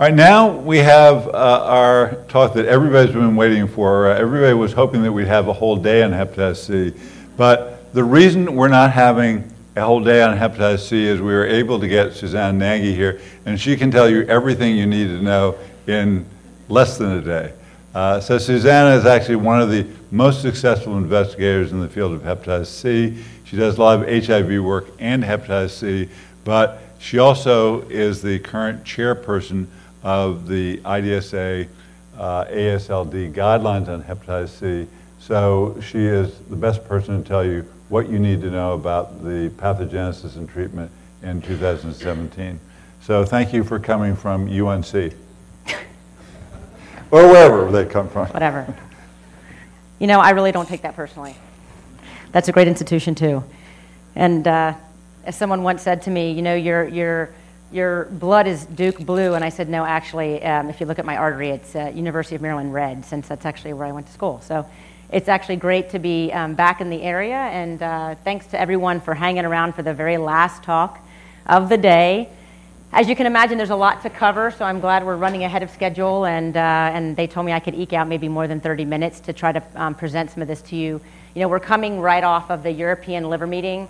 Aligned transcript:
All 0.00 0.08
right, 0.08 0.14
now 0.14 0.50
we 0.50 0.78
have 0.78 1.28
uh, 1.28 1.30
our 1.30 2.16
talk 2.26 2.54
that 2.54 2.66
everybody's 2.66 3.14
been 3.14 3.36
waiting 3.36 3.68
for. 3.68 4.10
Uh, 4.10 4.18
everybody 4.18 4.52
was 4.52 4.72
hoping 4.72 5.04
that 5.04 5.12
we'd 5.12 5.28
have 5.28 5.46
a 5.46 5.52
whole 5.52 5.76
day 5.76 6.02
on 6.02 6.10
hepatitis 6.10 6.66
C. 6.66 7.00
But 7.36 7.94
the 7.94 8.02
reason 8.02 8.56
we're 8.56 8.66
not 8.66 8.90
having 8.90 9.48
a 9.76 9.82
whole 9.82 10.02
day 10.02 10.20
on 10.20 10.36
hepatitis 10.36 10.88
C 10.88 11.04
is 11.04 11.20
we 11.20 11.32
were 11.32 11.46
able 11.46 11.78
to 11.78 11.86
get 11.86 12.12
Suzanne 12.12 12.58
Naggie 12.58 12.92
here, 12.92 13.20
and 13.46 13.60
she 13.60 13.76
can 13.76 13.92
tell 13.92 14.10
you 14.10 14.22
everything 14.22 14.76
you 14.76 14.84
need 14.84 15.06
to 15.06 15.22
know 15.22 15.56
in 15.86 16.26
less 16.68 16.98
than 16.98 17.12
a 17.12 17.22
day. 17.22 17.52
Uh, 17.94 18.18
so 18.18 18.36
Susanna 18.36 18.96
is 18.96 19.06
actually 19.06 19.36
one 19.36 19.60
of 19.60 19.70
the 19.70 19.86
most 20.10 20.42
successful 20.42 20.98
investigators 20.98 21.70
in 21.70 21.78
the 21.78 21.88
field 21.88 22.14
of 22.14 22.22
hepatitis 22.22 22.66
C. 22.66 23.22
She 23.44 23.56
does 23.56 23.78
a 23.78 23.80
lot 23.80 24.02
of 24.02 24.26
HIV 24.26 24.60
work 24.60 24.88
and 24.98 25.22
hepatitis 25.22 25.70
C, 25.70 26.08
but 26.42 26.80
she 26.98 27.20
also 27.20 27.82
is 27.82 28.22
the 28.22 28.40
current 28.40 28.82
chairperson 28.82 29.68
of 30.04 30.46
the 30.46 30.76
IDSA 30.78 31.66
uh, 32.16 32.44
AASLD 32.44 33.32
guidelines 33.32 33.88
on 33.88 34.02
hepatitis 34.04 34.50
C. 34.50 34.86
So 35.18 35.80
she 35.80 36.04
is 36.04 36.38
the 36.50 36.56
best 36.56 36.84
person 36.84 37.22
to 37.22 37.28
tell 37.28 37.44
you 37.44 37.62
what 37.88 38.08
you 38.08 38.18
need 38.18 38.42
to 38.42 38.50
know 38.50 38.74
about 38.74 39.24
the 39.24 39.50
pathogenesis 39.56 40.36
and 40.36 40.48
treatment 40.48 40.92
in 41.22 41.40
2017. 41.40 42.60
So 43.00 43.24
thank 43.24 43.52
you 43.52 43.64
for 43.64 43.78
coming 43.78 44.14
from 44.14 44.46
UNC. 44.48 44.94
or 47.10 47.26
wherever 47.28 47.72
they 47.72 47.86
come 47.86 48.08
from. 48.08 48.28
Whatever. 48.28 48.74
You 49.98 50.06
know, 50.06 50.20
I 50.20 50.30
really 50.30 50.52
don't 50.52 50.68
take 50.68 50.82
that 50.82 50.94
personally. 50.94 51.34
That's 52.32 52.48
a 52.48 52.52
great 52.52 52.68
institution, 52.68 53.14
too. 53.14 53.42
And 54.14 54.46
uh, 54.46 54.74
as 55.24 55.36
someone 55.36 55.62
once 55.62 55.82
said 55.82 56.02
to 56.02 56.10
me, 56.10 56.32
you 56.32 56.42
know, 56.42 56.54
you're, 56.54 56.86
you're 56.88 57.30
your 57.74 58.04
blood 58.04 58.46
is 58.46 58.64
Duke 58.66 59.04
blue. 59.04 59.34
And 59.34 59.44
I 59.44 59.48
said, 59.48 59.68
no, 59.68 59.84
actually, 59.84 60.42
um, 60.44 60.70
if 60.70 60.80
you 60.80 60.86
look 60.86 61.00
at 61.00 61.04
my 61.04 61.16
artery, 61.16 61.50
it's 61.50 61.74
uh, 61.74 61.90
University 61.92 62.36
of 62.36 62.40
Maryland 62.40 62.72
red, 62.72 63.04
since 63.04 63.26
that's 63.26 63.44
actually 63.44 63.72
where 63.72 63.86
I 63.86 63.92
went 63.92 64.06
to 64.06 64.12
school. 64.12 64.40
So 64.42 64.64
it's 65.10 65.28
actually 65.28 65.56
great 65.56 65.90
to 65.90 65.98
be 65.98 66.32
um, 66.32 66.54
back 66.54 66.80
in 66.80 66.88
the 66.88 67.02
area. 67.02 67.36
And 67.36 67.82
uh, 67.82 68.14
thanks 68.22 68.46
to 68.46 68.60
everyone 68.60 69.00
for 69.00 69.12
hanging 69.12 69.44
around 69.44 69.74
for 69.74 69.82
the 69.82 69.92
very 69.92 70.18
last 70.18 70.62
talk 70.62 71.04
of 71.46 71.68
the 71.68 71.76
day. 71.76 72.28
As 72.92 73.08
you 73.08 73.16
can 73.16 73.26
imagine, 73.26 73.58
there's 73.58 73.70
a 73.70 73.76
lot 73.76 74.02
to 74.02 74.10
cover, 74.10 74.52
so 74.52 74.64
I'm 74.64 74.78
glad 74.78 75.04
we're 75.04 75.16
running 75.16 75.42
ahead 75.42 75.64
of 75.64 75.70
schedule. 75.70 76.26
And, 76.26 76.56
uh, 76.56 76.60
and 76.60 77.16
they 77.16 77.26
told 77.26 77.44
me 77.44 77.52
I 77.52 77.58
could 77.58 77.74
eke 77.74 77.92
out 77.92 78.06
maybe 78.06 78.28
more 78.28 78.46
than 78.46 78.60
30 78.60 78.84
minutes 78.84 79.18
to 79.20 79.32
try 79.32 79.50
to 79.50 79.62
um, 79.74 79.96
present 79.96 80.30
some 80.30 80.42
of 80.42 80.48
this 80.48 80.62
to 80.62 80.76
you. 80.76 81.00
You 81.34 81.40
know, 81.40 81.48
we're 81.48 81.58
coming 81.58 82.00
right 82.00 82.22
off 82.22 82.52
of 82.52 82.62
the 82.62 82.70
European 82.70 83.28
liver 83.28 83.48
meeting, 83.48 83.88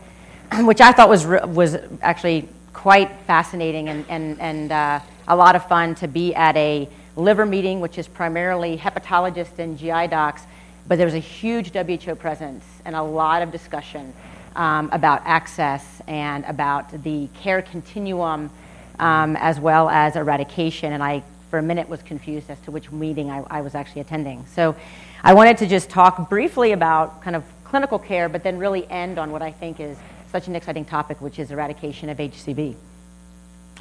which 0.60 0.80
I 0.80 0.92
thought 0.92 1.10
was, 1.10 1.26
was 1.26 1.76
actually 2.00 2.48
quite 2.74 3.10
fascinating 3.26 3.88
and, 3.88 4.04
and, 4.10 4.38
and 4.40 4.72
uh, 4.72 5.00
a 5.28 5.34
lot 5.34 5.56
of 5.56 5.66
fun 5.66 5.94
to 5.94 6.08
be 6.08 6.34
at 6.34 6.54
a 6.56 6.86
liver 7.16 7.46
meeting, 7.46 7.80
which 7.80 7.96
is 7.96 8.06
primarily 8.06 8.76
hepatologists 8.76 9.58
and 9.58 9.78
GI 9.78 10.08
docs, 10.08 10.42
but 10.86 10.98
there 10.98 11.06
was 11.06 11.14
a 11.14 11.20
huge 11.20 11.72
WHO 11.72 12.14
presence 12.16 12.64
and 12.84 12.94
a 12.94 13.02
lot 13.02 13.40
of 13.40 13.50
discussion 13.50 14.12
um, 14.56 14.90
about 14.92 15.22
access 15.24 16.02
and 16.06 16.44
about 16.44 17.02
the 17.02 17.28
care 17.40 17.62
continuum 17.62 18.50
um, 18.98 19.36
as 19.36 19.58
well 19.58 19.88
as 19.88 20.16
eradication. 20.16 20.92
And 20.92 21.02
I, 21.02 21.22
for 21.50 21.58
a 21.58 21.62
minute, 21.62 21.88
was 21.88 22.02
confused 22.02 22.50
as 22.50 22.60
to 22.60 22.70
which 22.70 22.92
meeting 22.92 23.30
I, 23.30 23.44
I 23.50 23.60
was 23.62 23.74
actually 23.74 24.02
attending. 24.02 24.44
So 24.54 24.76
I 25.22 25.32
wanted 25.32 25.58
to 25.58 25.66
just 25.66 25.88
talk 25.88 26.28
briefly 26.28 26.72
about 26.72 27.22
kind 27.22 27.34
of 27.34 27.44
clinical 27.64 27.98
care, 27.98 28.28
but 28.28 28.42
then 28.42 28.58
really 28.58 28.88
end 28.90 29.18
on 29.18 29.32
what 29.32 29.42
I 29.42 29.50
think 29.50 29.80
is 29.80 29.96
such 30.34 30.48
an 30.48 30.56
exciting 30.56 30.84
topic, 30.84 31.20
which 31.20 31.38
is 31.38 31.52
eradication 31.52 32.08
of 32.08 32.18
HCV. 32.18 32.74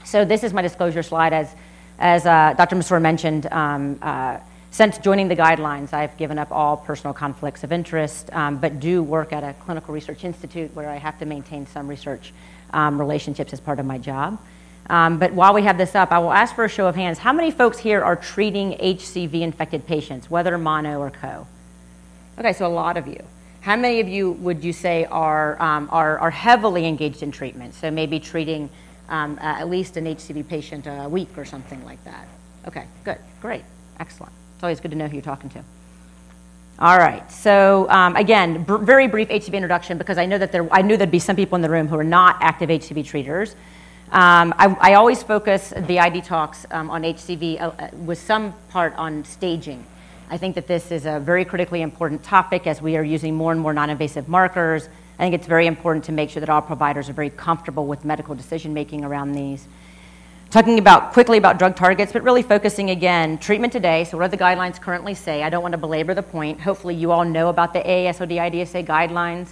So 0.05 0.23
this 0.23 0.43
is 0.43 0.53
my 0.53 0.61
disclosure 0.61 1.01
slide. 1.01 1.33
As, 1.33 1.51
as 1.97 2.27
uh, 2.27 2.53
Dr. 2.55 2.75
Masroor 2.75 3.01
mentioned, 3.01 3.47
um, 3.47 3.97
uh, 4.03 4.37
since 4.69 4.99
joining 4.99 5.29
the 5.29 5.35
guidelines, 5.35 5.93
I've 5.93 6.15
given 6.15 6.37
up 6.37 6.51
all 6.51 6.77
personal 6.77 7.11
conflicts 7.11 7.63
of 7.63 7.71
interest, 7.71 8.31
um, 8.33 8.57
but 8.57 8.79
do 8.79 9.01
work 9.01 9.33
at 9.33 9.43
a 9.43 9.55
clinical 9.65 9.95
research 9.95 10.23
institute 10.23 10.69
where 10.75 10.91
I 10.91 10.97
have 10.97 11.17
to 11.17 11.25
maintain 11.25 11.65
some 11.65 11.87
research 11.87 12.31
um, 12.71 12.99
relationships 12.99 13.51
as 13.51 13.59
part 13.59 13.79
of 13.79 13.87
my 13.87 13.97
job. 13.97 14.39
Um, 14.91 15.17
but 15.17 15.33
while 15.33 15.55
we 15.55 15.63
have 15.63 15.79
this 15.79 15.95
up, 15.95 16.11
I 16.11 16.19
will 16.19 16.33
ask 16.33 16.53
for 16.53 16.65
a 16.65 16.69
show 16.69 16.85
of 16.85 16.93
hands. 16.93 17.17
How 17.17 17.33
many 17.33 17.49
folks 17.49 17.79
here 17.79 18.03
are 18.03 18.15
treating 18.15 18.73
HCV 18.73 19.41
infected 19.41 19.87
patients, 19.87 20.29
whether 20.29 20.55
mono 20.59 20.99
or 20.99 21.09
co? 21.09 21.47
Okay, 22.37 22.53
so 22.53 22.67
a 22.67 22.75
lot 22.83 22.95
of 22.95 23.07
you. 23.07 23.23
How 23.63 23.77
many 23.77 24.01
of 24.01 24.09
you 24.09 24.33
would 24.33 24.61
you 24.61 24.73
say 24.73 25.05
are, 25.05 25.59
um, 25.61 25.87
are, 25.89 26.19
are, 26.19 26.31
heavily 26.31 26.85
engaged 26.85 27.23
in 27.23 27.31
treatment? 27.31 27.73
So 27.73 27.89
maybe 27.89 28.19
treating 28.19 28.69
um, 29.07 29.39
uh, 29.39 29.61
at 29.61 29.69
least 29.69 29.95
an 29.95 30.03
HCV 30.03 30.45
patient 30.49 30.85
a 30.85 31.07
week 31.07 31.29
or 31.37 31.45
something 31.45 31.81
like 31.85 32.03
that. 32.03 32.27
Okay, 32.67 32.85
good, 33.05 33.19
great, 33.41 33.63
excellent. 34.01 34.33
It's 34.55 34.63
always 34.63 34.81
good 34.81 34.91
to 34.91 34.97
know 34.97 35.07
who 35.07 35.13
you're 35.13 35.21
talking 35.21 35.49
to. 35.51 35.63
All 36.77 36.97
right. 36.97 37.31
So 37.31 37.89
um, 37.89 38.17
again, 38.17 38.63
br- 38.63 38.79
very 38.79 39.07
brief 39.07 39.29
HCV 39.29 39.53
introduction 39.53 39.97
because 39.97 40.17
I 40.17 40.25
know 40.25 40.37
that 40.37 40.51
there, 40.51 40.67
I 40.69 40.81
knew 40.81 40.97
there'd 40.97 41.09
be 41.09 41.19
some 41.19 41.37
people 41.37 41.55
in 41.55 41.61
the 41.61 41.69
room 41.69 41.87
who 41.87 41.95
are 41.95 42.03
not 42.03 42.35
active 42.41 42.67
HCV 42.67 43.05
treaters. 43.05 43.55
Um, 44.11 44.53
I, 44.57 44.75
I, 44.81 44.93
always 44.95 45.23
focus 45.23 45.73
the 45.75 45.99
ID 45.99 46.21
talks 46.21 46.65
um, 46.69 46.91
on 46.91 47.03
HCV 47.03 47.61
uh, 47.61 47.71
uh, 47.79 47.89
with 47.93 48.19
some 48.19 48.53
part 48.69 48.93
on 48.95 49.23
staging. 49.23 49.85
I 50.33 50.37
think 50.37 50.55
that 50.55 50.65
this 50.65 50.91
is 50.91 51.05
a 51.05 51.19
very 51.19 51.45
critically 51.45 51.83
important 51.83 52.23
topic 52.23 52.65
as 52.65 52.81
we 52.81 52.97
are 52.97 53.03
using 53.03 53.35
more 53.35 53.51
and 53.51 53.61
more 53.61 53.71
non 53.71 53.91
invasive 53.91 54.27
markers. 54.27 54.89
I 55.19 55.21
think 55.21 55.35
it's 55.35 55.45
very 55.45 55.67
important 55.67 56.05
to 56.05 56.11
make 56.11 56.31
sure 56.31 56.39
that 56.39 56.49
all 56.49 56.59
providers 56.59 57.07
are 57.07 57.13
very 57.13 57.29
comfortable 57.29 57.85
with 57.85 58.03
medical 58.03 58.33
decision 58.33 58.73
making 58.73 59.05
around 59.05 59.33
these. 59.33 59.67
Talking 60.49 60.79
about 60.79 61.13
quickly 61.13 61.37
about 61.37 61.59
drug 61.59 61.75
targets, 61.75 62.11
but 62.11 62.23
really 62.23 62.41
focusing 62.41 62.89
again, 62.89 63.37
treatment 63.37 63.71
today. 63.71 64.05
So, 64.05 64.17
what 64.17 64.31
do 64.31 64.35
the 64.35 64.43
guidelines 64.43 64.81
currently 64.81 65.13
say? 65.13 65.43
I 65.43 65.51
don't 65.51 65.61
want 65.61 65.73
to 65.73 65.77
belabor 65.77 66.15
the 66.15 66.23
point. 66.23 66.59
Hopefully, 66.59 66.95
you 66.95 67.11
all 67.11 67.23
know 67.23 67.49
about 67.49 67.71
the 67.71 67.81
AASLD 67.81 68.31
IDSA 68.31 68.87
guidelines. 68.87 69.49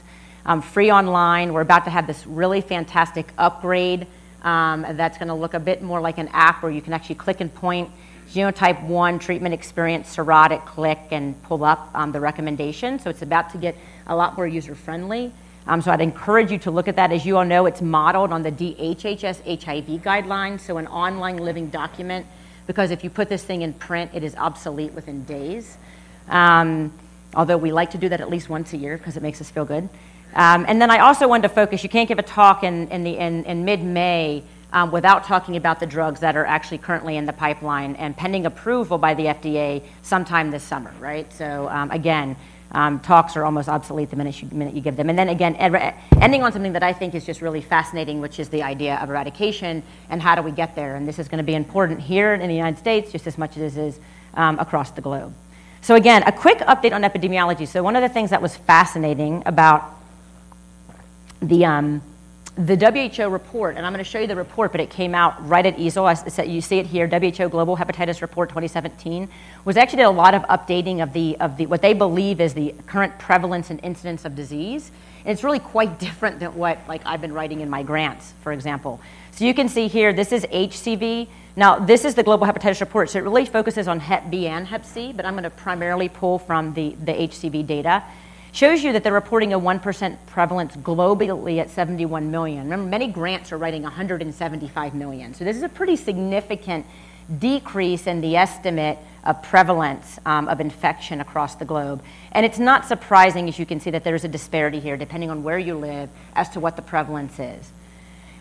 Um, 0.47 0.63
free 0.63 0.91
online. 0.91 1.53
We're 1.53 1.61
about 1.61 1.83
to 1.83 1.91
have 1.91 2.07
this 2.07 2.25
really 2.25 2.61
fantastic 2.61 3.31
upgrade 3.37 4.07
um, 4.41 4.83
that's 4.93 5.19
going 5.19 5.27
to 5.27 5.35
look 5.35 5.53
a 5.53 5.59
bit 5.59 5.83
more 5.83 6.01
like 6.01 6.17
an 6.17 6.29
app 6.29 6.63
where 6.63 6.71
you 6.71 6.81
can 6.81 6.93
actually 6.93 7.13
click 7.13 7.39
and 7.39 7.53
point 7.53 7.91
genotype 8.31 8.83
1 8.83 9.19
treatment 9.19 9.53
experience, 9.53 10.15
cirrhotic, 10.15 10.65
click, 10.65 10.99
and 11.11 11.41
pull 11.43 11.63
up 11.63 11.89
um, 11.93 12.11
the 12.11 12.19
recommendation. 12.19 12.99
So 12.99 13.09
it's 13.09 13.21
about 13.21 13.51
to 13.51 13.57
get 13.57 13.75
a 14.07 14.15
lot 14.15 14.37
more 14.37 14.47
user 14.47 14.75
friendly. 14.75 15.33
Um, 15.67 15.81
so 15.81 15.91
I'd 15.91 16.01
encourage 16.01 16.51
you 16.51 16.57
to 16.59 16.71
look 16.71 16.87
at 16.87 16.95
that. 16.95 17.11
As 17.11 17.25
you 17.25 17.37
all 17.37 17.45
know, 17.45 17.65
it's 17.65 17.81
modeled 17.81 18.31
on 18.31 18.41
the 18.41 18.51
DHHS 18.51 19.63
HIV 19.63 20.01
guidelines, 20.01 20.61
so 20.61 20.77
an 20.77 20.87
online 20.87 21.37
living 21.37 21.69
document, 21.69 22.25
because 22.67 22.89
if 22.89 23.03
you 23.03 23.09
put 23.09 23.29
this 23.29 23.43
thing 23.43 23.61
in 23.61 23.73
print, 23.73 24.11
it 24.13 24.23
is 24.23 24.35
obsolete 24.35 24.93
within 24.93 25.23
days. 25.25 25.77
Um, 26.27 26.93
although 27.35 27.57
we 27.57 27.71
like 27.71 27.91
to 27.91 27.97
do 27.97 28.09
that 28.09 28.21
at 28.21 28.29
least 28.29 28.49
once 28.49 28.73
a 28.73 28.77
year 28.77 28.97
because 28.97 29.17
it 29.17 29.23
makes 29.23 29.41
us 29.41 29.49
feel 29.51 29.65
good. 29.65 29.87
Um, 30.33 30.65
and 30.67 30.81
then 30.81 30.89
I 30.89 30.99
also 30.99 31.27
wanted 31.27 31.43
to 31.43 31.53
focus, 31.53 31.83
you 31.83 31.89
can't 31.89 32.07
give 32.07 32.19
a 32.19 32.23
talk 32.23 32.63
in, 32.63 32.87
in, 32.87 33.05
in, 33.05 33.43
in 33.43 33.65
mid 33.65 33.83
May 33.83 34.43
without 34.91 35.23
talking 35.23 35.57
about 35.57 35.79
the 35.79 35.85
drugs 35.85 36.19
that 36.21 36.35
are 36.35 36.45
actually 36.45 36.77
currently 36.77 37.17
in 37.17 37.25
the 37.25 37.33
pipeline 37.33 37.95
and 37.95 38.15
pending 38.15 38.45
approval 38.45 38.97
by 38.97 39.13
the 39.13 39.25
FDA 39.25 39.83
sometime 40.01 40.51
this 40.51 40.63
summer, 40.63 40.93
right? 40.99 41.31
So, 41.33 41.67
um, 41.69 41.91
again, 41.91 42.35
um, 42.73 42.99
talks 42.99 43.35
are 43.35 43.43
almost 43.43 43.67
obsolete 43.67 44.09
the 44.09 44.15
minute 44.15 44.41
you, 44.41 44.47
minute 44.51 44.73
you 44.73 44.81
give 44.81 44.95
them. 44.95 45.09
And 45.09 45.19
then 45.19 45.29
again, 45.29 45.55
ending 45.55 46.43
on 46.43 46.53
something 46.53 46.73
that 46.73 46.83
I 46.83 46.93
think 46.93 47.13
is 47.15 47.25
just 47.25 47.41
really 47.41 47.61
fascinating, 47.61 48.21
which 48.21 48.39
is 48.39 48.49
the 48.49 48.63
idea 48.63 48.95
of 48.97 49.09
eradication 49.09 49.83
and 50.09 50.21
how 50.21 50.35
do 50.35 50.41
we 50.41 50.51
get 50.51 50.75
there. 50.75 50.95
And 50.95 51.07
this 51.07 51.19
is 51.19 51.27
going 51.27 51.39
to 51.39 51.43
be 51.43 51.55
important 51.55 51.99
here 51.99 52.33
in 52.33 52.47
the 52.47 52.55
United 52.55 52.79
States 52.79 53.11
just 53.11 53.27
as 53.27 53.37
much 53.37 53.57
as 53.57 53.75
it 53.75 53.81
is 53.81 53.99
um, 54.35 54.57
across 54.59 54.91
the 54.91 55.01
globe. 55.01 55.33
So, 55.81 55.95
again, 55.95 56.23
a 56.23 56.31
quick 56.31 56.59
update 56.59 56.93
on 56.93 57.01
epidemiology. 57.01 57.67
So, 57.67 57.83
one 57.83 57.95
of 57.95 58.03
the 58.03 58.09
things 58.09 58.29
that 58.29 58.41
was 58.41 58.55
fascinating 58.55 59.43
about 59.45 59.83
the 61.41 61.65
um, 61.65 62.01
the 62.65 62.75
WHO 62.75 63.29
report, 63.29 63.75
and 63.75 63.85
I'm 63.85 63.91
going 63.91 64.03
to 64.03 64.09
show 64.09 64.19
you 64.19 64.27
the 64.27 64.35
report, 64.35 64.71
but 64.71 64.81
it 64.81 64.89
came 64.89 65.15
out 65.15 65.47
right 65.47 65.65
at 65.65 65.77
EASL. 65.77 66.47
You 66.51 66.61
see 66.61 66.77
it 66.79 66.85
here, 66.85 67.07
WHO 67.07 67.49
Global 67.49 67.75
Hepatitis 67.75 68.21
Report 68.21 68.49
2017, 68.49 69.27
was 69.65 69.77
actually 69.77 69.97
did 69.97 70.03
a 70.03 70.09
lot 70.09 70.33
of 70.33 70.43
updating 70.43 71.01
of 71.01 71.13
the 71.13 71.37
of 71.39 71.57
the 71.57 71.65
what 71.65 71.81
they 71.81 71.93
believe 71.93 72.39
is 72.39 72.53
the 72.53 72.75
current 72.87 73.17
prevalence 73.17 73.69
and 73.69 73.79
incidence 73.83 74.25
of 74.25 74.35
disease. 74.35 74.91
And 75.25 75.31
it's 75.33 75.43
really 75.43 75.59
quite 75.59 75.99
different 76.07 76.39
than 76.39 76.55
what 76.55 76.79
like 76.87 77.01
I've 77.05 77.21
been 77.21 77.33
writing 77.33 77.61
in 77.61 77.69
my 77.69 77.83
grants, 77.83 78.33
for 78.41 78.51
example. 78.51 79.01
So 79.31 79.45
you 79.45 79.53
can 79.53 79.69
see 79.69 79.87
here, 79.87 80.13
this 80.13 80.31
is 80.31 80.45
HCV. 80.45 81.27
Now, 81.55 81.79
this 81.79 82.05
is 82.05 82.15
the 82.15 82.23
Global 82.23 82.47
Hepatitis 82.47 82.79
Report, 82.79 83.09
so 83.09 83.19
it 83.19 83.23
really 83.23 83.45
focuses 83.45 83.87
on 83.87 83.99
Hep 83.99 84.29
B 84.29 84.47
and 84.47 84.67
Hep 84.67 84.85
C, 84.85 85.11
but 85.11 85.25
I'm 85.25 85.33
going 85.33 85.43
to 85.43 85.49
primarily 85.49 86.09
pull 86.09 86.37
from 86.39 86.73
the, 86.73 86.95
the 87.03 87.11
HCV 87.11 87.65
data 87.65 88.03
shows 88.51 88.83
you 88.83 88.93
that 88.93 89.03
they're 89.03 89.13
reporting 89.13 89.53
a 89.53 89.59
1% 89.59 90.17
prevalence 90.27 90.75
globally 90.75 91.59
at 91.59 91.69
71 91.69 92.29
million. 92.31 92.63
Remember, 92.63 92.89
many 92.89 93.07
grants 93.07 93.51
are 93.51 93.57
writing 93.57 93.83
175 93.83 94.93
million. 94.93 95.33
So 95.33 95.45
this 95.45 95.55
is 95.55 95.63
a 95.63 95.69
pretty 95.69 95.95
significant 95.95 96.85
decrease 97.39 98.07
in 98.07 98.19
the 98.19 98.35
estimate 98.35 98.97
of 99.23 99.41
prevalence 99.43 100.19
um, 100.25 100.47
of 100.47 100.59
infection 100.59 101.21
across 101.21 101.55
the 101.55 101.65
globe. 101.65 102.03
And 102.31 102.45
it's 102.45 102.59
not 102.59 102.85
surprising, 102.85 103.47
as 103.47 103.57
you 103.57 103.65
can 103.65 103.79
see, 103.79 103.91
that 103.91 104.03
there's 104.03 104.23
a 104.23 104.27
disparity 104.27 104.79
here, 104.79 104.97
depending 104.97 105.29
on 105.29 105.43
where 105.43 105.59
you 105.59 105.75
live, 105.75 106.09
as 106.35 106.49
to 106.49 106.59
what 106.59 106.75
the 106.75 106.81
prevalence 106.81 107.39
is. 107.39 107.71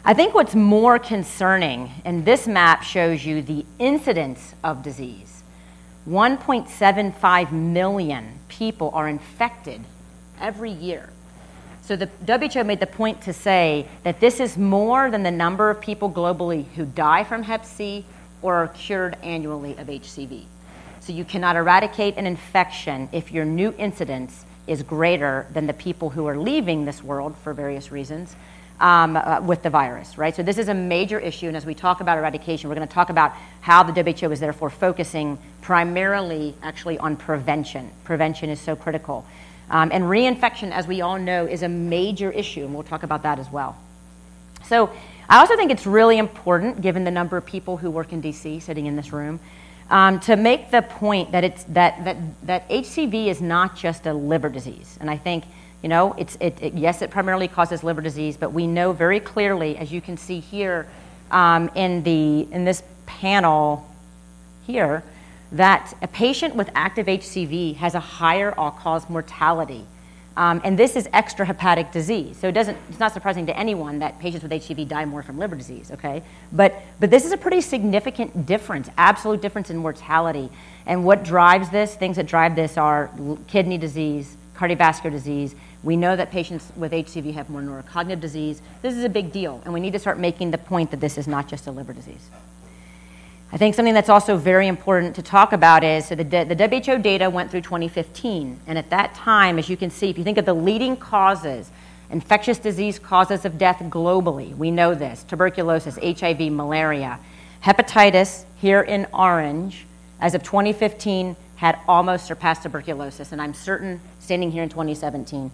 I 0.05 0.15
think 0.15 0.35
what's 0.35 0.55
more 0.55 0.99
concerning, 0.99 1.91
and 2.05 2.25
this 2.25 2.49
map 2.49 2.83
shows 2.83 3.25
you 3.25 3.43
the 3.43 3.67
incidence 3.79 4.55
of 4.65 4.83
disease 4.83 5.43
1.75 6.09 7.53
million 7.53 8.39
people 8.49 8.91
are 8.95 9.07
infected 9.07 9.85
every 10.41 10.71
year. 10.71 11.09
So 11.83 11.97
the 11.97 12.09
WHO 12.27 12.65
made 12.65 12.81
the 12.81 12.87
point 12.87 13.23
to 13.23 13.33
say 13.33 13.87
that 14.05 14.21
this 14.21 14.39
is 14.39 14.57
more 14.57 15.11
than 15.11 15.23
the 15.23 15.31
number 15.31 15.71
of 15.71 15.81
people 15.81 16.11
globally 16.11 16.67
who 16.77 16.85
die 16.85 17.25
from 17.25 17.43
hep 17.43 17.65
C 17.65 18.05
or 18.43 18.55
are 18.55 18.69
cured 18.69 19.17
annually 19.23 19.73
of 19.77 19.89
HCV. 19.89 20.45
So 21.01 21.13
you 21.13 21.25
cannot 21.25 21.57
eradicate 21.57 22.17
an 22.17 22.27
infection 22.27 23.09
if 23.13 23.33
your 23.33 23.45
new 23.45 23.75
incidence 23.79 24.45
is 24.67 24.83
greater 24.83 25.47
than 25.53 25.67
the 25.67 25.73
people 25.73 26.11
who 26.11 26.27
are 26.27 26.37
leaving 26.37 26.85
this 26.85 27.03
world 27.03 27.37
for 27.39 27.53
various 27.55 27.91
reasons 27.91 28.37
um, 28.79 29.17
uh, 29.17 29.41
with 29.41 29.63
the 29.63 29.71
virus, 29.71 30.17
right? 30.17 30.35
So 30.35 30.43
this 30.43 30.59
is 30.59 30.69
a 30.69 30.75
major 30.75 31.19
issue, 31.19 31.49
and 31.49 31.57
as 31.57 31.67
we 31.67 31.75
talk 31.75 32.01
about 32.01 32.19
eradication, 32.19 32.69
we're 32.69 32.77
going 32.77 32.89
to 32.89 32.95
talk 32.95 33.11
about 33.11 33.33
how 33.61 33.83
the 33.83 34.03
WHO 34.03 34.31
is 34.31 34.41
therefore 34.41 34.71
focusing 34.71 35.39
primarily 35.61 36.55
actually 36.63 36.99
on 36.99 37.17
prevention. 37.17 37.91
Prevention 38.05 38.49
is 38.49 38.61
so 38.61 38.77
critical. 38.77 39.27
Um, 39.71 39.91
and 39.93 40.05
reinfection, 40.05 40.73
as 40.73 40.87
we 40.87 41.01
all 41.01 41.19
know, 41.19 41.47
is 41.47 41.63
a 41.63 41.69
major 41.69 42.31
issue, 42.33 42.65
and 42.65 42.75
we'll 42.75 42.83
talk 42.83 43.05
about 43.05 43.23
that 43.23 43.39
as 43.39 43.51
well. 43.51 43.79
So 44.67 44.91
I 45.29 45.39
also 45.39 45.57
think 45.57 45.71
it's 45.71 45.87
really 45.87 46.19
important, 46.19 46.81
given 46.81 47.05
the 47.05 47.11
number 47.11 47.37
of 47.37 47.47
people 47.47 47.77
who 47.77 47.91
work 47.91 48.13
in 48.13 48.21
DC 48.21 48.61
sitting 48.63 48.87
in 48.87 48.97
this 48.97 49.13
room, 49.13 49.39
um, 49.89 50.19
to 50.21 50.37
make 50.37 50.71
the 50.71 50.83
point 50.83 51.33
that, 51.33 51.45
it's, 51.45 51.65
that, 51.65 52.05
that, 52.05 52.17
that 52.47 52.69
HCV 52.69 53.27
is 53.27 53.41
not 53.41 53.77
just 53.77 54.07
a 54.07 54.13
liver 54.13 54.49
disease. 54.49 54.99
And 55.01 55.09
I 55.09 55.17
think, 55.17 55.45
you 55.83 55.89
know, 55.89 56.15
it's, 56.19 56.37
it, 56.41 56.59
it, 56.61 56.75
yes, 56.75 57.01
it 57.01 57.11
primarily 57.11 57.49
causes 57.49 57.85
liver 57.85 58.01
disease, 58.01 58.37
but 58.37 58.53
we 58.53 58.67
know 58.67 58.93
very 58.93 59.21
clearly, 59.21 59.77
as 59.77 59.93
you 59.93 60.01
can 60.01 60.17
see 60.17 60.41
here 60.41 60.89
um, 61.31 61.71
in, 61.77 62.03
the, 62.03 62.49
in 62.53 62.65
this 62.65 62.83
panel 63.07 63.89
here, 64.67 65.03
that 65.53 65.97
a 66.03 66.09
patient 66.09 66.55
with 66.55 66.71
active 66.75 67.07
HCV 67.07 67.77
has 67.77 67.95
a 67.95 68.01
higher 68.01 68.53
all-cause 68.59 69.09
mortality 69.09 69.87
um, 70.37 70.61
and 70.65 70.79
this 70.79 70.97
is 70.97 71.07
extrahepatic 71.09 71.93
disease. 71.93 72.37
So 72.39 72.49
it 72.49 72.53
doesn't, 72.53 72.79
it's 72.89 72.99
not 72.99 73.13
surprising 73.13 73.47
to 73.47 73.57
anyone 73.59 73.99
that 73.99 74.19
patients 74.21 74.43
with 74.43 74.53
HCV 74.53 74.87
die 74.89 75.05
more 75.05 75.23
from 75.23 75.39
liver 75.39 75.57
disease, 75.57 75.91
okay? 75.91 76.23
But, 76.53 76.75
but 77.01 77.11
this 77.11 77.25
is 77.25 77.33
a 77.33 77.37
pretty 77.37 77.61
significant 77.61 78.47
difference, 78.47 78.89
absolute 78.97 79.43
difference 79.43 79.71
in 79.71 79.77
mortality. 79.77 80.49
And 80.87 81.05
what 81.05 81.25
drives 81.25 81.69
this, 81.71 81.95
things 81.95 82.17
that 82.17 82.27
drive 82.27 82.55
this 82.55 82.79
are 82.79 83.11
kidney 83.49 83.77
disease, 83.77 84.37
cardiovascular 84.55 85.11
disease. 85.11 85.55
We 85.83 85.97
know 85.97 86.15
that 86.15 86.31
patients 86.31 86.73
with 86.77 86.93
HCV 86.93 87.35
have 87.35 87.51
more 87.51 87.61
neurocognitive 87.61 88.21
disease. 88.21 88.63
This 88.83 88.95
is 88.95 89.05
a 89.05 89.09
big 89.09 89.33
deal, 89.33 89.61
and 89.65 89.75
we 89.75 89.81
need 89.81 89.93
to 89.93 89.99
start 89.99 90.19
making 90.19 90.53
the 90.53 90.59
point 90.59 90.91
that 90.93 91.01
this 91.01 91.19
is 91.19 91.27
not 91.27 91.49
just 91.49 91.67
a 91.67 91.71
liver 91.71 91.93
disease. 91.93 92.31
I 93.53 93.57
think 93.57 93.75
something 93.75 93.95
that's 93.95 94.09
also 94.09 94.37
very 94.37 94.69
important 94.69 95.17
to 95.17 95.23
talk 95.23 95.53
about 95.53 95.83
is 95.83 96.07
so 96.07 96.15
the, 96.15 96.23
the 96.23 96.55
WHO 96.55 96.99
data 96.99 97.29
went 97.29 97.51
through 97.51 97.63
2015, 97.63 98.61
and 98.69 98.79
at 98.79 98.91
that 98.91 99.13
time, 99.15 99.59
as 99.59 99.69
you 99.69 99.77
can 99.77 99.91
see, 99.91 100.09
if 100.09 100.17
you 100.17 100.23
think 100.23 100.39
of 100.39 100.45
the 100.45 100.55
leading 100.55 100.97
causes, 100.97 101.73
infectious 102.11 102.59
disease 102.59 103.01
causes 103.01 103.45
of 103.45 103.59
death 103.59 103.79
globally, 103.79 104.57
we 104.57 104.71
know 104.71 104.95
this 104.95 105.25
tuberculosis, 105.25 105.99
HIV, 106.01 106.53
malaria, 106.53 107.19
hepatitis, 107.65 108.45
here 108.57 108.83
in 108.83 109.09
orange, 109.13 109.85
as 110.21 110.37
of 110.37 110.45
2015, 110.45 111.35
had 111.57 111.77
almost 111.89 112.27
surpassed 112.27 112.63
tuberculosis, 112.63 113.33
and 113.33 113.43
I'm 113.43 113.55
certain, 113.55 114.01
standing 114.21 114.53
here 114.53 114.63
in 114.63 114.69
2017, 114.69 115.51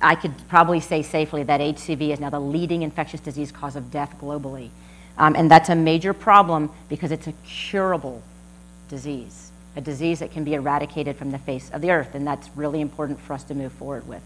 I 0.00 0.14
could 0.14 0.32
probably 0.48 0.78
say 0.78 1.02
safely 1.02 1.42
that 1.42 1.60
HCV 1.60 2.12
is 2.12 2.20
now 2.20 2.30
the 2.30 2.40
leading 2.40 2.82
infectious 2.82 3.20
disease 3.20 3.50
cause 3.50 3.74
of 3.74 3.90
death 3.90 4.14
globally. 4.20 4.70
Um, 5.20 5.36
and 5.36 5.50
that's 5.50 5.68
a 5.68 5.74
major 5.76 6.14
problem 6.14 6.70
because 6.88 7.12
it's 7.12 7.26
a 7.26 7.34
curable 7.46 8.22
disease, 8.88 9.52
a 9.76 9.80
disease 9.82 10.20
that 10.20 10.32
can 10.32 10.44
be 10.44 10.54
eradicated 10.54 11.16
from 11.18 11.30
the 11.30 11.38
face 11.38 11.70
of 11.70 11.82
the 11.82 11.90
earth. 11.90 12.14
And 12.14 12.26
that's 12.26 12.48
really 12.56 12.80
important 12.80 13.20
for 13.20 13.34
us 13.34 13.44
to 13.44 13.54
move 13.54 13.70
forward 13.74 14.08
with. 14.08 14.22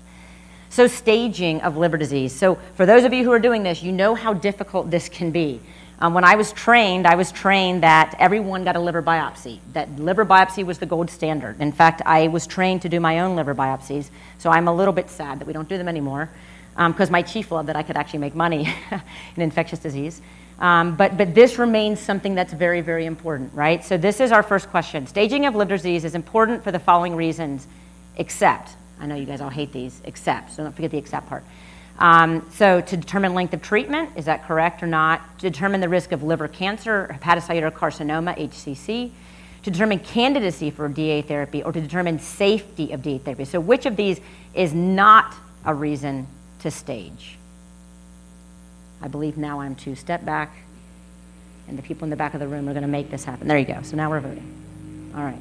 So, 0.70 0.86
staging 0.86 1.60
of 1.62 1.76
liver 1.76 1.96
disease. 1.96 2.32
So, 2.32 2.54
for 2.76 2.86
those 2.86 3.04
of 3.04 3.12
you 3.12 3.24
who 3.24 3.32
are 3.32 3.40
doing 3.40 3.64
this, 3.64 3.82
you 3.82 3.90
know 3.90 4.14
how 4.14 4.34
difficult 4.34 4.90
this 4.90 5.08
can 5.08 5.32
be. 5.32 5.60
Um, 5.98 6.14
when 6.14 6.24
I 6.24 6.36
was 6.36 6.52
trained, 6.52 7.06
I 7.06 7.16
was 7.16 7.32
trained 7.32 7.82
that 7.82 8.14
everyone 8.20 8.64
got 8.64 8.76
a 8.76 8.80
liver 8.80 9.02
biopsy, 9.02 9.58
that 9.72 9.98
liver 9.98 10.24
biopsy 10.24 10.64
was 10.64 10.78
the 10.78 10.86
gold 10.86 11.10
standard. 11.10 11.60
In 11.60 11.72
fact, 11.72 12.02
I 12.06 12.28
was 12.28 12.46
trained 12.46 12.82
to 12.82 12.88
do 12.88 13.00
my 13.00 13.20
own 13.20 13.36
liver 13.36 13.54
biopsies, 13.54 14.10
so 14.38 14.50
I'm 14.50 14.68
a 14.68 14.74
little 14.74 14.94
bit 14.94 15.10
sad 15.10 15.40
that 15.40 15.46
we 15.46 15.52
don't 15.52 15.68
do 15.68 15.76
them 15.76 15.88
anymore 15.88 16.30
because 16.76 17.08
um, 17.08 17.12
my 17.12 17.22
chief 17.22 17.52
loved 17.52 17.68
that 17.68 17.76
I 17.76 17.84
could 17.84 17.96
actually 17.96 18.18
make 18.18 18.34
money 18.34 18.72
in 19.36 19.42
infectious 19.42 19.78
disease. 19.78 20.20
Um, 20.58 20.94
but, 20.96 21.16
but 21.16 21.34
this 21.34 21.58
remains 21.58 22.00
something 22.00 22.34
that's 22.34 22.52
very, 22.52 22.80
very 22.80 23.06
important, 23.06 23.52
right? 23.54 23.84
So, 23.84 23.96
this 23.96 24.20
is 24.20 24.30
our 24.30 24.42
first 24.42 24.68
question. 24.70 25.06
Staging 25.06 25.46
of 25.46 25.54
liver 25.54 25.76
disease 25.76 26.04
is 26.04 26.14
important 26.14 26.62
for 26.62 26.70
the 26.70 26.78
following 26.78 27.16
reasons, 27.16 27.66
except, 28.16 28.70
I 29.00 29.06
know 29.06 29.16
you 29.16 29.26
guys 29.26 29.40
all 29.40 29.50
hate 29.50 29.72
these, 29.72 30.00
except, 30.04 30.52
so 30.52 30.62
don't 30.62 30.72
forget 30.72 30.92
the 30.92 30.98
except 30.98 31.28
part. 31.28 31.44
Um, 31.98 32.48
so, 32.52 32.80
to 32.80 32.96
determine 32.96 33.34
length 33.34 33.52
of 33.52 33.62
treatment, 33.62 34.10
is 34.16 34.24
that 34.26 34.46
correct 34.46 34.82
or 34.82 34.86
not? 34.86 35.38
To 35.40 35.50
determine 35.50 35.80
the 35.80 35.88
risk 35.88 36.12
of 36.12 36.22
liver 36.22 36.48
cancer, 36.48 37.16
hepatocellular 37.20 37.72
carcinoma, 37.72 38.36
HCC. 38.38 39.10
To 39.64 39.70
determine 39.70 39.98
candidacy 40.00 40.70
for 40.70 40.88
DAA 40.88 41.22
therapy 41.22 41.62
or 41.62 41.72
to 41.72 41.80
determine 41.80 42.18
safety 42.18 42.92
of 42.92 43.02
DAA 43.02 43.18
therapy. 43.18 43.44
So, 43.44 43.60
which 43.60 43.86
of 43.86 43.96
these 43.96 44.20
is 44.54 44.74
not 44.74 45.34
a 45.64 45.74
reason 45.74 46.26
to 46.60 46.70
stage? 46.70 47.38
I 49.04 49.08
believe 49.08 49.36
now 49.36 49.60
I'm 49.60 49.74
to 49.76 49.94
step 49.94 50.24
back, 50.24 50.56
and 51.68 51.76
the 51.76 51.82
people 51.82 52.04
in 52.04 52.10
the 52.10 52.16
back 52.16 52.32
of 52.32 52.40
the 52.40 52.48
room 52.48 52.66
are 52.70 52.72
going 52.72 52.84
to 52.84 52.88
make 52.88 53.10
this 53.10 53.22
happen. 53.22 53.46
There 53.46 53.58
you 53.58 53.66
go. 53.66 53.82
So 53.82 53.96
now 53.98 54.08
we're 54.08 54.20
voting. 54.20 55.12
All 55.14 55.22
right. 55.22 55.38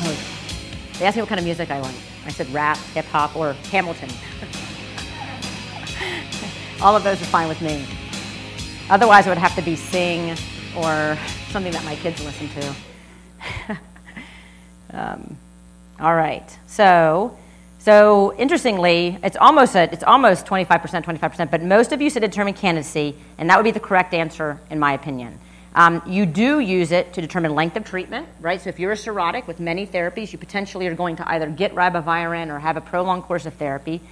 Oh, 0.00 0.18
they 0.98 1.04
asked 1.04 1.16
me 1.16 1.22
what 1.22 1.28
kind 1.28 1.38
of 1.38 1.44
music 1.44 1.70
I 1.70 1.80
like. 1.80 1.94
I 2.24 2.30
said 2.30 2.48
rap, 2.48 2.78
hip 2.94 3.04
hop, 3.04 3.36
or 3.36 3.52
Hamilton. 3.70 4.08
All 6.80 6.96
of 6.96 7.04
those 7.04 7.20
are 7.20 7.26
fine 7.26 7.48
with 7.48 7.60
me. 7.60 7.84
Otherwise, 8.88 9.26
it 9.26 9.28
would 9.28 9.36
have 9.36 9.54
to 9.56 9.62
be 9.62 9.76
sing 9.76 10.30
or 10.74 11.18
something 11.50 11.72
that 11.72 11.84
my 11.84 11.96
kids 11.96 12.24
listen 12.24 12.48
to. 12.48 12.74
um, 14.98 15.36
all 16.00 16.14
right. 16.14 16.58
So 16.66 17.36
so 17.88 18.34
interestingly, 18.36 19.18
it's 19.22 19.38
almost 19.38 19.74
a, 19.74 19.90
it's 19.90 20.02
almost 20.02 20.44
25%, 20.44 21.04
25%, 21.04 21.50
but 21.50 21.62
most 21.62 21.90
of 21.90 22.02
you 22.02 22.10
said 22.10 22.20
determine 22.20 22.52
candidacy, 22.52 23.16
and 23.38 23.48
that 23.48 23.56
would 23.56 23.64
be 23.64 23.70
the 23.70 23.80
correct 23.80 24.12
answer 24.12 24.60
in 24.68 24.78
my 24.78 24.92
opinion. 24.92 25.38
Um, 25.74 26.02
you 26.06 26.26
do 26.26 26.60
use 26.60 26.92
it 26.92 27.14
to 27.14 27.22
determine 27.22 27.54
length 27.54 27.78
of 27.78 27.86
treatment, 27.86 28.28
right? 28.42 28.60
So 28.60 28.68
if 28.68 28.78
you're 28.78 28.92
a 28.92 28.94
cirrhotic 28.94 29.46
with 29.46 29.58
many 29.58 29.86
therapies, 29.86 30.34
you 30.34 30.38
potentially 30.38 30.86
are 30.86 30.94
going 30.94 31.16
to 31.16 31.26
either 31.30 31.48
get 31.48 31.74
ribavirin 31.74 32.48
or 32.48 32.58
have 32.58 32.76
a 32.76 32.82
prolonged 32.82 33.22
course 33.22 33.46
of 33.46 33.54
therapy. 33.54 34.02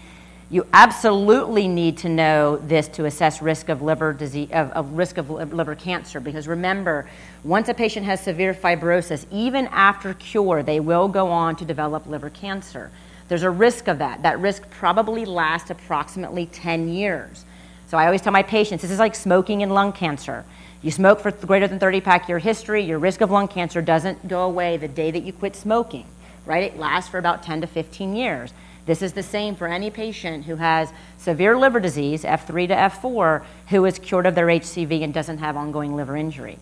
You 0.49 0.66
absolutely 0.73 1.68
need 1.68 1.99
to 1.99 2.09
know 2.09 2.56
this 2.56 2.88
to 2.88 3.04
assess 3.04 3.42
risk 3.42 3.68
of 3.68 3.83
liver 3.83 4.14
disease, 4.14 4.49
of, 4.52 4.71
of 4.71 4.92
risk 4.92 5.18
of 5.18 5.28
liver 5.52 5.75
cancer, 5.75 6.18
because 6.18 6.49
remember, 6.49 7.11
once 7.45 7.68
a 7.68 7.75
patient 7.75 8.06
has 8.06 8.23
severe 8.23 8.54
fibrosis, 8.54 9.26
even 9.30 9.66
after 9.66 10.14
cure, 10.14 10.62
they 10.62 10.80
will 10.80 11.09
go 11.09 11.28
on 11.28 11.56
to 11.56 11.66
develop 11.66 12.06
liver 12.06 12.30
cancer. 12.30 12.90
There's 13.28 13.42
a 13.42 13.50
risk 13.50 13.88
of 13.88 13.99
that. 13.99 14.23
That 14.23 14.40
risk 14.40 14.68
probably 14.71 15.25
lasts 15.25 15.71
approximately 15.71 16.47
10 16.47 16.88
years. 16.88 17.45
So 17.88 17.99
I 17.99 18.06
always 18.06 18.23
tell 18.23 18.33
my 18.33 18.42
patients 18.42 18.83
this 18.83 18.90
is 18.90 18.99
like 18.99 19.14
smoking 19.14 19.62
and 19.62 19.73
lung 19.73 19.92
cancer. 19.92 20.45
You 20.83 20.90
smoke 20.90 21.21
for 21.21 21.30
greater 21.30 21.66
than 21.66 21.78
30 21.78 22.00
pack 22.00 22.28
year 22.28 22.38
history, 22.38 22.83
your 22.83 22.99
risk 22.99 23.21
of 23.21 23.30
lung 23.30 23.49
cancer 23.49 23.83
doesn't 23.83 24.28
go 24.28 24.42
away 24.42 24.76
the 24.76 24.88
day 24.88 25.11
that 25.11 25.23
you 25.23 25.33
quit 25.33 25.56
smoking, 25.56 26.06
right? 26.45 26.62
It 26.62 26.78
lasts 26.78 27.11
for 27.11 27.18
about 27.18 27.42
10 27.42 27.62
to 27.62 27.66
15 27.66 28.14
years. 28.14 28.52
This 28.87 29.02
is 29.02 29.12
the 29.12 29.23
same 29.23 29.56
for 29.56 29.66
any 29.66 29.90
patient 29.90 30.45
who 30.45 30.56
has 30.56 30.92
severe 31.18 31.59
liver 31.59 31.80
disease, 31.80 32.23
F3 32.23 32.68
to 32.68 32.75
F4, 32.75 33.45
who 33.68 33.85
is 33.85 33.99
cured 33.99 34.26
of 34.26 34.37
their 34.37 34.47
HCV 34.47 35.02
and 35.02 35.12
doesn't 35.12 35.38
have 35.38 35.56
ongoing 35.56 35.97
liver 35.97 36.16
injury. 36.16 36.59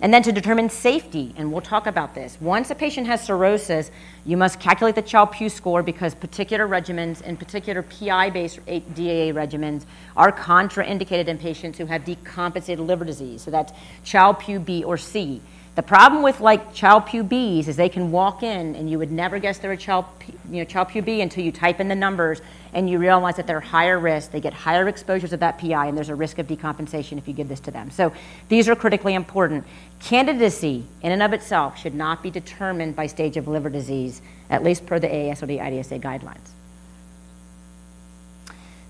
And 0.00 0.12
then 0.12 0.22
to 0.24 0.32
determine 0.32 0.68
safety, 0.68 1.32
and 1.38 1.50
we'll 1.50 1.62
talk 1.62 1.86
about 1.86 2.14
this. 2.14 2.36
Once 2.40 2.70
a 2.70 2.74
patient 2.74 3.06
has 3.06 3.24
cirrhosis, 3.24 3.90
you 4.26 4.36
must 4.36 4.60
calculate 4.60 4.94
the 4.94 5.02
Child-Pugh 5.02 5.48
score 5.48 5.82
because 5.82 6.14
particular 6.14 6.68
regimens, 6.68 7.22
in 7.22 7.36
particular 7.36 7.82
PI-based 7.82 8.58
DAA 8.66 9.32
regimens, 9.32 9.86
are 10.14 10.30
contraindicated 10.30 11.28
in 11.28 11.38
patients 11.38 11.78
who 11.78 11.86
have 11.86 12.02
decompensated 12.04 12.86
liver 12.86 13.06
disease. 13.06 13.40
So 13.40 13.50
that's 13.50 13.72
Child-Pugh 14.04 14.60
B 14.60 14.84
or 14.84 14.98
C. 14.98 15.40
The 15.76 15.82
problem 15.82 16.22
with 16.22 16.40
like 16.40 16.72
Child-Pugh 16.72 17.24
Bs 17.24 17.68
is 17.68 17.76
they 17.76 17.90
can 17.90 18.10
walk 18.10 18.42
in 18.42 18.74
and 18.76 18.90
you 18.90 18.98
would 18.98 19.12
never 19.12 19.38
guess 19.38 19.58
they're 19.58 19.72
a 19.72 19.76
child, 19.76 20.06
you 20.50 20.58
know, 20.58 20.64
Child-Pugh 20.64 21.02
B 21.02 21.20
until 21.20 21.44
you 21.44 21.52
type 21.52 21.80
in 21.80 21.88
the 21.88 21.94
numbers 21.94 22.40
and 22.76 22.90
you 22.90 22.98
realize 22.98 23.36
that 23.36 23.46
they're 23.46 23.58
higher 23.58 23.98
risk. 23.98 24.32
They 24.32 24.40
get 24.40 24.52
higher 24.52 24.86
exposures 24.86 25.32
of 25.32 25.40
that 25.40 25.58
PI 25.58 25.86
and 25.86 25.96
there's 25.96 26.10
a 26.10 26.14
risk 26.14 26.38
of 26.38 26.46
decompensation 26.46 27.16
if 27.16 27.26
you 27.26 27.32
give 27.32 27.48
this 27.48 27.60
to 27.60 27.70
them. 27.70 27.90
So 27.90 28.12
these 28.50 28.68
are 28.68 28.76
critically 28.76 29.14
important. 29.14 29.64
Candidacy 29.98 30.84
in 31.00 31.10
and 31.10 31.22
of 31.22 31.32
itself 31.32 31.78
should 31.78 31.94
not 31.94 32.22
be 32.22 32.30
determined 32.30 32.94
by 32.94 33.06
stage 33.06 33.38
of 33.38 33.48
liver 33.48 33.70
disease, 33.70 34.20
at 34.50 34.62
least 34.62 34.84
per 34.84 34.98
the 34.98 35.08
AASLD 35.08 35.58
IDSA 35.58 36.00
guidelines. 36.02 36.55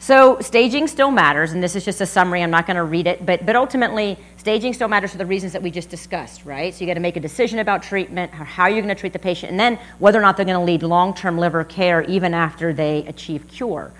So 0.06 0.38
staging 0.40 0.86
still 0.86 1.10
matters, 1.10 1.50
and 1.50 1.60
this 1.60 1.74
is 1.74 1.84
just 1.84 2.00
a 2.00 2.06
summary. 2.06 2.40
I'm 2.40 2.50
not 2.52 2.64
going 2.64 2.76
to 2.76 2.84
read 2.84 3.08
it, 3.08 3.26
but, 3.26 3.44
but 3.44 3.56
ultimately, 3.56 4.16
staging 4.36 4.72
still 4.72 4.86
matters 4.86 5.10
for 5.10 5.18
the 5.18 5.26
reasons 5.26 5.52
that 5.52 5.60
we 5.60 5.68
just 5.72 5.90
discussed, 5.90 6.44
right? 6.44 6.72
So 6.72 6.82
you 6.82 6.86
got 6.86 6.94
to 6.94 7.00
make 7.00 7.16
a 7.16 7.20
decision 7.20 7.58
about 7.58 7.82
treatment, 7.82 8.30
how 8.30 8.68
you're 8.68 8.82
going 8.82 8.94
to 8.94 9.00
treat 9.00 9.12
the 9.12 9.18
patient, 9.18 9.50
and 9.50 9.58
then 9.58 9.80
whether 9.98 10.16
or 10.16 10.22
not 10.22 10.36
they're 10.36 10.46
going 10.46 10.60
to 10.60 10.64
lead 10.64 10.84
long-term 10.84 11.38
liver 11.38 11.64
care 11.64 12.02
even 12.02 12.34
after 12.34 12.72
they 12.72 13.04
achieve 13.06 13.48
cure. 13.48 13.90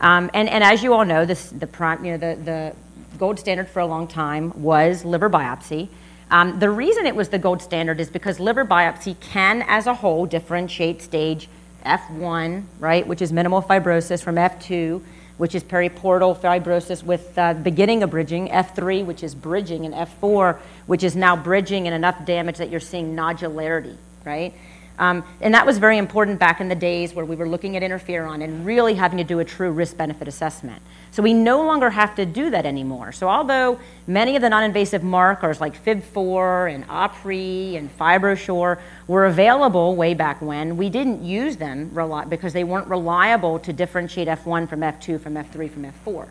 Um, 0.00 0.30
and, 0.32 0.48
and 0.48 0.62
as 0.62 0.84
you 0.84 0.94
all 0.94 1.04
know, 1.04 1.24
this, 1.24 1.50
the, 1.50 1.66
prime, 1.66 2.04
you 2.04 2.16
know, 2.16 2.18
the, 2.18 2.40
the 2.40 2.76
gold 3.18 3.40
standard 3.40 3.68
for 3.68 3.80
a 3.80 3.86
long 3.86 4.06
time 4.06 4.62
was 4.62 5.04
liver 5.04 5.28
biopsy. 5.28 5.88
Um, 6.30 6.60
the 6.60 6.70
reason 6.70 7.04
it 7.04 7.16
was 7.16 7.30
the 7.30 7.38
gold 7.40 7.62
standard 7.62 7.98
is 7.98 8.10
because 8.10 8.38
liver 8.38 8.64
biopsy 8.64 9.18
can, 9.18 9.62
as 9.66 9.88
a 9.88 9.94
whole, 9.94 10.24
differentiate 10.24 11.02
stage 11.02 11.48
F1, 11.84 12.62
right, 12.78 13.04
which 13.04 13.20
is 13.20 13.32
minimal 13.32 13.60
fibrosis, 13.60 14.22
from 14.22 14.36
F2, 14.36 15.02
which 15.38 15.54
is 15.54 15.64
periportal 15.64 16.36
fibrosis 16.36 17.02
with 17.02 17.36
uh, 17.38 17.54
beginning 17.54 18.02
of 18.02 18.10
bridging, 18.10 18.48
F3, 18.48 19.04
which 19.06 19.22
is 19.22 19.34
bridging, 19.34 19.86
and 19.86 19.94
F4, 19.94 20.58
which 20.86 21.02
is 21.02 21.16
now 21.16 21.34
bridging 21.36 21.86
and 21.86 21.94
enough 21.94 22.24
damage 22.24 22.58
that 22.58 22.70
you're 22.70 22.80
seeing 22.80 23.16
nodularity, 23.16 23.96
right? 24.24 24.52
Um, 24.98 25.24
and 25.40 25.54
that 25.54 25.64
was 25.64 25.78
very 25.78 25.96
important 25.96 26.38
back 26.38 26.60
in 26.60 26.68
the 26.68 26.74
days 26.74 27.14
where 27.14 27.24
we 27.24 27.36
were 27.36 27.48
looking 27.48 27.76
at 27.76 27.82
interferon 27.82 28.42
and 28.42 28.66
really 28.66 28.94
having 28.94 29.18
to 29.18 29.24
do 29.24 29.38
a 29.38 29.44
true 29.44 29.70
risk 29.70 29.96
benefit 29.96 30.26
assessment. 30.26 30.82
So 31.12 31.22
we 31.22 31.32
no 31.32 31.62
longer 31.62 31.90
have 31.90 32.16
to 32.16 32.26
do 32.26 32.50
that 32.50 32.66
anymore. 32.66 33.12
So 33.12 33.28
although 33.28 33.78
many 34.06 34.34
of 34.34 34.42
the 34.42 34.48
non-invasive 34.48 35.04
markers 35.04 35.60
like 35.60 35.82
FIB4 35.84 36.74
and 36.74 36.88
APRI 36.88 37.76
and 37.76 37.96
FibroSure 37.96 38.78
were 39.06 39.26
available 39.26 39.94
way 39.94 40.14
back 40.14 40.42
when, 40.42 40.76
we 40.76 40.90
didn't 40.90 41.22
use 41.22 41.56
them 41.56 41.90
because 42.28 42.52
they 42.52 42.64
weren't 42.64 42.88
reliable 42.88 43.58
to 43.60 43.72
differentiate 43.72 44.28
F1 44.28 44.68
from 44.68 44.80
F2 44.80 45.20
from 45.20 45.34
F3 45.34 45.70
from 45.70 45.84
F4. 45.84 46.28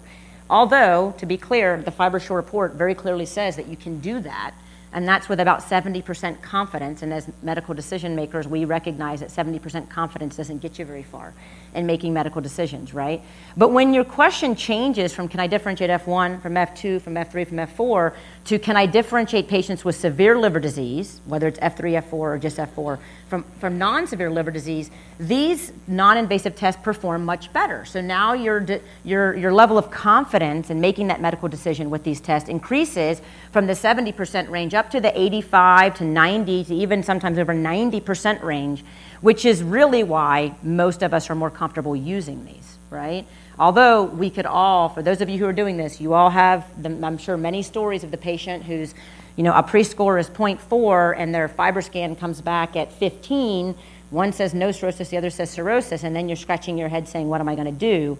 Although, 0.50 1.13
to 1.17 1.25
be 1.25 1.38
clear, 1.38 1.81
the 1.81 1.91
FibroSure 1.91 2.36
report 2.36 2.74
very 2.74 2.95
clearly 2.95 3.25
says 3.25 3.55
that 3.55 3.67
you 3.67 3.75
can 3.75 4.00
do 4.00 4.19
that 4.21 4.53
and 4.94 5.08
that's 5.08 5.27
with 5.27 5.39
about 5.39 5.62
70% 5.62 6.41
confidence. 6.41 7.01
And 7.01 7.13
as 7.13 7.29
medical 7.44 7.74
decision 7.74 8.15
makers, 8.15 8.48
we 8.48 8.65
recognize 8.65 9.20
that 9.20 9.29
70% 9.29 9.89
confidence 9.89 10.38
doesn't 10.38 10.60
get 10.60 10.79
you 10.79 10.86
very 10.86 11.03
far 11.03 11.34
in 11.74 11.86
making 11.86 12.13
medical 12.13 12.41
decisions, 12.41 12.94
right? 12.94 13.22
But 13.56 13.70
when 13.70 13.94
your 13.94 14.06
question 14.06 14.56
changes 14.56 15.13
from 15.13 15.27
can 15.27 15.39
I 15.39 15.48
differentiate 15.48 15.89
F1 15.89 16.41
from 16.41 16.53
F2, 16.53 17.01
from 17.01 17.15
F3, 17.15 17.48
from 17.48 17.58
F4, 17.58 18.15
to 18.48 18.58
can 18.58 18.77
I 18.77 18.86
differentiate 18.86 19.50
patients 19.50 19.84
with 19.84 19.98
severe 19.98 20.38
liver 20.38 20.62
disease, 20.62 21.20
whether 21.25 21.48
it's 21.48 21.60
F3, 21.60 22.01
F4, 22.01 22.13
or 22.13 22.38
just 22.38 22.56
F4, 22.56 22.98
from, 23.27 23.44
from 23.60 23.77
non 23.77 24.08
severe 24.08 24.30
liver 24.30 24.51
disease, 24.51 24.89
these 25.20 25.74
non 25.86 26.18
invasive 26.18 26.56
tests 26.56 26.82
perform 26.82 27.25
much 27.25 27.51
better. 27.51 27.84
So 27.84 28.00
now 28.00 28.32
your, 28.32 28.66
your, 29.04 29.36
your 29.36 29.54
level 29.54 29.77
of 29.77 29.92
confidence 29.92 30.70
in 30.70 30.80
making 30.80 31.08
that 31.08 31.20
medical 31.20 31.50
decision 31.50 31.89
with 31.89 32.06
these 32.06 32.22
tests 32.22 32.48
increases 32.48 33.22
from 33.51 33.68
the 33.68 33.74
70% 33.74 34.50
range 34.50 34.74
up 34.74 34.89
to 34.92 35.01
the 35.01 35.20
85 35.20 35.96
to 35.96 36.04
90 36.06 36.63
to 36.63 36.74
even 36.74 37.04
sometimes 37.04 37.38
over 37.38 37.54
90% 37.54 38.42
range, 38.44 38.86
which 39.20 39.44
is 39.44 39.62
really 39.62 40.04
why 40.04 40.56
most 40.63 41.04
of 41.04 41.13
us 41.13 41.30
are 41.30 41.36
more 41.36 41.51
comfortable 41.51 41.98
using 41.98 42.46
these, 42.46 42.77
right? 42.89 43.27
Although 43.60 44.04
we 44.04 44.30
could 44.30 44.46
all, 44.46 44.90
for 44.90 45.02
those 45.02 45.20
of 45.22 45.30
you 45.30 45.40
who 45.40 45.46
are 45.46 45.54
doing 45.54 45.78
this, 45.78 46.00
you 46.00 46.14
all 46.14 46.30
have, 46.30 46.66
the, 46.82 46.90
I'm 47.06 47.18
sure, 47.18 47.38
many 47.38 47.64
stories 47.64 48.04
of 48.04 48.12
the 48.12 48.18
patient 48.18 48.64
who's, 48.64 48.94
you 49.36 49.44
know, 49.44 49.52
APRI 49.54 49.86
score 49.86 50.20
is 50.20 50.30
0.4 50.30 51.16
and 51.18 51.34
their 51.34 51.50
FibroScan 51.50 52.20
comes 52.20 52.40
back 52.42 52.76
at 52.76 52.92
15. 52.94 53.76
One 54.12 54.32
says 54.32 54.54
no 54.54 54.72
cirrhosis, 54.72 55.10
the 55.10 55.18
other 55.18 55.32
says 55.32 55.50
cirrhosis, 55.50 56.04
and 56.04 56.16
then 56.16 56.30
you're 56.30 56.36
scratching 56.36 56.78
your 56.78 56.90
head 56.90 57.08
saying, 57.08 57.28
what 57.30 57.42
am 57.42 57.50
I 57.50 57.56
going 57.56 57.66
to 57.66 57.80
do? 57.80 58.18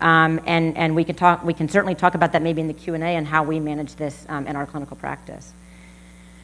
Um, 0.00 0.40
and, 0.46 0.76
and 0.76 0.96
we 0.96 1.04
can 1.04 1.14
talk, 1.14 1.44
we 1.44 1.54
can 1.54 1.68
certainly 1.68 1.94
talk 1.94 2.14
about 2.14 2.32
that 2.32 2.42
maybe 2.42 2.60
in 2.60 2.66
the 2.66 2.74
Q&A 2.74 2.98
and 2.98 3.26
how 3.26 3.44
we 3.44 3.60
manage 3.60 3.94
this 3.94 4.26
um, 4.28 4.46
in 4.46 4.56
our 4.56 4.66
clinical 4.66 4.96
practice. 4.96 5.52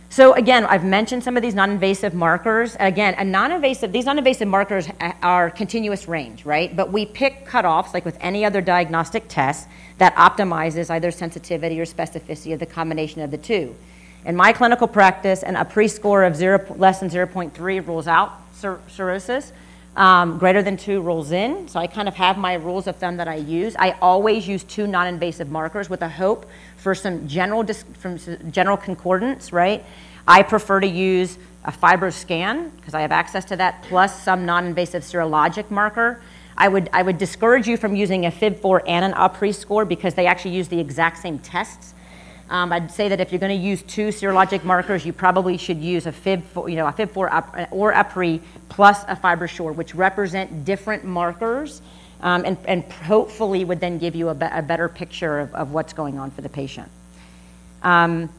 So 0.09 0.35
again, 0.35 0.65
I've 0.67 0.85
mentioned 0.85 1.25
some 1.25 1.37
of 1.37 1.43
these 1.43 1.55
non-invasive 1.55 2.15
markers. 2.15 2.77
Again, 2.79 3.15
a 3.19 3.25
non-invasive, 3.25 3.93
these 3.93 4.07
non-invasive 4.07 4.49
markers 4.49 4.89
are 5.23 5.51
continuous 5.51 6.07
range, 6.09 6.45
right? 6.45 6.75
But 6.75 6.93
we 6.93 7.07
pick 7.07 7.47
cutoffs, 7.47 7.93
like 7.93 8.05
with 8.05 8.17
any 8.21 8.45
other 8.45 8.61
diagnostic 8.61 9.25
test, 9.29 9.69
that 9.99 10.15
optimizes 10.15 10.91
either 10.91 11.11
sensitivity 11.11 11.81
or 11.81 11.85
specificity 11.85 12.53
of 12.53 12.61
the 12.61 12.67
combination 12.67 13.21
of 13.21 13.31
the 13.31 13.39
two. 13.39 13.75
In 14.25 14.37
my 14.37 14.53
clinical 14.53 14.89
practice, 14.89 15.43
and 15.43 15.57
APRI 15.57 15.91
score 15.91 16.25
of 16.25 16.37
zero, 16.37 16.65
less 16.77 17.01
than 17.01 17.11
0.3 17.11 17.87
rules 17.87 18.07
out 18.07 18.33
cir- 18.53 18.81
cirrhosis. 18.89 19.53
Um, 19.97 20.37
greater 20.37 20.63
than 20.63 20.77
two 20.77 21.01
rules 21.01 21.33
in. 21.33 21.69
So 21.69 21.81
I 21.81 21.87
kind 21.87 22.07
of 22.07 22.15
have 22.17 22.37
my 22.37 22.53
rules 22.53 22.87
of 22.87 22.97
thumb 22.97 23.17
that 23.17 23.29
I 23.29 23.37
use. 23.37 23.75
I 23.79 23.93
always 24.03 24.47
use 24.47 24.63
two 24.63 24.87
non-invasive 24.87 25.51
markers 25.51 25.89
with 25.89 26.03
a 26.03 26.09
hope 26.09 26.45
for 26.77 26.95
some 26.95 27.27
general, 27.27 27.63
dis- 27.63 27.87
from 27.99 28.19
general 28.53 28.77
concordance, 28.77 29.55
right? 29.55 29.83
I 30.29 30.43
prefer 30.43 30.81
to 30.81 30.87
use 30.87 31.39
a 31.65 31.73
FibroScan 31.73 32.77
because 32.77 32.93
I 32.93 33.01
have 33.01 33.11
access 33.11 33.47
to 33.47 33.57
that, 33.57 33.83
plus 33.85 34.23
some 34.23 34.45
non-invasive 34.45 35.03
serologic 35.03 35.71
marker. 35.71 36.21
I 36.59 36.69
would, 36.69 36.91
I 36.93 37.03
would 37.03 37.17
discourage 37.17 37.67
you 37.67 37.77
from 37.77 37.97
using 37.97 38.27
a 38.27 38.31
FIB4 38.31 38.83
and 38.87 39.05
an 39.05 39.13
APRI 39.13 39.55
score 39.55 39.85
because 39.85 40.15
they 40.15 40.27
actually 40.27 40.55
use 40.55 40.69
the 40.69 40.79
exact 40.79 41.19
same 41.19 41.39
tests. 41.39 41.95
Um, 42.49 42.73
I'd 42.73 42.91
say 42.91 43.09
that 43.09 43.21
if 43.21 43.33
you're 43.33 43.41
going 43.41 43.59
to 43.59 43.65
use 43.65 43.83
two 43.83 44.09
serologic 44.09 44.63
markers, 44.63 45.05
you 45.05 45.13
probably 45.13 45.57
should 45.57 45.79
use 45.79 46.07
a 46.07 46.13
FIB4, 46.13 46.71
you 46.71 46.77
know, 46.77 46.87
a 46.87 46.93
FIB4 46.93 47.69
or 47.73 47.93
APRI 47.93 48.41
plus 48.69 49.03
a 49.05 49.17
FibroSure, 49.17 49.75
which 49.75 49.95
represent 49.95 50.65
different 50.65 51.05
markers 51.05 51.83
um, 52.21 52.45
and, 52.45 52.57
and, 52.67 52.85
hopefully 52.85 53.65
would 53.65 53.81
then 53.81 53.99
give 53.99 54.15
you 54.15 54.31
a, 54.31 54.35
be- 54.35 54.47
a 54.51 54.63
better 54.63 54.89
picture 54.89 55.41
of, 55.41 55.55
of, 55.55 55.73
what's 55.73 55.93
going 55.93 56.19
on 56.19 56.31
for 56.31 56.41
the 56.41 56.49
patient. 56.49 56.89
Um, 57.83 58.31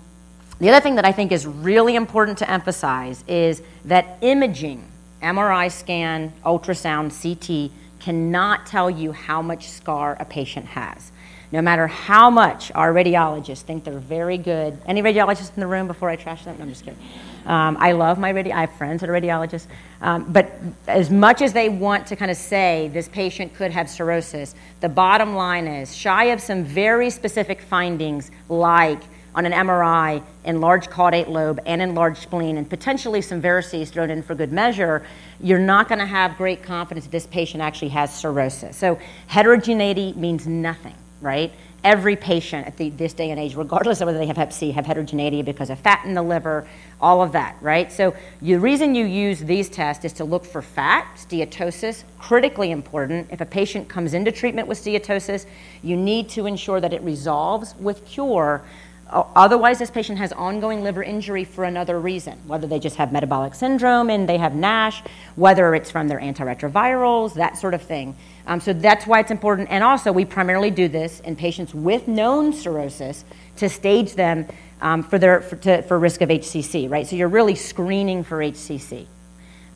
the 0.59 0.69
other 0.69 0.81
thing 0.81 0.95
that 0.95 1.05
I 1.05 1.11
think 1.11 1.31
is 1.31 1.45
really 1.45 1.95
important 1.95 2.39
to 2.39 2.49
emphasize 2.49 3.23
is 3.27 3.61
that 3.85 4.17
imaging, 4.21 4.83
MRI 5.21 5.71
scan, 5.71 6.33
ultrasound, 6.43 7.13
CT, 7.21 7.71
cannot 7.99 8.65
tell 8.65 8.89
you 8.89 9.11
how 9.11 9.41
much 9.41 9.69
scar 9.69 10.17
a 10.19 10.25
patient 10.25 10.65
has. 10.65 11.11
No 11.51 11.61
matter 11.61 11.87
how 11.87 12.29
much 12.29 12.73
our 12.75 12.93
radiologists 12.93 13.61
think 13.61 13.85
they're 13.85 13.99
very 13.99 14.37
good. 14.37 14.77
Any 14.85 15.01
radiologists 15.01 15.55
in 15.55 15.61
the 15.61 15.67
room 15.67 15.87
before 15.87 16.09
I 16.09 16.17
trash 16.17 16.43
them? 16.43 16.57
No, 16.57 16.63
I'm 16.63 16.69
just 16.69 16.83
kidding. 16.83 16.99
Um, 17.45 17.77
I 17.79 17.93
love 17.93 18.19
my 18.19 18.33
radi- 18.33 18.51
I 18.51 18.61
have 18.61 18.73
friends 18.73 18.99
that 18.99 19.09
are 19.09 19.13
radiologists. 19.13 19.67
Um, 20.01 20.25
but 20.31 20.51
as 20.87 21.09
much 21.09 21.41
as 21.41 21.53
they 21.53 21.69
want 21.69 22.05
to 22.07 22.17
kind 22.17 22.29
of 22.29 22.35
say 22.35 22.89
this 22.93 23.07
patient 23.07 23.53
could 23.53 23.71
have 23.71 23.89
cirrhosis, 23.89 24.55
the 24.81 24.89
bottom 24.89 25.35
line 25.35 25.67
is 25.67 25.95
shy 25.95 26.25
of 26.25 26.41
some 26.41 26.65
very 26.65 27.09
specific 27.09 27.61
findings 27.61 28.29
like 28.49 29.01
on 29.33 29.45
an 29.45 29.53
MRI 29.53 30.21
enlarged 30.43 30.89
caudate 30.89 31.29
lobe 31.29 31.61
and 31.65 31.81
enlarged 31.81 32.21
spleen 32.21 32.57
and 32.57 32.69
potentially 32.69 33.21
some 33.21 33.41
varices 33.41 33.87
thrown 33.87 34.09
in 34.09 34.21
for 34.21 34.35
good 34.35 34.51
measure, 34.51 35.05
you're 35.39 35.59
not 35.59 35.87
going 35.87 35.99
to 35.99 36.05
have 36.05 36.35
great 36.35 36.61
confidence 36.61 37.05
that 37.05 37.11
this 37.11 37.27
patient 37.27 37.61
actually 37.61 37.89
has 37.89 38.13
cirrhosis. 38.13 38.75
So 38.75 38.99
heterogeneity 39.27 40.11
means 40.17 40.45
nothing 40.45 40.95
right? 41.21 41.51
Every 41.83 42.15
patient 42.15 42.67
at 42.67 42.77
the, 42.77 42.89
this 42.89 43.13
day 43.13 43.31
and 43.31 43.39
age, 43.39 43.55
regardless 43.55 44.01
of 44.01 44.07
whether 44.07 44.17
they 44.17 44.25
have 44.25 44.37
hep 44.37 44.51
C, 44.51 44.71
have 44.71 44.85
heterogeneity 44.85 45.41
because 45.41 45.69
of 45.69 45.79
fat 45.79 46.03
in 46.05 46.13
the 46.13 46.21
liver, 46.21 46.67
all 46.99 47.21
of 47.21 47.31
that, 47.31 47.55
right? 47.61 47.91
So 47.91 48.15
the 48.41 48.55
reason 48.57 48.95
you 48.95 49.05
use 49.05 49.39
these 49.39 49.69
tests 49.69 50.03
is 50.03 50.13
to 50.13 50.25
look 50.25 50.43
for 50.43 50.61
fat, 50.61 51.07
steatosis, 51.15 52.03
critically 52.19 52.71
important. 52.71 53.29
If 53.31 53.41
a 53.41 53.45
patient 53.45 53.87
comes 53.87 54.13
into 54.13 54.31
treatment 54.31 54.67
with 54.67 54.83
steatosis, 54.83 55.45
you 55.83 55.95
need 55.95 56.29
to 56.29 56.45
ensure 56.45 56.81
that 56.81 56.93
it 56.93 57.01
resolves 57.03 57.75
with 57.79 58.05
cure 58.05 58.63
Otherwise, 59.09 59.79
this 59.79 59.89
patient 59.89 60.17
has 60.17 60.33
ongoing 60.33 60.83
liver 60.83 61.01
injury 61.01 61.45
for 61.45 61.63
another 61.63 61.99
reason, 61.99 62.37
whether 62.45 62.67
they 62.67 62.79
just 62.79 62.97
have 62.97 63.11
metabolic 63.11 63.55
syndrome 63.55 64.09
and 64.09 64.27
they 64.27 64.37
have 64.37 64.53
NASH, 64.53 65.01
whether 65.35 65.73
it's 65.75 65.89
from 65.89 66.09
their 66.09 66.19
antiretrovirals, 66.19 67.33
that 67.35 67.57
sort 67.57 67.73
of 67.73 67.81
thing. 67.81 68.15
Um, 68.47 68.59
so 68.59 68.73
that's 68.73 69.07
why 69.07 69.19
it's 69.19 69.31
important. 69.31 69.69
And 69.71 69.83
also, 69.83 70.11
we 70.11 70.25
primarily 70.25 70.71
do 70.71 70.87
this 70.89 71.21
in 71.21 71.35
patients 71.35 71.73
with 71.73 72.07
known 72.07 72.51
cirrhosis 72.51 73.23
to 73.57 73.69
stage 73.69 74.15
them 74.15 74.45
um, 74.81 75.03
for, 75.03 75.17
their, 75.17 75.41
for, 75.41 75.55
to, 75.57 75.81
for 75.83 75.97
risk 75.97 76.21
of 76.21 76.29
HCC, 76.29 76.89
right? 76.89 77.07
So 77.07 77.15
you're 77.15 77.27
really 77.29 77.55
screening 77.55 78.23
for 78.23 78.39
HCC. 78.39 79.07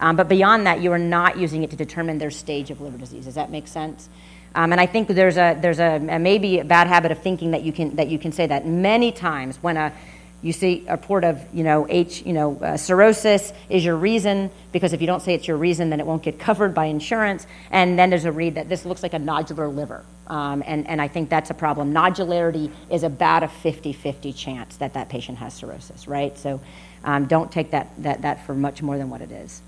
Um, 0.02 0.16
but 0.16 0.28
beyond 0.28 0.66
that, 0.66 0.82
you 0.82 0.92
are 0.92 1.00
not 1.00 1.38
using 1.38 1.64
it 1.64 1.70
to 1.70 1.76
determine 1.76 2.18
their 2.18 2.32
stage 2.32 2.72
of 2.72 2.82
liver 2.82 2.98
disease. 2.98 3.26
Does 3.26 3.36
that 3.36 3.52
make 3.52 3.68
sense? 3.68 4.10
Um, 4.53 4.72
and 4.72 4.81
I 4.81 4.86
think 4.86 5.08
there's 5.08 5.38
a 5.38 5.58
there's 5.60 5.79
a, 5.79 5.96
a, 5.96 6.20
maybe 6.20 6.60
a 6.60 6.65
bad 6.65 6.88
habit 6.88 7.12
of 7.12 7.20
thinking 7.20 7.51
that 7.51 7.63
you 7.63 7.72
can 7.72 7.96
that 7.96 8.08
you 8.10 8.20
can 8.20 8.31
say 8.31 8.48
that. 8.48 8.65
Many 8.65 9.12
times 9.12 9.58
when 9.62 9.77
a 9.77 9.93
you 10.41 10.53
see 10.53 10.86
a 10.88 10.93
report 10.93 11.24
of 11.24 11.39
you 11.53 11.63
know 11.63 11.88
H 11.89 12.25
you 12.25 12.34
know 12.34 12.58
uh, 12.58 12.77
cirrhosis 12.77 13.53
is 13.70 13.86
your 13.86 13.96
reason 13.96 14.50
because 14.72 14.91
if 14.91 15.00
you 15.00 15.08
don't 15.08 15.22
say 15.22 15.34
it's 15.36 15.48
your 15.48 15.58
reason 15.58 15.89
then 15.89 16.00
it 16.00 16.05
won't 16.05 16.24
get 16.24 16.39
covered 16.39 16.74
by 16.74 16.86
insurance. 16.86 17.48
And 17.70 17.98
then 17.98 18.10
there's 18.10 18.25
a 18.25 18.31
read 18.31 18.55
that 18.55 18.67
this 18.67 18.86
looks 18.86 19.03
like 19.03 19.13
a 19.13 19.20
nodular 19.20 19.74
liver. 19.74 20.03
Um, 20.27 20.63
and 20.65 20.88
and 20.88 21.01
I 21.01 21.08
think 21.08 21.29
that's 21.29 21.50
a 21.50 21.53
problem. 21.53 21.93
Nodularity 21.93 22.72
is 22.89 23.03
about 23.03 23.43
a 23.43 23.48
50-50 23.48 24.36
chance 24.36 24.77
that 24.77 24.93
that 24.93 25.10
patient 25.10 25.38
has 25.38 25.53
cirrhosis 25.53 26.08
right? 26.08 26.38
So 26.38 26.60
um, 27.03 27.25
don't 27.25 27.51
take 27.51 27.72
that 27.72 27.91
that 28.00 28.24
that 28.24 28.46
for 28.46 28.53
much 28.53 28.81
more 28.81 28.98
than 28.98 29.10
what 29.10 29.22
it 29.22 29.31
is. 29.31 29.62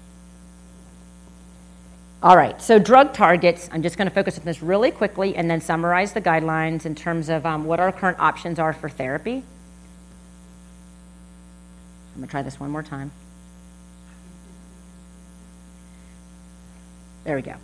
All 2.23 2.37
right, 2.37 2.59
so 2.61 2.79
drug 2.79 3.13
targets, 3.13 3.67
I'm 3.69 3.83
just 3.83 3.97
going 3.97 4.07
to 4.07 4.13
focus 4.13 4.39
on 4.39 4.45
this 4.45 4.63
really 4.63 4.91
quickly 4.91 5.35
and 5.35 5.51
then 5.51 5.59
summarize 5.59 6.13
the 6.13 6.21
guidelines 6.21 6.85
in 6.85 6.95
terms 6.95 7.27
of 7.27 7.45
um, 7.45 7.65
what 7.65 7.81
our 7.81 7.91
current 7.91 8.17
options 8.17 8.59
are 8.59 8.71
for 8.71 8.87
therapy. 8.87 9.43
I'm 12.13 12.15
going 12.15 12.25
to 12.25 12.31
try 12.31 12.41
this 12.41 12.61
one 12.61 12.69
more 12.69 12.81
time. 12.81 13.11
There 17.25 17.35
we 17.35 17.41
go. 17.41 17.55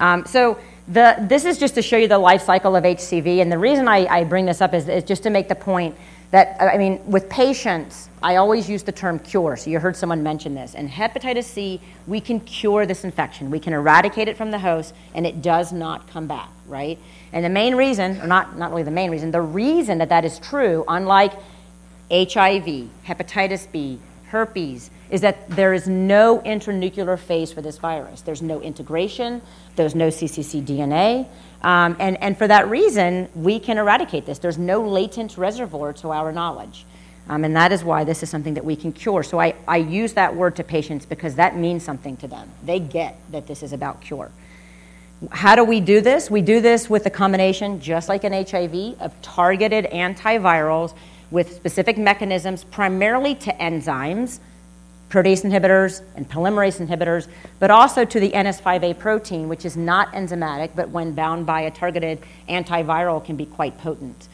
Um, 0.00 0.24
so 0.24 0.58
the, 0.88 1.16
this 1.20 1.44
is 1.44 1.58
just 1.58 1.74
to 1.74 1.82
show 1.82 1.98
you 1.98 2.08
the 2.08 2.18
life 2.18 2.40
cycle 2.40 2.74
of 2.74 2.84
HCV, 2.84 3.42
and 3.42 3.52
the 3.52 3.58
reason 3.58 3.86
I, 3.86 4.06
I 4.06 4.24
bring 4.24 4.46
this 4.46 4.62
up 4.62 4.72
is, 4.72 4.88
is 4.88 5.04
just 5.04 5.24
to 5.24 5.30
make 5.30 5.50
the 5.50 5.54
point 5.54 5.94
that, 6.30 6.56
I 6.58 6.78
mean, 6.78 7.04
with 7.06 7.28
patients, 7.28 8.08
I 8.26 8.36
always 8.36 8.68
use 8.68 8.82
the 8.82 8.90
term 8.90 9.20
cure. 9.20 9.56
So 9.56 9.70
you 9.70 9.78
heard 9.78 9.94
someone 9.94 10.20
mention 10.24 10.56
this. 10.56 10.74
And 10.74 10.90
hepatitis 10.90 11.44
C, 11.44 11.80
we 12.08 12.20
can 12.20 12.40
cure 12.40 12.84
this 12.84 13.04
infection. 13.04 13.52
We 13.52 13.60
can 13.60 13.72
eradicate 13.72 14.26
it 14.26 14.36
from 14.36 14.50
the 14.50 14.58
host, 14.58 14.96
and 15.14 15.24
it 15.24 15.42
does 15.42 15.72
not 15.72 16.08
come 16.08 16.26
back, 16.26 16.48
right? 16.66 16.98
And 17.32 17.44
the 17.44 17.48
main 17.48 17.76
reason, 17.76 18.20
or 18.20 18.26
not, 18.26 18.58
not 18.58 18.70
really 18.70 18.82
the 18.82 18.90
main 18.90 19.12
reason, 19.12 19.30
the 19.30 19.40
reason 19.40 19.98
that 19.98 20.08
that 20.08 20.24
is 20.24 20.40
true, 20.40 20.84
unlike 20.88 21.34
HIV, 22.10 22.88
hepatitis 23.06 23.70
B, 23.70 24.00
herpes, 24.30 24.90
is 25.08 25.20
that 25.20 25.48
there 25.50 25.72
is 25.72 25.86
no 25.86 26.40
intranuclear 26.40 27.16
phase 27.16 27.52
for 27.52 27.62
this 27.62 27.78
virus. 27.78 28.22
There's 28.22 28.42
no 28.42 28.60
integration, 28.60 29.40
there's 29.76 29.94
no 29.94 30.08
cccDNA, 30.08 31.28
um, 31.62 31.96
and, 32.00 32.20
and 32.20 32.36
for 32.36 32.48
that 32.48 32.68
reason, 32.68 33.28
we 33.36 33.60
can 33.60 33.78
eradicate 33.78 34.26
this. 34.26 34.40
There's 34.40 34.58
no 34.58 34.82
latent 34.82 35.38
reservoir 35.38 35.92
to 35.92 36.10
our 36.10 36.32
knowledge. 36.32 36.86
Um, 37.28 37.44
and 37.44 37.56
that 37.56 37.72
is 37.72 37.82
why 37.82 38.04
this 38.04 38.22
is 38.22 38.30
something 38.30 38.54
that 38.54 38.64
we 38.64 38.76
can 38.76 38.92
cure. 38.92 39.22
So 39.22 39.40
I, 39.40 39.54
I 39.66 39.78
use 39.78 40.12
that 40.12 40.34
word 40.34 40.56
to 40.56 40.64
patients 40.64 41.06
because 41.06 41.34
that 41.36 41.56
means 41.56 41.82
something 41.82 42.16
to 42.18 42.28
them. 42.28 42.48
They 42.64 42.78
get 42.78 43.18
that 43.32 43.46
this 43.46 43.62
is 43.62 43.72
about 43.72 44.00
cure. 44.00 44.30
How 45.30 45.56
do 45.56 45.64
we 45.64 45.80
do 45.80 46.00
this? 46.00 46.30
We 46.30 46.42
do 46.42 46.60
this 46.60 46.90
with 46.90 47.06
a 47.06 47.10
combination, 47.10 47.80
just 47.80 48.08
like 48.08 48.22
an 48.24 48.32
HIV, 48.32 49.00
of 49.00 49.20
targeted 49.22 49.86
antivirals 49.86 50.94
with 51.30 51.54
specific 51.56 51.98
mechanisms, 51.98 52.64
primarily 52.64 53.34
to 53.36 53.52
enzymes 53.54 54.38
protease 55.08 55.44
inhibitors 55.44 56.02
and 56.16 56.28
polymerase 56.28 56.84
inhibitors, 56.84 57.28
but 57.58 57.70
also 57.70 58.04
to 58.04 58.20
the 58.20 58.30
NS5A 58.30 58.98
protein, 58.98 59.48
which 59.48 59.64
is 59.64 59.76
not 59.76 60.12
enzymatic, 60.12 60.70
but 60.74 60.88
when 60.90 61.12
bound 61.12 61.46
by 61.46 61.62
a 61.62 61.70
targeted 61.70 62.20
antiviral 62.48 63.24
can 63.24 63.36
be 63.36 63.46
quite 63.46 63.78
potent. 63.78 64.28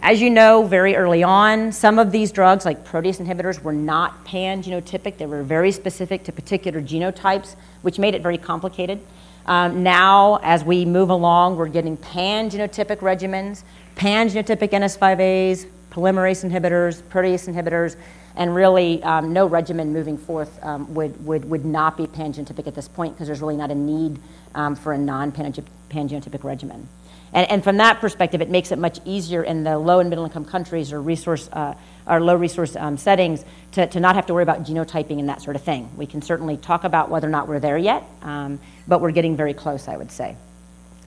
As 0.00 0.20
you 0.20 0.30
know, 0.30 0.62
very 0.62 0.94
early 0.94 1.24
on, 1.24 1.72
some 1.72 1.98
of 1.98 2.12
these 2.12 2.30
drugs, 2.30 2.64
like 2.64 2.84
protease 2.84 3.20
inhibitors, 3.20 3.60
were 3.60 3.72
not 3.72 4.24
pan 4.24 4.62
genotypic. 4.62 5.18
They 5.18 5.26
were 5.26 5.42
very 5.42 5.72
specific 5.72 6.22
to 6.24 6.32
particular 6.32 6.80
genotypes, 6.80 7.56
which 7.82 7.98
made 7.98 8.14
it 8.14 8.22
very 8.22 8.38
complicated. 8.38 9.00
Um, 9.46 9.82
now, 9.82 10.38
as 10.42 10.62
we 10.62 10.84
move 10.84 11.10
along, 11.10 11.56
we're 11.56 11.68
getting 11.68 11.96
pan 11.96 12.48
genotypic 12.48 12.98
regimens, 12.98 13.64
pan 13.96 14.28
genotypic 14.28 14.70
NS5As, 14.70 15.66
polymerase 15.90 16.48
inhibitors, 16.48 17.02
protease 17.02 17.52
inhibitors, 17.52 17.96
and 18.36 18.54
really 18.54 19.02
um, 19.02 19.32
no 19.32 19.46
regimen 19.46 19.92
moving 19.92 20.16
forth 20.16 20.62
um, 20.62 20.94
would, 20.94 21.26
would, 21.26 21.44
would 21.50 21.64
not 21.64 21.96
be 21.96 22.06
pangenotypic 22.06 22.68
at 22.68 22.74
this 22.74 22.86
point 22.86 23.14
because 23.14 23.26
there's 23.26 23.40
really 23.40 23.56
not 23.56 23.72
a 23.72 23.74
need 23.74 24.20
um, 24.54 24.76
for 24.76 24.92
a 24.92 24.98
non-pangenotypic 24.98 26.44
regimen. 26.44 26.88
And, 27.32 27.50
and, 27.50 27.64
from 27.64 27.76
that 27.76 28.00
perspective, 28.00 28.40
it 28.40 28.48
makes 28.48 28.72
it 28.72 28.78
much 28.78 29.00
easier 29.04 29.42
in 29.42 29.64
the 29.64 29.78
low 29.78 30.00
and 30.00 30.08
middle 30.08 30.24
income 30.24 30.44
countries 30.44 30.92
or 30.92 31.02
resource 31.02 31.48
uh, 31.52 31.74
or 32.06 32.20
low 32.20 32.34
resource 32.34 32.74
um, 32.76 32.96
settings 32.96 33.44
to, 33.72 33.86
to 33.86 34.00
not 34.00 34.14
have 34.14 34.26
to 34.26 34.34
worry 34.34 34.42
about 34.42 34.64
genotyping 34.64 35.18
and 35.18 35.28
that 35.28 35.42
sort 35.42 35.56
of 35.56 35.62
thing. 35.62 35.90
We 35.96 36.06
can 36.06 36.22
certainly 36.22 36.56
talk 36.56 36.84
about 36.84 37.10
whether 37.10 37.26
or 37.26 37.30
not 37.30 37.48
we're 37.48 37.60
there 37.60 37.78
yet, 37.78 38.04
um, 38.22 38.58
but 38.86 39.00
we're 39.00 39.10
getting 39.10 39.36
very 39.36 39.54
close, 39.54 39.88
I 39.88 39.96
would 39.96 40.10
say. 40.10 40.36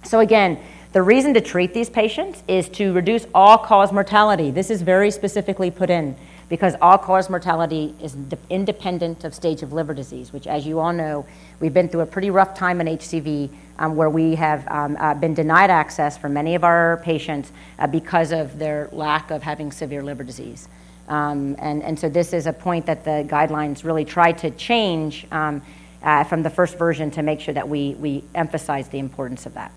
So 0.04 0.20
again, 0.20 0.60
the 0.94 1.02
reason 1.02 1.34
to 1.36 1.42
treat 1.42 1.74
these 1.74 1.90
patients 1.90 2.44
is 2.48 2.68
to 2.70 2.94
reduce 2.94 3.26
all 3.34 3.58
cause 3.58 3.92
mortality. 3.92 4.52
This 4.52 4.70
is 4.70 4.82
very 4.82 5.10
specifically 5.10 5.72
put 5.72 5.90
in 5.90 6.16
because 6.50 6.76
all 6.82 6.98
cause 6.98 7.30
mortality 7.30 7.96
is 8.02 8.18
independent 8.50 9.24
of 9.24 9.34
stage 9.34 9.64
of 9.64 9.72
liver 9.72 9.94
disease, 9.94 10.34
which, 10.34 10.48
as 10.48 10.66
you 10.66 10.80
all 10.80 10.92
know, 10.92 11.26
we've 11.62 11.74
been 11.74 11.88
through 11.88 12.02
a 12.02 12.06
pretty 12.06 12.30
rough 12.30 12.54
time 12.54 12.82
in 12.82 12.88
HCV 12.88 13.50
um, 13.80 13.96
where 13.96 14.10
we 14.10 14.36
have 14.36 14.68
um, 14.68 14.98
uh, 15.00 15.14
been 15.14 15.34
denied 15.34 15.70
access 15.70 16.18
for 16.18 16.28
many 16.28 16.56
of 16.56 16.64
our 16.64 17.02
patients 17.04 17.52
uh, 17.80 17.88
because 17.88 18.32
of 18.32 18.60
their 18.60 18.90
lack 18.92 19.32
of 19.32 19.42
having 19.42 19.72
severe 19.72 20.04
liver 20.04 20.24
disease. 20.24 20.68
Um, 21.08 21.56
and, 21.60 21.82
and 21.84 22.00
so 22.00 22.10
this 22.10 22.34
is 22.34 22.48
a 22.48 22.54
point 22.54 22.86
that 22.86 23.04
the 23.04 23.26
guidelines 23.28 23.84
really 23.84 24.06
try 24.06 24.32
to 24.34 24.52
change 24.52 25.26
um, 25.32 25.62
uh, 26.04 26.24
from 26.24 26.44
the 26.44 26.50
first 26.50 26.78
version 26.78 27.12
to 27.12 27.22
make 27.22 27.40
sure 27.40 27.54
that 27.54 27.68
we, 27.68 27.96
we 27.96 28.24
emphasize 28.34 28.88
the 28.90 29.00
importance 29.00 29.46
of 29.46 29.54
that. 29.54 29.72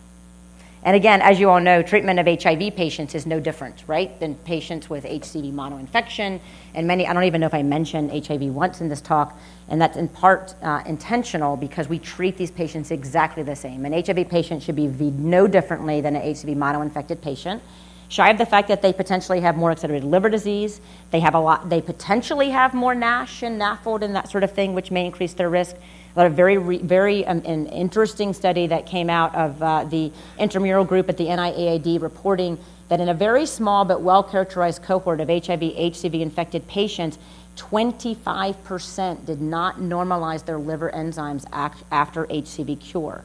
And 0.84 0.94
again, 0.94 1.22
as 1.22 1.40
you 1.40 1.48
all 1.48 1.60
know, 1.60 1.80
treatment 1.80 2.20
of 2.20 2.42
HIV 2.42 2.76
patients 2.76 3.14
is 3.14 3.24
no 3.24 3.40
different, 3.40 3.84
right, 3.86 4.18
than 4.20 4.34
patients 4.34 4.90
with 4.90 5.04
HCV 5.04 5.50
monoinfection. 5.50 6.40
And 6.74 6.86
many, 6.86 7.06
I 7.06 7.14
don't 7.14 7.24
even 7.24 7.40
know 7.40 7.46
if 7.46 7.54
I 7.54 7.62
mentioned 7.62 8.10
HIV 8.26 8.42
once 8.42 8.82
in 8.82 8.90
this 8.90 9.00
talk, 9.00 9.38
and 9.68 9.80
that's 9.80 9.96
in 9.96 10.08
part 10.08 10.54
uh, 10.62 10.82
intentional 10.84 11.56
because 11.56 11.88
we 11.88 11.98
treat 11.98 12.36
these 12.36 12.50
patients 12.50 12.90
exactly 12.90 13.42
the 13.42 13.56
same. 13.56 13.86
An 13.86 13.94
HIV 13.94 14.28
patient 14.28 14.62
should 14.62 14.76
be 14.76 14.86
viewed 14.86 15.18
no 15.18 15.46
differently 15.46 16.02
than 16.02 16.16
an 16.16 16.22
HCV 16.22 16.54
monoinfected 16.54 17.22
patient. 17.22 17.62
Shy 18.08 18.28
of 18.28 18.36
the 18.36 18.44
fact 18.44 18.68
that 18.68 18.82
they 18.82 18.92
potentially 18.92 19.40
have 19.40 19.56
more 19.56 19.70
accelerated 19.70 20.06
liver 20.06 20.28
disease, 20.28 20.82
they 21.10 21.20
have 21.20 21.34
a 21.34 21.40
lot, 21.40 21.70
they 21.70 21.80
potentially 21.80 22.50
have 22.50 22.74
more 22.74 22.94
NASH 22.94 23.42
and 23.42 23.58
NAFLD 23.58 24.02
and 24.02 24.14
that 24.14 24.30
sort 24.30 24.44
of 24.44 24.52
thing, 24.52 24.74
which 24.74 24.90
may 24.90 25.06
increase 25.06 25.32
their 25.32 25.48
risk 25.48 25.76
a 26.16 26.31
very, 26.31 26.57
very 26.79 27.27
um, 27.27 27.42
an 27.44 27.66
interesting 27.66 28.33
study 28.33 28.66
that 28.68 28.87
came 28.87 29.11
out 29.11 29.35
of 29.35 29.62
uh, 29.62 29.85
the 29.85 30.12
intramural 30.38 30.85
group 30.85 31.09
at 31.09 31.16
the 31.16 31.27
NIAID 31.27 32.00
reporting 32.00 32.59
that 32.88 33.00
in 33.00 33.09
a 33.09 33.14
very 33.14 33.46
small 33.46 33.85
but 33.85 34.00
well 34.03 34.22
characterized 34.22 34.83
cohort 34.83 35.20
of 35.20 35.29
HIV 35.29 35.61
HCV 35.61 36.20
infected 36.20 36.66
patients, 36.68 37.18
25% 37.57 39.27
did 39.27 39.40
not 39.40 39.77
normalize 39.77 40.44
their 40.44 40.59
liver 40.59 40.90
enzymes 40.94 41.44
after 41.53 42.27
HCV 42.27 42.81
cure. 42.81 43.24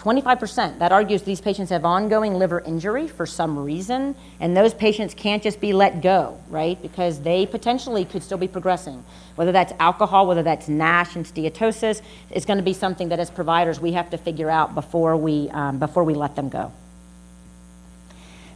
25%. 0.00 0.78
That 0.78 0.92
argues 0.92 1.22
these 1.22 1.42
patients 1.42 1.68
have 1.68 1.84
ongoing 1.84 2.34
liver 2.34 2.60
injury 2.60 3.06
for 3.06 3.26
some 3.26 3.58
reason, 3.58 4.14
and 4.40 4.56
those 4.56 4.72
patients 4.72 5.12
can't 5.12 5.42
just 5.42 5.60
be 5.60 5.74
let 5.74 6.00
go, 6.00 6.40
right? 6.48 6.80
Because 6.80 7.20
they 7.20 7.44
potentially 7.44 8.06
could 8.06 8.22
still 8.22 8.38
be 8.38 8.48
progressing. 8.48 9.04
Whether 9.34 9.52
that's 9.52 9.74
alcohol, 9.78 10.26
whether 10.26 10.42
that's 10.42 10.68
NASH 10.68 11.16
and 11.16 11.26
steatosis, 11.26 12.00
it's 12.30 12.46
going 12.46 12.56
to 12.56 12.62
be 12.62 12.72
something 12.72 13.10
that 13.10 13.20
as 13.20 13.30
providers 13.30 13.78
we 13.78 13.92
have 13.92 14.08
to 14.10 14.18
figure 14.18 14.48
out 14.48 14.74
before 14.74 15.16
we, 15.16 15.50
um, 15.50 15.78
before 15.78 16.04
we 16.04 16.14
let 16.14 16.34
them 16.34 16.48
go. 16.48 16.72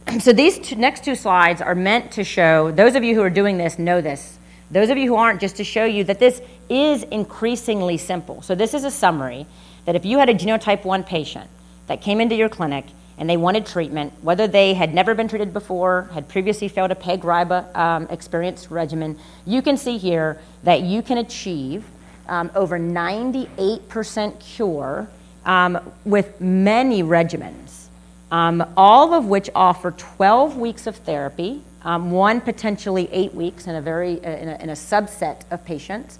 So 0.19 0.33
these 0.33 0.59
two, 0.59 0.75
next 0.75 1.03
two 1.03 1.15
slides 1.15 1.61
are 1.61 1.75
meant 1.75 2.11
to 2.13 2.23
show, 2.23 2.71
those 2.71 2.95
of 2.95 3.03
you 3.03 3.15
who 3.15 3.21
are 3.21 3.29
doing 3.29 3.57
this 3.57 3.77
know 3.77 4.01
this. 4.01 4.37
Those 4.71 4.89
of 4.89 4.97
you 4.97 5.07
who 5.07 5.15
aren't, 5.15 5.41
just 5.41 5.57
to 5.57 5.63
show 5.63 5.85
you 5.85 6.03
that 6.05 6.19
this 6.19 6.41
is 6.69 7.03
increasingly 7.03 7.97
simple. 7.97 8.41
So 8.41 8.55
this 8.55 8.73
is 8.73 8.83
a 8.83 8.91
summary 8.91 9.45
that 9.85 9.95
if 9.95 10.05
you 10.05 10.19
had 10.19 10.29
a 10.29 10.33
genotype 10.33 10.83
1 10.83 11.03
patient 11.03 11.49
that 11.87 12.01
came 12.01 12.19
into 12.19 12.35
your 12.35 12.49
clinic 12.49 12.85
and 13.17 13.29
they 13.29 13.37
wanted 13.37 13.65
treatment, 13.65 14.13
whether 14.21 14.47
they 14.47 14.73
had 14.73 14.93
never 14.93 15.15
been 15.15 15.27
treated 15.27 15.53
before, 15.53 16.09
had 16.13 16.27
previously 16.27 16.67
failed 16.67 16.91
a 16.91 16.95
PEG-RIBA 16.95 17.75
um, 17.75 18.07
experienced 18.09 18.69
regimen, 18.69 19.17
you 19.45 19.61
can 19.61 19.77
see 19.77 19.97
here 19.97 20.39
that 20.63 20.81
you 20.81 21.01
can 21.01 21.19
achieve 21.19 21.85
um, 22.27 22.51
over 22.55 22.79
98% 22.79 24.39
cure 24.39 25.07
um, 25.45 25.93
with 26.03 26.41
many 26.41 27.03
regimens, 27.03 27.87
um, 28.31 28.65
all 28.75 29.13
of 29.13 29.25
which 29.25 29.49
offer 29.55 29.91
12 29.91 30.57
weeks 30.57 30.87
of 30.87 30.95
therapy, 30.97 31.61
um, 31.83 32.09
one 32.11 32.41
potentially 32.41 33.07
eight 33.11 33.33
weeks 33.33 33.67
in 33.67 33.75
a 33.75 33.81
very 33.81 34.23
uh, 34.25 34.29
in 34.29 34.49
a, 34.49 34.55
in 34.63 34.69
a 34.69 34.73
subset 34.73 35.43
of 35.51 35.63
patients. 35.63 36.17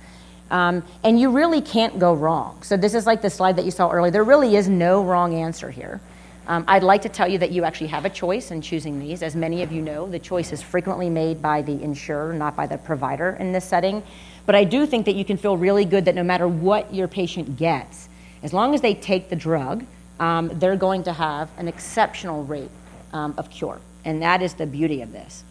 Um, 0.52 0.84
and 1.04 1.20
you 1.20 1.32
really 1.32 1.62
can't 1.62 1.98
go 1.98 2.14
wrong. 2.14 2.62
So, 2.62 2.78
this 2.78 2.94
is 2.94 3.06
like 3.06 3.22
the 3.22 3.30
slide 3.30 3.56
that 3.56 3.66
you 3.66 3.72
saw 3.72 3.90
earlier. 3.90 4.12
There 4.12 4.24
really 4.24 4.56
is 4.56 4.70
no 4.70 5.04
wrong 5.04 5.34
answer 5.34 5.72
here. 5.72 6.00
Um, 6.48 6.64
I'd 6.68 6.84
like 6.84 7.02
to 7.02 7.10
tell 7.10 7.28
you 7.28 7.40
that 7.40 7.52
you 7.52 7.64
actually 7.64 7.88
have 7.88 8.06
a 8.06 8.10
choice 8.10 8.52
in 8.52 8.62
choosing 8.62 9.00
these. 9.00 9.24
As 9.24 9.36
many 9.36 9.64
of 9.64 9.72
you 9.72 9.82
know, 9.82 10.08
the 10.08 10.20
choice 10.20 10.54
is 10.54 10.62
frequently 10.62 11.10
made 11.10 11.42
by 11.42 11.64
the 11.64 11.82
insurer, 11.82 12.34
not 12.34 12.56
by 12.56 12.68
the 12.68 12.78
provider 12.78 13.36
in 13.40 13.52
this 13.52 13.66
setting. 13.66 14.04
But 14.46 14.54
I 14.54 14.64
do 14.64 14.86
think 14.86 15.06
that 15.06 15.16
you 15.16 15.26
can 15.26 15.38
feel 15.38 15.58
really 15.58 15.86
good 15.86 16.06
that 16.06 16.14
no 16.14 16.24
matter 16.24 16.48
what 16.48 16.94
your 16.94 17.08
patient 17.08 17.58
gets, 17.58 18.10
as 18.44 18.54
long 18.54 18.76
as 18.76 18.82
they 18.82 18.94
take 18.94 19.30
the 19.30 19.36
drug, 19.36 19.86
um, 20.20 20.52
they're 20.60 20.76
going 20.76 21.04
to 21.04 21.14
have 21.14 21.50
an 21.58 21.68
exceptional 21.68 22.44
rate 22.44 22.70
um, 23.12 23.34
of 23.38 23.50
cure. 23.50 23.80
And 24.04 24.22
that 24.22 24.44
is 24.44 24.54
the 24.54 24.68
beauty 24.68 25.02
of 25.02 25.12
this. 25.12 25.44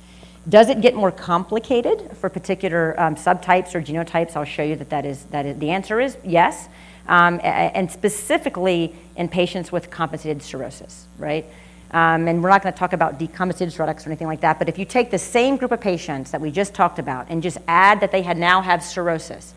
Does 0.49 0.69
it 0.69 0.81
get 0.83 0.95
more 0.95 1.11
complicated 1.11 2.17
for 2.19 2.29
particular 2.29 2.99
um, 3.01 3.17
subtypes 3.17 3.75
or 3.75 3.81
genotypes? 3.81 4.37
I'll 4.37 4.45
show 4.45 4.63
you 4.63 4.77
that, 4.77 4.91
that, 4.91 5.07
is, 5.07 5.25
that 5.27 5.47
is, 5.47 5.59
the 5.59 5.71
answer 5.71 6.01
is 6.01 6.19
yes, 6.23 6.69
um, 7.09 7.41
and 7.43 7.91
specifically 7.91 8.95
in 9.17 9.29
patients 9.29 9.73
with 9.73 9.91
compensated 9.91 10.43
cirrhosis, 10.43 11.07
right? 11.19 11.47
Um, 11.93 12.29
and 12.29 12.43
we're 12.43 12.51
not 12.51 12.63
going 12.63 12.73
to 12.73 12.79
talk 12.79 12.93
about 12.93 13.19
decompensated 13.19 13.75
cirrhotics 13.75 14.05
or 14.05 14.11
anything 14.11 14.27
like 14.27 14.41
that, 14.41 14.59
but 14.59 14.69
if 14.69 14.79
you 14.79 14.85
take 14.85 15.11
the 15.11 15.19
same 15.19 15.57
group 15.57 15.73
of 15.73 15.81
patients 15.81 16.33
that 16.33 16.41
we 16.41 16.51
just 16.51 16.75
talked 16.75 16.99
about 16.99 17.27
and 17.31 17.43
just 17.43 17.57
add 17.69 18.01
that 18.01 18.13
they 18.13 18.23
had 18.23 18.37
now 18.37 18.61
have 18.61 18.83
cirrhosis, 18.83 19.55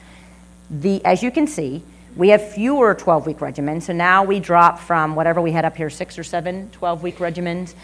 the, 0.69 1.03
as 1.03 1.21
you 1.21 1.31
can 1.31 1.47
see, 1.47 1.83
We 2.17 2.29
have 2.29 2.51
fewer 2.51 2.95
12 2.95 3.27
week 3.27 3.37
regimens. 3.37 3.83
So 3.83 3.93
now 3.93 4.23
we 4.23 4.39
drop 4.39 4.79
from 4.79 5.13
whatever 5.13 5.39
we 5.39 5.51
had 5.51 5.65
up 5.65 5.77
here, 5.77 5.91
six 5.91 6.17
or 6.17 6.23
seven 6.23 6.69
12 6.71 7.03
week 7.03 7.17
regimens, 7.17 7.75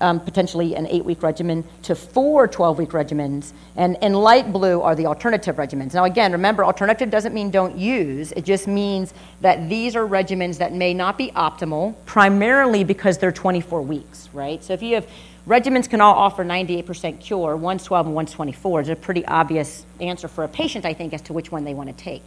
um, 0.00 0.20
potentially 0.20 0.74
an 0.74 0.86
eight 0.86 1.04
week 1.04 1.22
regimen, 1.22 1.64
to 1.82 1.94
four 1.94 2.48
12 2.48 2.78
week 2.78 2.90
regimens. 2.90 3.52
And 3.76 3.96
in 4.02 4.14
light 4.14 4.52
blue 4.52 4.80
are 4.80 4.94
the 4.94 5.06
alternative 5.06 5.56
regimens. 5.56 5.94
Now, 5.94 6.04
again, 6.04 6.32
remember, 6.32 6.64
alternative 6.64 7.10
doesn't 7.10 7.34
mean 7.34 7.50
don't 7.50 7.76
use, 7.76 8.32
it 8.32 8.44
just 8.44 8.66
means 8.66 9.14
that 9.40 9.68
these 9.68 9.96
are 9.96 10.06
regimens 10.06 10.58
that 10.58 10.72
may 10.72 10.94
not 10.94 11.18
be 11.18 11.30
optimal, 11.32 11.94
primarily 12.06 12.84
because 12.84 13.18
they're 13.18 13.32
24 13.32 13.82
weeks, 13.82 14.28
right? 14.32 14.62
So 14.62 14.72
if 14.72 14.82
you 14.82 14.94
have 14.94 15.08
regimens 15.46 15.88
can 15.88 16.00
all 16.00 16.14
offer 16.14 16.44
98% 16.44 17.20
cure, 17.20 17.56
one's 17.56 17.84
12 17.84 18.06
and 18.06 18.14
one's 18.14 18.32
24. 18.32 18.80
It's 18.80 18.90
a 18.90 18.96
pretty 18.96 19.24
obvious 19.26 19.84
answer 20.00 20.28
for 20.28 20.44
a 20.44 20.48
patient, 20.48 20.84
I 20.84 20.94
think, 20.94 21.12
as 21.12 21.22
to 21.22 21.32
which 21.32 21.50
one 21.50 21.64
they 21.64 21.74
want 21.74 21.88
to 21.88 22.04
take. 22.04 22.22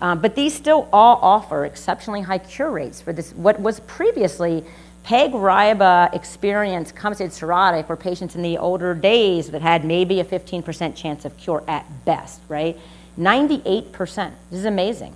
Um, 0.00 0.20
but 0.20 0.34
these 0.34 0.52
still 0.52 0.88
all 0.92 1.18
offer 1.22 1.64
exceptionally 1.64 2.22
high 2.22 2.38
cure 2.38 2.70
rates 2.70 3.00
for 3.00 3.12
this, 3.12 3.32
what 3.32 3.60
was 3.60 3.78
previously 3.80 4.64
PEG-RIBA 5.04 6.14
experience 6.14 6.92
compensated 6.92 7.32
cirrhotic 7.32 7.86
for 7.86 7.96
patients 7.96 8.36
in 8.36 8.42
the 8.42 8.58
older 8.58 8.94
days 8.94 9.50
that 9.50 9.62
had 9.62 9.84
maybe 9.84 10.20
a 10.20 10.24
15% 10.24 10.94
chance 10.94 11.24
of 11.24 11.36
cure 11.36 11.64
at 11.66 11.86
best, 12.04 12.40
right? 12.48 12.78
98%. 13.18 14.32
This 14.50 14.60
is 14.60 14.64
amazing. 14.64 15.14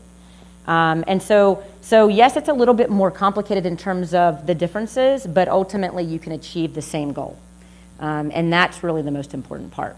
Um, 0.66 1.04
and 1.06 1.22
so, 1.22 1.62
so, 1.80 2.08
yes, 2.08 2.36
it's 2.36 2.48
a 2.48 2.52
little 2.52 2.74
bit 2.74 2.90
more 2.90 3.10
complicated 3.10 3.66
in 3.66 3.76
terms 3.76 4.12
of 4.12 4.46
the 4.46 4.54
differences, 4.54 5.26
but 5.26 5.48
ultimately 5.48 6.02
you 6.02 6.18
can 6.18 6.32
achieve 6.32 6.74
the 6.74 6.82
same 6.82 7.12
goal. 7.12 7.38
Um, 8.00 8.30
and 8.34 8.52
that's 8.52 8.82
really 8.82 9.02
the 9.02 9.12
most 9.12 9.32
important 9.32 9.70
part. 9.70 9.96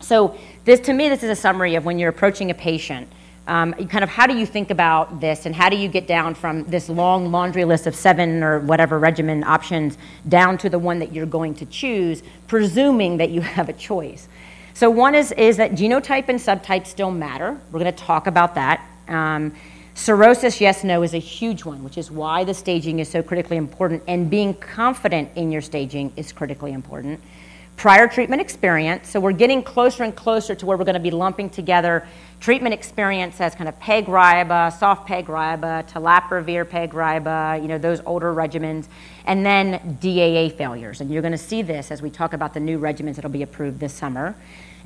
So, 0.00 0.38
this, 0.64 0.78
to 0.80 0.92
me, 0.92 1.08
this 1.08 1.24
is 1.24 1.30
a 1.30 1.36
summary 1.36 1.74
of 1.74 1.84
when 1.84 1.98
you're 1.98 2.08
approaching 2.08 2.50
a 2.52 2.54
patient 2.54 3.08
um, 3.48 3.72
kind 3.72 4.04
of 4.04 4.10
how 4.10 4.26
do 4.26 4.36
you 4.36 4.44
think 4.44 4.70
about 4.70 5.20
this 5.20 5.46
and 5.46 5.54
how 5.56 5.70
do 5.70 5.76
you 5.76 5.88
get 5.88 6.06
down 6.06 6.34
from 6.34 6.64
this 6.64 6.90
long 6.90 7.32
laundry 7.32 7.64
list 7.64 7.86
of 7.86 7.94
seven 7.94 8.42
or 8.42 8.60
whatever 8.60 8.98
regimen 8.98 9.42
options 9.42 9.96
down 10.28 10.58
to 10.58 10.68
the 10.68 10.78
one 10.78 10.98
that 10.98 11.14
you're 11.14 11.26
going 11.26 11.54
to 11.54 11.66
choose, 11.66 12.22
presuming 12.46 13.16
that 13.16 13.30
you 13.30 13.40
have 13.56 13.70
a 13.70 13.72
choice? 13.72 14.28
So, 14.74 14.90
one 14.90 15.14
is, 15.14 15.32
is 15.32 15.56
that 15.56 15.72
genotype 15.72 16.28
and 16.28 16.38
subtype 16.38 16.86
still 16.86 17.10
matter. 17.10 17.58
We're 17.72 17.80
going 17.80 17.92
to 17.92 18.04
talk 18.04 18.26
about 18.26 18.54
that. 18.54 18.86
Um, 19.08 19.54
cirrhosis, 19.94 20.60
yes, 20.60 20.84
no, 20.84 21.02
is 21.02 21.14
a 21.14 21.18
huge 21.18 21.64
one, 21.64 21.82
which 21.82 21.98
is 21.98 22.10
why 22.10 22.44
the 22.44 22.54
staging 22.54 23.00
is 23.00 23.08
so 23.08 23.22
critically 23.22 23.56
important, 23.56 24.02
and 24.06 24.30
being 24.30 24.54
confident 24.54 25.30
in 25.34 25.50
your 25.50 25.62
staging 25.62 26.12
is 26.16 26.32
critically 26.32 26.72
important. 26.72 27.18
Prior 27.76 28.06
treatment 28.06 28.42
experience, 28.42 29.08
so 29.08 29.20
we're 29.20 29.32
getting 29.32 29.62
closer 29.62 30.02
and 30.04 30.14
closer 30.14 30.54
to 30.54 30.66
where 30.66 30.76
we're 30.76 30.84
going 30.84 30.94
to 30.94 31.00
be 31.00 31.10
lumping 31.10 31.48
together 31.48 32.06
treatment 32.40 32.72
experience 32.72 33.40
as 33.40 33.54
kind 33.54 33.68
of 33.68 33.78
PEG-RIBA, 33.80 34.78
soft 34.78 35.06
PEG-RIBA, 35.06 35.90
telaprevir 35.90 36.68
PEG-RIBA, 36.68 37.60
you 37.60 37.68
know, 37.68 37.78
those 37.78 38.00
older 38.06 38.32
regimens, 38.32 38.86
and 39.26 39.44
then 39.44 39.98
DAA 40.00 40.48
failures. 40.56 41.00
And 41.00 41.10
you're 41.10 41.22
going 41.22 41.32
to 41.32 41.38
see 41.38 41.62
this 41.62 41.90
as 41.90 42.00
we 42.00 42.10
talk 42.10 42.32
about 42.32 42.54
the 42.54 42.60
new 42.60 42.78
regimens 42.78 43.16
that 43.16 43.24
will 43.24 43.30
be 43.30 43.42
approved 43.42 43.80
this 43.80 43.92
summer. 43.92 44.36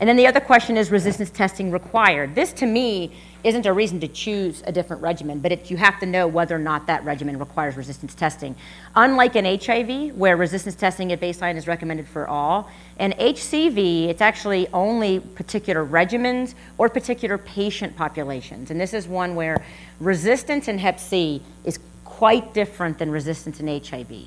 And 0.02 0.08
then 0.08 0.16
the 0.16 0.26
other 0.26 0.40
question 0.40 0.76
is 0.76 0.90
resistance 0.90 1.30
testing 1.30 1.70
required. 1.70 2.34
This 2.34 2.52
to 2.54 2.66
me 2.66 3.12
isn't 3.44 3.66
a 3.66 3.72
reason 3.72 4.00
to 4.00 4.08
choose 4.08 4.60
a 4.66 4.72
different 4.72 5.00
regimen, 5.00 5.38
but 5.38 5.52
it, 5.52 5.70
you 5.70 5.76
have 5.76 6.00
to 6.00 6.06
know 6.06 6.26
whether 6.26 6.56
or 6.56 6.58
not 6.58 6.88
that 6.88 7.04
regimen 7.04 7.38
requires 7.38 7.76
resistance 7.76 8.12
testing. 8.12 8.56
Unlike 8.96 9.36
in 9.36 9.60
HIV, 9.60 10.16
where 10.16 10.36
resistance 10.36 10.74
testing 10.74 11.12
at 11.12 11.20
baseline 11.20 11.54
is 11.54 11.68
recommended 11.68 12.08
for 12.08 12.26
all, 12.26 12.68
in 12.98 13.12
HCV, 13.12 14.08
it's 14.08 14.20
actually 14.20 14.66
only 14.72 15.20
particular 15.20 15.86
regimens 15.86 16.54
or 16.78 16.88
particular 16.88 17.38
patient 17.38 17.94
populations. 17.94 18.72
And 18.72 18.80
this 18.80 18.94
is 18.94 19.06
one 19.06 19.36
where 19.36 19.64
resistance 20.00 20.66
in 20.66 20.78
Hep 20.78 20.98
C 20.98 21.40
is 21.62 21.78
quite 22.04 22.52
different 22.54 22.98
than 22.98 23.08
resistance 23.08 23.60
in 23.60 23.68
HIV. 23.68 24.26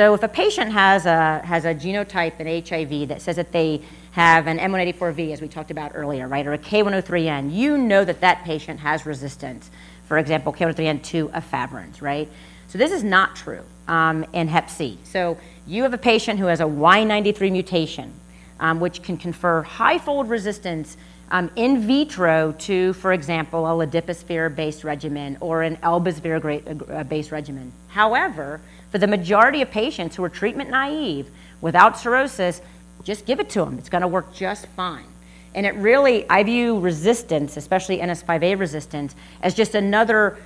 So 0.00 0.14
if 0.14 0.22
a 0.22 0.28
patient 0.28 0.72
has 0.72 1.04
a, 1.04 1.40
has 1.44 1.66
a 1.66 1.74
genotype 1.74 2.40
in 2.40 2.46
HIV 2.64 3.08
that 3.08 3.20
says 3.20 3.36
that 3.36 3.52
they 3.52 3.82
have 4.12 4.46
an 4.46 4.58
M184V, 4.58 5.30
as 5.30 5.42
we 5.42 5.46
talked 5.46 5.70
about 5.70 5.92
earlier, 5.94 6.26
right, 6.26 6.46
or 6.46 6.54
a 6.54 6.58
K103N, 6.58 7.52
you 7.52 7.76
know 7.76 8.02
that 8.06 8.22
that 8.22 8.42
patient 8.42 8.80
has 8.80 9.04
resistance. 9.04 9.70
For 10.06 10.16
example, 10.16 10.54
K103N 10.54 11.02
to 11.02 11.28
efavirenz, 11.28 12.00
right? 12.00 12.30
So 12.68 12.78
this 12.78 12.92
is 12.92 13.04
not 13.04 13.36
true 13.36 13.60
um, 13.88 14.24
in 14.32 14.48
Hep 14.48 14.70
C. 14.70 14.96
So 15.04 15.36
you 15.66 15.82
have 15.82 15.92
a 15.92 15.98
patient 15.98 16.38
who 16.38 16.46
has 16.46 16.60
a 16.60 16.64
Y93 16.64 17.52
mutation, 17.52 18.10
um, 18.58 18.80
which 18.80 19.02
can 19.02 19.18
confer 19.18 19.60
high-fold 19.60 20.30
resistance 20.30 20.96
um, 21.30 21.50
in 21.56 21.86
vitro 21.86 22.52
to, 22.52 22.92
for 22.94 23.12
example, 23.12 23.66
a 23.66 23.86
ledipasvir-based 23.86 24.84
regimen 24.84 25.38
or 25.40 25.62
an 25.62 25.76
elbasvir-based 25.76 27.30
regimen. 27.30 27.72
However, 27.88 28.60
for 28.90 28.98
the 28.98 29.06
majority 29.06 29.62
of 29.62 29.70
patients 29.70 30.16
who 30.16 30.24
are 30.24 30.28
treatment 30.28 30.70
naive 30.70 31.30
without 31.60 31.98
cirrhosis, 31.98 32.60
just 33.04 33.26
give 33.26 33.40
it 33.40 33.48
to 33.50 33.64
them. 33.64 33.78
It's 33.78 33.88
going 33.88 34.02
to 34.02 34.08
work 34.08 34.34
just 34.34 34.66
fine. 34.68 35.06
And 35.54 35.66
it 35.66 35.74
really, 35.76 36.28
I 36.28 36.42
view 36.42 36.78
resistance, 36.78 37.56
especially 37.56 37.98
NS5A 37.98 38.58
resistance, 38.58 39.14
as 39.42 39.54
just 39.54 39.74
another 39.74 40.38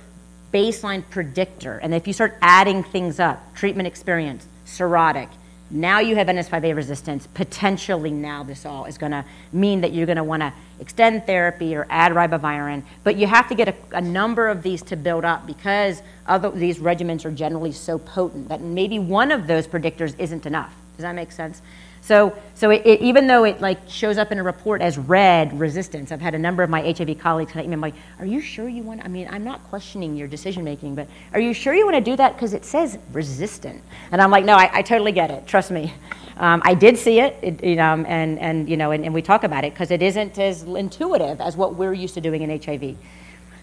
baseline 0.53 1.03
predictor. 1.09 1.77
And 1.77 1.93
if 1.93 2.07
you 2.07 2.13
start 2.13 2.37
adding 2.41 2.83
things 2.83 3.19
up, 3.19 3.55
treatment 3.55 3.87
experience, 3.87 4.47
cirrhotic, 4.65 5.29
now 5.71 5.99
you 5.99 6.15
have 6.15 6.27
NS5A 6.27 6.75
resistance. 6.75 7.27
Potentially, 7.33 8.11
now 8.11 8.43
this 8.43 8.65
all 8.65 8.85
is 8.85 8.97
going 8.97 9.11
to 9.11 9.25
mean 9.51 9.81
that 9.81 9.93
you're 9.93 10.05
going 10.05 10.17
to 10.17 10.23
want 10.23 10.41
to 10.41 10.53
extend 10.79 11.25
therapy 11.25 11.75
or 11.75 11.87
add 11.89 12.11
ribavirin. 12.11 12.83
But 13.03 13.15
you 13.15 13.25
have 13.25 13.49
to 13.49 13.55
get 13.55 13.69
a, 13.69 13.75
a 13.91 14.01
number 14.01 14.47
of 14.47 14.61
these 14.61 14.83
to 14.83 14.95
build 14.95 15.25
up 15.25 15.47
because 15.47 16.03
other, 16.27 16.51
these 16.51 16.77
regimens 16.77 17.25
are 17.25 17.31
generally 17.31 17.71
so 17.71 17.97
potent 17.97 18.49
that 18.49 18.61
maybe 18.61 18.99
one 18.99 19.31
of 19.31 19.47
those 19.47 19.67
predictors 19.67 20.17
isn't 20.19 20.45
enough. 20.45 20.75
Does 20.97 21.03
that 21.03 21.15
make 21.15 21.31
sense? 21.31 21.61
So, 22.05 22.37
so 22.53 22.69
it, 22.69 22.85
it, 22.85 23.01
even 23.01 23.25
though 23.25 23.45
it 23.45 23.61
like 23.61 23.79
shows 23.89 24.19
up 24.19 24.31
in 24.31 24.37
a 24.37 24.43
report 24.43 24.79
as 24.79 24.95
red 24.95 25.59
resistance, 25.59 26.11
I've 26.11 26.21
had 26.21 26.35
a 26.35 26.39
number 26.39 26.61
of 26.61 26.69
my 26.69 26.81
HIV 26.81 27.17
colleagues 27.17 27.51
kind 27.51 27.65
of 27.65 27.71
email 27.71 27.79
like, 27.79 27.95
"Are 28.19 28.27
you 28.27 28.41
sure 28.41 28.69
you 28.69 28.83
want?" 28.83 29.03
I 29.03 29.07
mean, 29.07 29.27
I'm 29.31 29.43
not 29.43 29.63
questioning 29.63 30.15
your 30.15 30.27
decision 30.27 30.63
making, 30.63 30.93
but 30.93 31.07
are 31.33 31.39
you 31.39 31.51
sure 31.51 31.73
you 31.73 31.83
want 31.83 31.95
to 31.97 32.11
do 32.11 32.15
that 32.17 32.33
because 32.33 32.53
it 32.53 32.63
says 32.63 32.99
resistant? 33.11 33.81
And 34.11 34.21
I'm 34.21 34.29
like, 34.29 34.45
no, 34.45 34.53
I, 34.53 34.69
I 34.71 34.81
totally 34.83 35.13
get 35.13 35.31
it. 35.31 35.47
Trust 35.47 35.71
me. 35.71 35.95
Um, 36.37 36.61
I 36.63 36.75
did 36.75 36.95
see 36.95 37.21
it, 37.21 37.39
it, 37.41 37.63
you 37.63 37.75
know, 37.75 38.03
and, 38.07 38.37
and 38.37 38.69
you 38.69 38.77
know, 38.77 38.91
and, 38.91 39.03
and 39.03 39.11
we 39.11 39.23
talk 39.23 39.43
about 39.43 39.63
it 39.63 39.73
because 39.73 39.89
it 39.89 40.03
isn't 40.03 40.37
as 40.37 40.61
intuitive 40.61 41.41
as 41.41 41.57
what 41.57 41.73
we're 41.73 41.93
used 41.93 42.13
to 42.15 42.21
doing 42.21 42.43
in 42.43 42.61
HIV. 42.61 42.97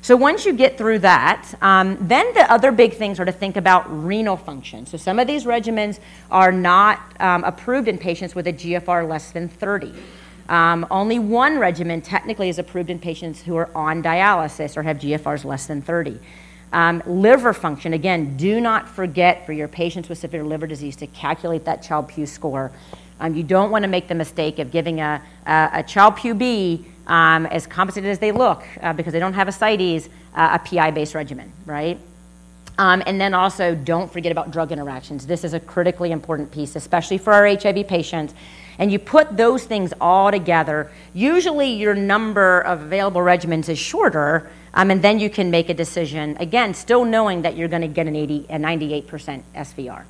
So 0.03 0.17
once 0.17 0.45
you 0.45 0.53
get 0.53 0.77
through 0.77 0.99
that, 1.01 1.55
um, 1.63 1.97
then 2.01 2.35
the 2.35 2.51
other 2.53 2.73
big 2.73 2.95
things 2.95 3.21
are 3.21 3.25
to 3.25 3.31
think 3.31 3.57
about 3.57 3.85
renal 4.05 4.37
function. 4.37 4.85
So 4.85 4.99
some 4.99 5.21
of 5.21 5.29
these 5.29 5.45
regimens 5.45 6.01
are 6.29 6.51
not 6.51 7.01
um, 7.21 7.45
approved 7.45 7.87
in 7.87 7.99
patients 7.99 8.35
with 8.35 8.49
a 8.49 8.53
GFR 8.53 9.09
less 9.09 9.31
than 9.31 9.49
30. 9.49 9.95
Um, 10.49 10.85
only 10.91 11.21
one 11.21 11.57
regimen 11.57 12.01
technically 12.03 12.49
is 12.49 12.59
approved 12.59 12.91
in 12.91 12.99
patients 12.99 13.43
who 13.43 13.55
are 13.55 13.71
on 13.77 14.03
dialysis 14.03 14.77
or 14.77 14.83
have 14.83 14.99
GFRs 14.99 15.45
less 15.45 15.67
than 15.67 15.81
30. 15.81 16.19
Um, 16.73 17.01
liver 17.07 17.53
function, 17.53 17.93
again, 17.93 18.37
do 18.37 18.61
not 18.61 18.89
forget 18.89 19.47
for 19.47 19.53
your 19.53 19.69
patients 19.69 20.09
with 20.09 20.19
severe 20.19 20.43
liver 20.43 20.67
disease 20.67 20.97
to 20.97 21.07
calculate 21.07 21.65
that 21.67 21.81
Child-Pugh 21.81 22.27
score. 22.27 22.73
Um, 23.21 23.37
you 23.37 23.45
don't 23.45 23.71
want 23.71 23.85
to 23.85 23.89
make 23.89 24.09
the 24.09 24.17
mistake 24.17 24.59
of 24.59 24.73
giving 24.73 25.01
a, 25.01 25.23
a, 25.47 25.71
a 25.75 25.83
Child-Pugh 25.85 26.35
B 26.35 26.87
um, 27.07 27.47
as 27.47 27.67
compensated 27.67 28.11
as 28.11 28.19
they 28.19 28.33
look, 28.33 28.65
uh, 28.81 28.93
because 28.93 29.13
they 29.13 29.19
don't 29.19 29.35
have 29.35 29.49
ascites, 29.49 30.09
uh, 30.35 30.59
a 30.63 30.69
PI-based 30.69 31.15
regimen, 31.15 31.53
right? 31.67 31.99
Um, 32.79 33.03
and 33.07 33.21
then 33.21 33.35
also, 33.35 33.75
don't 33.75 34.11
forget 34.11 34.33
about 34.33 34.51
drug 34.51 34.73
interactions. 34.73 35.27
This 35.27 35.45
is 35.45 35.53
a 35.53 35.61
critically 35.61 36.11
important 36.11 36.51
piece, 36.51 36.75
especially 36.75 37.19
for 37.19 37.33
our 37.33 37.47
HIV 37.47 37.87
patients. 37.87 38.35
And 38.79 38.91
you 38.91 38.99
put 38.99 39.37
those 39.37 39.65
things 39.65 39.93
all 40.01 40.31
together. 40.31 40.91
Usually, 41.13 41.73
your 41.73 41.95
number 41.95 42.61
of 42.63 42.83
available 42.83 43.21
regimens 43.21 43.69
is 43.69 43.79
shorter, 43.79 44.51
um, 44.73 44.91
and 44.91 45.03
then 45.03 45.19
you 45.19 45.29
can 45.29 45.51
make 45.51 45.69
a 45.69 45.75
decision. 45.75 46.37
Again, 46.41 46.73
still 46.73 47.05
knowing 47.05 47.43
that 47.43 47.57
you're 47.57 47.69
going 47.69 47.83
to 47.83 47.89
get 47.89 48.07
an 48.07 48.17
80, 48.17 48.47
a 48.49 48.57
98% 48.57 49.43
SVR. 49.55 50.05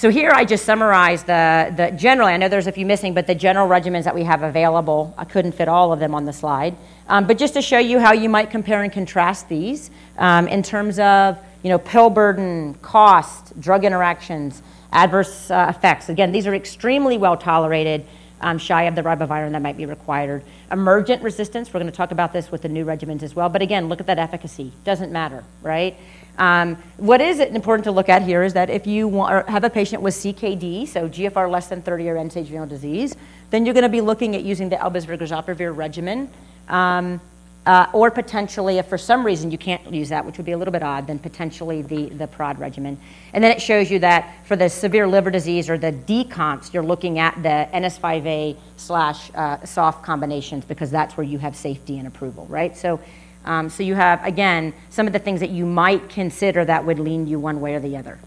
So 0.00 0.08
here 0.08 0.30
I 0.30 0.46
just 0.46 0.64
summarized 0.64 1.26
the, 1.26 1.74
the 1.76 1.90
generally, 1.90 2.32
I 2.32 2.38
know 2.38 2.48
there's 2.48 2.66
a 2.66 2.72
few 2.72 2.86
missing, 2.86 3.12
but 3.12 3.26
the 3.26 3.34
general 3.34 3.68
regimens 3.68 4.04
that 4.04 4.14
we 4.14 4.24
have 4.24 4.42
available, 4.42 5.12
I 5.18 5.26
couldn't 5.26 5.52
fit 5.52 5.68
all 5.68 5.92
of 5.92 6.00
them 6.00 6.14
on 6.14 6.24
the 6.24 6.32
slide. 6.32 6.74
Um, 7.06 7.26
but 7.26 7.36
just 7.36 7.52
to 7.52 7.60
show 7.60 7.78
you 7.78 8.00
how 8.00 8.14
you 8.14 8.30
might 8.30 8.48
compare 8.48 8.82
and 8.82 8.90
contrast 8.90 9.50
these 9.50 9.90
um, 10.16 10.48
in 10.48 10.62
terms 10.62 10.98
of 10.98 11.38
you 11.62 11.68
know, 11.68 11.76
pill 11.78 12.08
burden, 12.08 12.72
cost, 12.80 13.60
drug 13.60 13.84
interactions, 13.84 14.62
adverse 14.90 15.50
uh, 15.50 15.66
effects. 15.68 16.08
Again, 16.08 16.32
these 16.32 16.46
are 16.46 16.54
extremely 16.54 17.18
well 17.18 17.36
tolerated, 17.36 18.06
um, 18.40 18.56
shy 18.56 18.84
of 18.84 18.94
the 18.94 19.02
ribavirin 19.02 19.52
that 19.52 19.60
might 19.60 19.76
be 19.76 19.84
required. 19.84 20.42
Emergent 20.72 21.22
resistance, 21.22 21.74
we're 21.74 21.80
going 21.80 21.92
to 21.92 21.96
talk 21.96 22.10
about 22.10 22.32
this 22.32 22.50
with 22.50 22.62
the 22.62 22.70
new 22.70 22.86
regimens 22.86 23.22
as 23.22 23.36
well. 23.36 23.50
But 23.50 23.60
again, 23.60 23.90
look 23.90 24.00
at 24.00 24.06
that 24.06 24.18
efficacy. 24.18 24.72
Doesn't 24.82 25.12
matter, 25.12 25.44
right? 25.60 25.94
Um, 26.40 26.76
what 26.96 27.20
is 27.20 27.38
important 27.38 27.84
to 27.84 27.92
look 27.92 28.08
at 28.08 28.22
here 28.22 28.42
is 28.42 28.54
that 28.54 28.70
if 28.70 28.86
you 28.86 29.06
want, 29.06 29.46
have 29.48 29.62
a 29.62 29.70
patient 29.70 30.02
with 30.02 30.14
CKD, 30.14 30.88
so 30.88 31.06
GFR 31.06 31.50
less 31.50 31.68
than 31.68 31.82
30 31.82 32.08
or 32.08 32.16
end-stage 32.16 32.50
renal 32.50 32.66
disease, 32.66 33.14
then 33.50 33.66
you're 33.66 33.74
going 33.74 33.82
to 33.82 33.90
be 33.90 34.00
looking 34.00 34.34
at 34.34 34.42
using 34.42 34.70
the 34.70 34.76
elbasvir 34.76 35.76
regimen. 35.76 36.30
Um, 36.68 37.20
Uh, 37.66 37.86
or 37.92 38.10
potentially, 38.10 38.78
if 38.78 38.86
for 38.86 38.96
some 38.96 39.24
reason 39.24 39.50
you 39.50 39.58
can't 39.58 39.92
use 39.92 40.08
that, 40.08 40.24
which 40.24 40.38
would 40.38 40.46
be 40.46 40.52
a 40.52 40.56
little 40.56 40.72
bit 40.72 40.82
odd, 40.82 41.06
then 41.06 41.18
potentially 41.18 41.82
the, 41.82 42.08
the 42.08 42.26
PROD 42.26 42.58
regimen. 42.58 42.96
And 43.34 43.44
then 43.44 43.52
it 43.52 43.60
shows 43.60 43.90
you 43.90 43.98
that 43.98 44.46
for 44.46 44.56
the 44.56 44.68
severe 44.68 45.06
liver 45.06 45.30
disease 45.30 45.68
or 45.68 45.76
the 45.76 45.92
decomps, 45.92 46.72
you're 46.72 46.82
looking 46.82 47.18
at 47.18 47.34
the 47.42 47.68
NS5A 47.74 48.56
slash 48.78 49.30
uh, 49.34 49.62
soft 49.66 50.02
combinations 50.02 50.64
because 50.64 50.90
that's 50.90 51.18
where 51.18 51.26
you 51.26 51.38
have 51.38 51.54
safety 51.54 51.98
and 51.98 52.08
approval, 52.08 52.46
right? 52.48 52.74
So, 52.74 52.98
um, 53.44 53.70
so 53.70 53.82
you 53.82 53.94
have, 53.94 54.24
again, 54.24 54.72
some 54.90 55.06
of 55.06 55.12
the 55.12 55.18
things 55.18 55.40
that 55.40 55.50
you 55.50 55.64
might 55.64 56.08
consider 56.08 56.64
that 56.64 56.84
would 56.84 56.98
lean 56.98 57.26
you 57.26 57.38
one 57.38 57.60
way 57.60 57.74
or 57.74 57.80
the 57.80 57.96
other. 57.96 58.18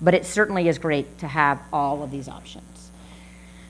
But 0.00 0.14
it 0.14 0.26
certainly 0.26 0.68
is 0.68 0.78
great 0.78 1.18
to 1.18 1.28
have 1.28 1.60
all 1.72 2.02
of 2.02 2.10
these 2.10 2.28
options. 2.28 2.90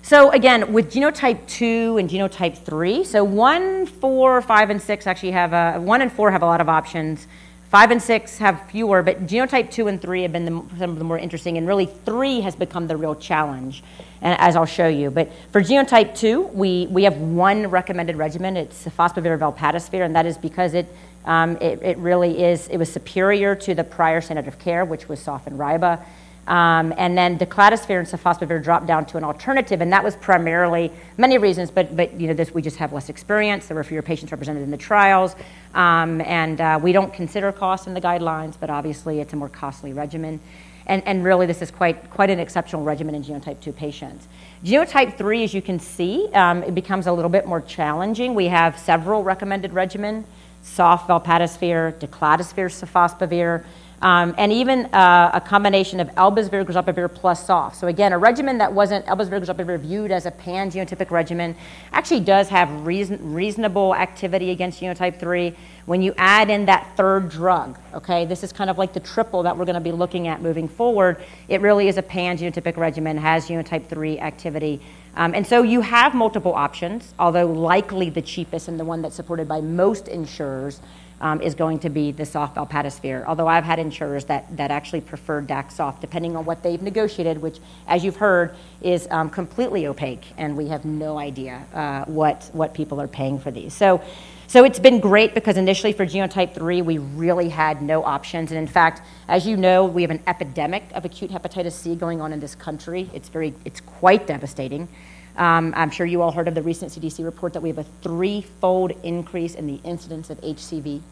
So 0.02 0.30
again, 0.30 0.72
with 0.72 0.92
genotype 0.92 1.46
2 1.48 1.96
and 1.98 2.08
genotype 2.08 2.58
3, 2.58 3.02
so 3.04 3.24
1, 3.24 3.86
4, 3.86 4.40
5, 4.40 4.70
and 4.70 4.80
6 4.80 5.06
actually 5.06 5.32
have, 5.32 5.52
a, 5.52 5.80
1 5.80 6.02
and 6.02 6.12
4 6.12 6.30
have 6.30 6.42
a 6.42 6.46
lot 6.46 6.60
of 6.60 6.68
options. 6.68 7.26
5 7.70 7.90
and 7.90 8.00
6 8.00 8.38
have 8.38 8.62
fewer, 8.70 9.02
but 9.02 9.26
genotype 9.26 9.70
2 9.70 9.88
and 9.88 10.00
3 10.00 10.22
have 10.22 10.32
been 10.32 10.44
the, 10.44 10.62
some 10.78 10.90
of 10.90 10.98
the 10.98 11.04
more 11.04 11.18
interesting, 11.18 11.58
and 11.58 11.66
really 11.66 11.86
3 11.86 12.40
has 12.42 12.54
become 12.54 12.86
the 12.86 12.96
real 12.96 13.16
challenge, 13.16 13.82
and 14.22 14.38
as 14.40 14.56
I'll 14.56 14.66
show 14.66 14.88
you. 14.88 15.10
But 15.10 15.30
for 15.52 15.62
genotype 15.62 16.16
2, 16.16 16.42
we, 16.42 16.86
we 16.90 17.04
have 17.04 17.16
one 17.18 17.66
recommended 17.68 18.16
regimen. 18.16 18.56
It's 18.56 18.84
sofosbuvir 18.84 19.38
velpatasvir, 19.38 20.04
and 20.04 20.14
that 20.16 20.26
is 20.26 20.38
because 20.38 20.74
it, 20.74 20.86
um, 21.24 21.56
it, 21.56 21.82
it, 21.82 21.98
really 21.98 22.42
is, 22.42 22.68
it 22.68 22.76
was 22.76 22.92
superior 22.92 23.54
to 23.56 23.74
the 23.74 23.84
prior 23.84 24.20
standard 24.20 24.48
of 24.48 24.58
care, 24.58 24.84
which 24.84 25.08
was 25.08 25.20
soft 25.20 25.46
sofosbuvir. 25.46 26.04
Um, 26.46 26.94
and 26.96 27.18
then 27.18 27.38
daclatasvir 27.38 27.98
and 27.98 28.06
sofosbuvir 28.06 28.62
dropped 28.62 28.86
down 28.86 29.04
to 29.06 29.16
an 29.16 29.24
alternative, 29.24 29.80
and 29.80 29.92
that 29.92 30.04
was 30.04 30.14
primarily 30.14 30.92
many 31.16 31.38
reasons, 31.38 31.72
but, 31.72 31.96
but 31.96 32.18
you 32.20 32.28
know, 32.28 32.34
this, 32.34 32.54
we 32.54 32.62
just 32.62 32.76
have 32.76 32.92
less 32.92 33.08
experience. 33.08 33.66
There 33.66 33.74
were 33.74 33.82
fewer 33.82 34.02
patients 34.02 34.30
represented 34.30 34.62
in 34.62 34.70
the 34.70 34.76
trials, 34.76 35.34
um, 35.74 36.20
and 36.20 36.60
uh, 36.60 36.78
we 36.80 36.92
don't 36.92 37.12
consider 37.12 37.50
cost 37.50 37.88
in 37.88 37.94
the 37.94 38.00
guidelines, 38.00 38.54
but 38.58 38.70
obviously 38.70 39.18
it's 39.18 39.32
a 39.32 39.36
more 39.36 39.48
costly 39.48 39.92
regimen. 39.92 40.38
And, 40.86 41.02
and 41.06 41.24
really, 41.24 41.46
this 41.46 41.62
is 41.62 41.70
quite, 41.70 42.10
quite 42.10 42.30
an 42.30 42.38
exceptional 42.38 42.82
regimen 42.82 43.14
in 43.14 43.22
genotype 43.22 43.60
2 43.60 43.72
patients. 43.72 44.28
Genotype 44.64 45.18
3, 45.18 45.44
as 45.44 45.52
you 45.52 45.60
can 45.60 45.80
see, 45.80 46.28
um, 46.32 46.62
it 46.62 46.74
becomes 46.74 47.06
a 47.06 47.12
little 47.12 47.28
bit 47.28 47.46
more 47.46 47.60
challenging. 47.60 48.34
We 48.34 48.46
have 48.46 48.78
several 48.78 49.24
recommended 49.24 49.72
regimen, 49.72 50.24
soft 50.62 51.08
velpatasvir, 51.08 51.98
daclatasvir, 51.98 52.70
sofosbuvir, 52.70 53.64
um, 54.02 54.34
and 54.36 54.52
even 54.52 54.86
uh, 54.86 55.30
a 55.32 55.40
combination 55.40 56.00
of 56.00 56.08
elbasvir, 56.16 56.64
grazoprevir 56.64 57.12
plus 57.12 57.46
soft. 57.46 57.76
So 57.76 57.86
again, 57.86 58.12
a 58.12 58.18
regimen 58.18 58.58
that 58.58 58.72
wasn't 58.72 59.06
elbasvir, 59.06 59.42
grazoprevir 59.42 59.80
viewed 59.80 60.10
as 60.10 60.26
a 60.26 60.30
pan-genotypic 60.30 61.10
regimen 61.10 61.56
actually 61.92 62.20
does 62.20 62.48
have 62.50 62.86
reason, 62.86 63.32
reasonable 63.32 63.94
activity 63.94 64.50
against 64.50 64.80
genotype 64.80 65.18
3 65.18 65.54
when 65.86 66.02
you 66.02 66.12
add 66.18 66.50
in 66.50 66.66
that 66.66 66.94
third 66.96 67.30
drug. 67.30 67.78
Okay, 67.94 68.26
this 68.26 68.44
is 68.44 68.52
kind 68.52 68.68
of 68.68 68.76
like 68.76 68.92
the 68.92 69.00
triple 69.00 69.42
that 69.44 69.56
we're 69.56 69.64
going 69.64 69.74
to 69.74 69.80
be 69.80 69.92
looking 69.92 70.28
at 70.28 70.42
moving 70.42 70.68
forward. 70.68 71.22
It 71.48 71.62
really 71.62 71.88
is 71.88 71.96
a 71.96 72.02
pan-genotypic 72.02 72.76
regimen, 72.76 73.16
has 73.16 73.48
genotype 73.48 73.86
3 73.86 74.18
activity. 74.18 74.82
Um, 75.14 75.34
and 75.34 75.46
so 75.46 75.62
you 75.62 75.80
have 75.80 76.14
multiple 76.14 76.52
options, 76.52 77.14
although 77.18 77.46
likely 77.46 78.10
the 78.10 78.20
cheapest 78.20 78.68
and 78.68 78.78
the 78.78 78.84
one 78.84 79.00
that's 79.00 79.16
supported 79.16 79.48
by 79.48 79.62
most 79.62 80.08
insurers 80.08 80.80
um, 81.20 81.40
is 81.40 81.54
going 81.54 81.78
to 81.80 81.88
be 81.88 82.12
the 82.12 82.26
soft 82.26 82.56
velpatasvir. 82.56 83.24
Although 83.26 83.46
I've 83.46 83.64
had 83.64 83.78
insurers 83.78 84.24
that, 84.26 84.56
that 84.56 84.70
actually 84.70 85.00
prefer 85.00 85.44
soft, 85.70 86.00
depending 86.00 86.36
on 86.36 86.44
what 86.44 86.62
they've 86.62 86.80
negotiated, 86.80 87.40
which, 87.40 87.58
as 87.86 88.04
you've 88.04 88.16
heard, 88.16 88.54
is 88.82 89.08
um, 89.10 89.30
completely 89.30 89.86
opaque, 89.86 90.24
and 90.36 90.56
we 90.56 90.68
have 90.68 90.84
no 90.84 91.18
idea 91.18 91.64
uh, 91.72 92.04
what, 92.04 92.50
what 92.52 92.74
people 92.74 93.00
are 93.00 93.08
paying 93.08 93.38
for 93.38 93.50
these. 93.50 93.72
So, 93.72 94.02
so 94.48 94.64
it's 94.64 94.78
been 94.78 95.00
great 95.00 95.34
because 95.34 95.56
initially 95.56 95.92
for 95.92 96.06
genotype 96.06 96.54
3, 96.54 96.82
we 96.82 96.98
really 96.98 97.48
had 97.48 97.82
no 97.82 98.04
options. 98.04 98.52
And 98.52 98.58
in 98.58 98.68
fact, 98.68 99.02
as 99.26 99.46
you 99.46 99.56
know, 99.56 99.84
we 99.84 100.02
have 100.02 100.10
an 100.12 100.22
epidemic 100.26 100.84
of 100.94 101.04
acute 101.04 101.32
hepatitis 101.32 101.72
C 101.72 101.96
going 101.96 102.20
on 102.20 102.32
in 102.32 102.38
this 102.38 102.54
country. 102.54 103.10
It's, 103.12 103.28
very, 103.28 103.54
it's 103.64 103.80
quite 103.80 104.26
devastating. 104.26 104.88
Um, 105.36 105.74
I'm 105.76 105.90
sure 105.90 106.06
you 106.06 106.22
all 106.22 106.32
heard 106.32 106.48
of 106.48 106.54
the 106.54 106.62
recent 106.62 106.92
CDC 106.92 107.24
report 107.24 107.52
that 107.52 107.60
we 107.60 107.68
have 107.68 107.78
a 107.78 107.86
threefold 108.02 108.92
increase 109.02 109.54
in 109.54 109.66
the 109.66 109.80
incidence 109.84 110.30
of 110.30 110.40
HCV 110.40 111.02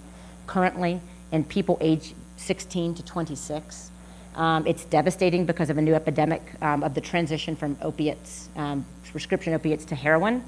currently 0.47 1.01
in 1.31 1.45
people 1.45 1.77
aged 1.81 2.15
16 2.37 2.95
to 2.95 3.05
26. 3.05 3.91
Um, 4.35 4.67
it's 4.67 4.85
devastating 4.87 5.45
because 5.45 5.71
of 5.71 5.79
a 5.79 5.83
new 5.83 5.95
epidemic 5.95 6.43
um, 6.63 6.83
of 6.83 6.95
the 6.95 7.01
transition 7.01 7.55
from 7.55 7.77
opiates, 7.83 8.49
um, 8.57 8.85
prescription 9.11 9.53
opiates, 9.55 9.85
to 9.87 9.95
heroin 9.95 10.43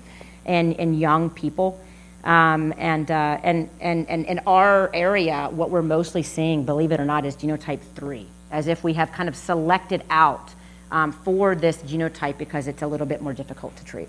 in, 0.45 0.73
in 0.73 0.95
young 0.95 1.31
people. 1.31 1.81
Um, 2.25 2.75
and, 2.77 3.11
uh, 3.11 3.39
and, 3.45 3.71
and, 3.81 4.09
and 4.09 4.25
in 4.25 4.41
our 4.47 4.91
area, 4.93 5.49
what 5.53 5.71
we're 5.71 5.83
mostly 5.83 6.23
seeing, 6.25 6.65
believe 6.65 6.91
it 6.91 6.99
or 6.99 7.05
not, 7.05 7.25
is 7.25 7.37
genotype 7.37 7.81
3, 7.95 8.27
as 8.51 8.67
if 8.67 8.83
we 8.83 8.95
have 8.95 9.13
kind 9.13 9.29
of 9.29 9.37
selected 9.37 10.03
out 10.11 10.51
um, 10.91 11.13
for 11.13 11.55
this 11.55 11.79
genotype 11.79 12.39
because 12.39 12.69
it's 12.69 12.83
a 12.83 12.87
little 12.87 13.07
bit 13.07 13.21
more 13.21 13.33
difficult 13.33 13.77
to 13.77 13.85
treat. 13.85 14.09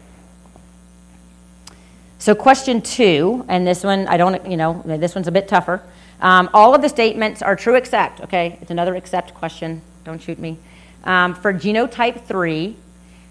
So, 2.19 2.33
question 2.33 2.81
two, 2.81 3.45
and 3.47 3.65
this 3.65 3.83
one, 3.83 4.07
I 4.07 4.17
don't, 4.17 4.49
you 4.49 4.57
know, 4.57 4.81
this 4.85 5.13
one's 5.13 5.27
a 5.27 5.31
bit 5.31 5.47
tougher. 5.47 5.81
Um, 6.19 6.49
all 6.53 6.73
of 6.73 6.81
the 6.81 6.89
statements 6.89 7.43
are 7.43 7.55
true 7.55 7.75
except, 7.75 8.21
okay, 8.21 8.57
it's 8.59 8.71
another 8.71 8.95
except 8.95 9.35
question, 9.35 9.81
don't 10.03 10.21
shoot 10.21 10.39
me. 10.39 10.57
Um, 11.03 11.35
for 11.35 11.53
genotype 11.53 12.25
3, 12.25 12.75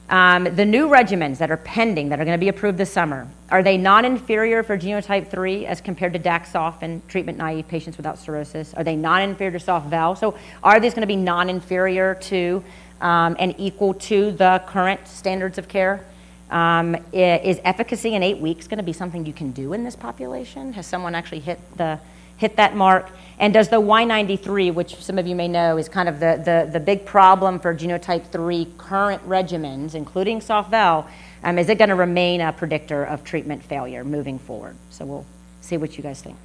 um, 0.08 0.44
the 0.54 0.64
new 0.64 0.88
regimens 0.88 1.38
that 1.38 1.50
are 1.50 1.56
pending, 1.56 2.10
that 2.10 2.20
are 2.20 2.24
going 2.24 2.38
to 2.38 2.40
be 2.40 2.48
approved 2.48 2.78
this 2.78 2.92
summer, 2.92 3.26
are 3.50 3.62
they 3.62 3.76
non 3.76 4.04
inferior 4.04 4.62
for 4.62 4.78
genotype 4.78 5.28
3 5.28 5.66
as 5.66 5.80
compared 5.80 6.12
to 6.12 6.18
Daxoft 6.20 6.82
in 6.84 7.02
treatment 7.08 7.38
naive 7.38 7.66
patients 7.66 7.96
without 7.96 8.18
cirrhosis? 8.18 8.72
Are 8.74 8.84
they 8.84 8.94
non 8.94 9.22
inferior 9.22 9.58
to 9.58 9.60
soft 9.60 9.88
val? 9.88 10.14
So, 10.14 10.38
are 10.62 10.78
these 10.78 10.94
going 10.94 11.02
to 11.02 11.08
be 11.08 11.16
non 11.16 11.50
inferior 11.50 12.14
to 12.14 12.62
um, 13.00 13.36
and 13.38 13.54
equal 13.58 13.94
to 13.94 14.32
the 14.32 14.62
current 14.66 15.06
standards 15.06 15.58
of 15.58 15.68
care. 15.68 16.04
Um, 16.50 16.96
is 17.12 17.60
efficacy 17.64 18.14
in 18.14 18.22
eight 18.22 18.38
weeks 18.38 18.68
going 18.68 18.78
to 18.78 18.84
be 18.84 18.92
something 18.92 19.26
you 19.26 19.32
can 19.32 19.50
do 19.50 19.72
in 19.72 19.82
this 19.82 19.96
population? 19.96 20.72
Has 20.74 20.86
someone 20.86 21.14
actually 21.14 21.40
hit 21.40 21.58
the 21.76 21.98
hit 22.36 22.56
that 22.56 22.76
mark? 22.76 23.10
And 23.38 23.52
does 23.52 23.68
the 23.68 23.80
Y93, 23.80 24.72
which 24.72 24.96
some 24.96 25.18
of 25.18 25.26
you 25.26 25.34
may 25.34 25.48
know 25.48 25.76
is 25.76 25.88
kind 25.88 26.08
of 26.08 26.20
the, 26.20 26.40
the, 26.44 26.70
the 26.72 26.80
big 26.80 27.04
problem 27.04 27.58
for 27.58 27.74
genotype 27.74 28.26
3 28.26 28.66
current 28.78 29.26
regimens, 29.28 29.94
including 29.94 30.40
soft 30.40 30.70
val, 30.70 31.08
um, 31.42 31.58
is 31.58 31.68
it 31.68 31.78
going 31.78 31.90
to 31.90 31.94
remain 31.94 32.40
a 32.40 32.52
predictor 32.52 33.04
of 33.04 33.24
treatment 33.24 33.62
failure 33.62 34.04
moving 34.04 34.38
forward? 34.38 34.76
So 34.90 35.04
we'll 35.04 35.26
see 35.60 35.76
what 35.76 35.96
you 35.96 36.02
guys 36.02 36.22
think. 36.22 36.36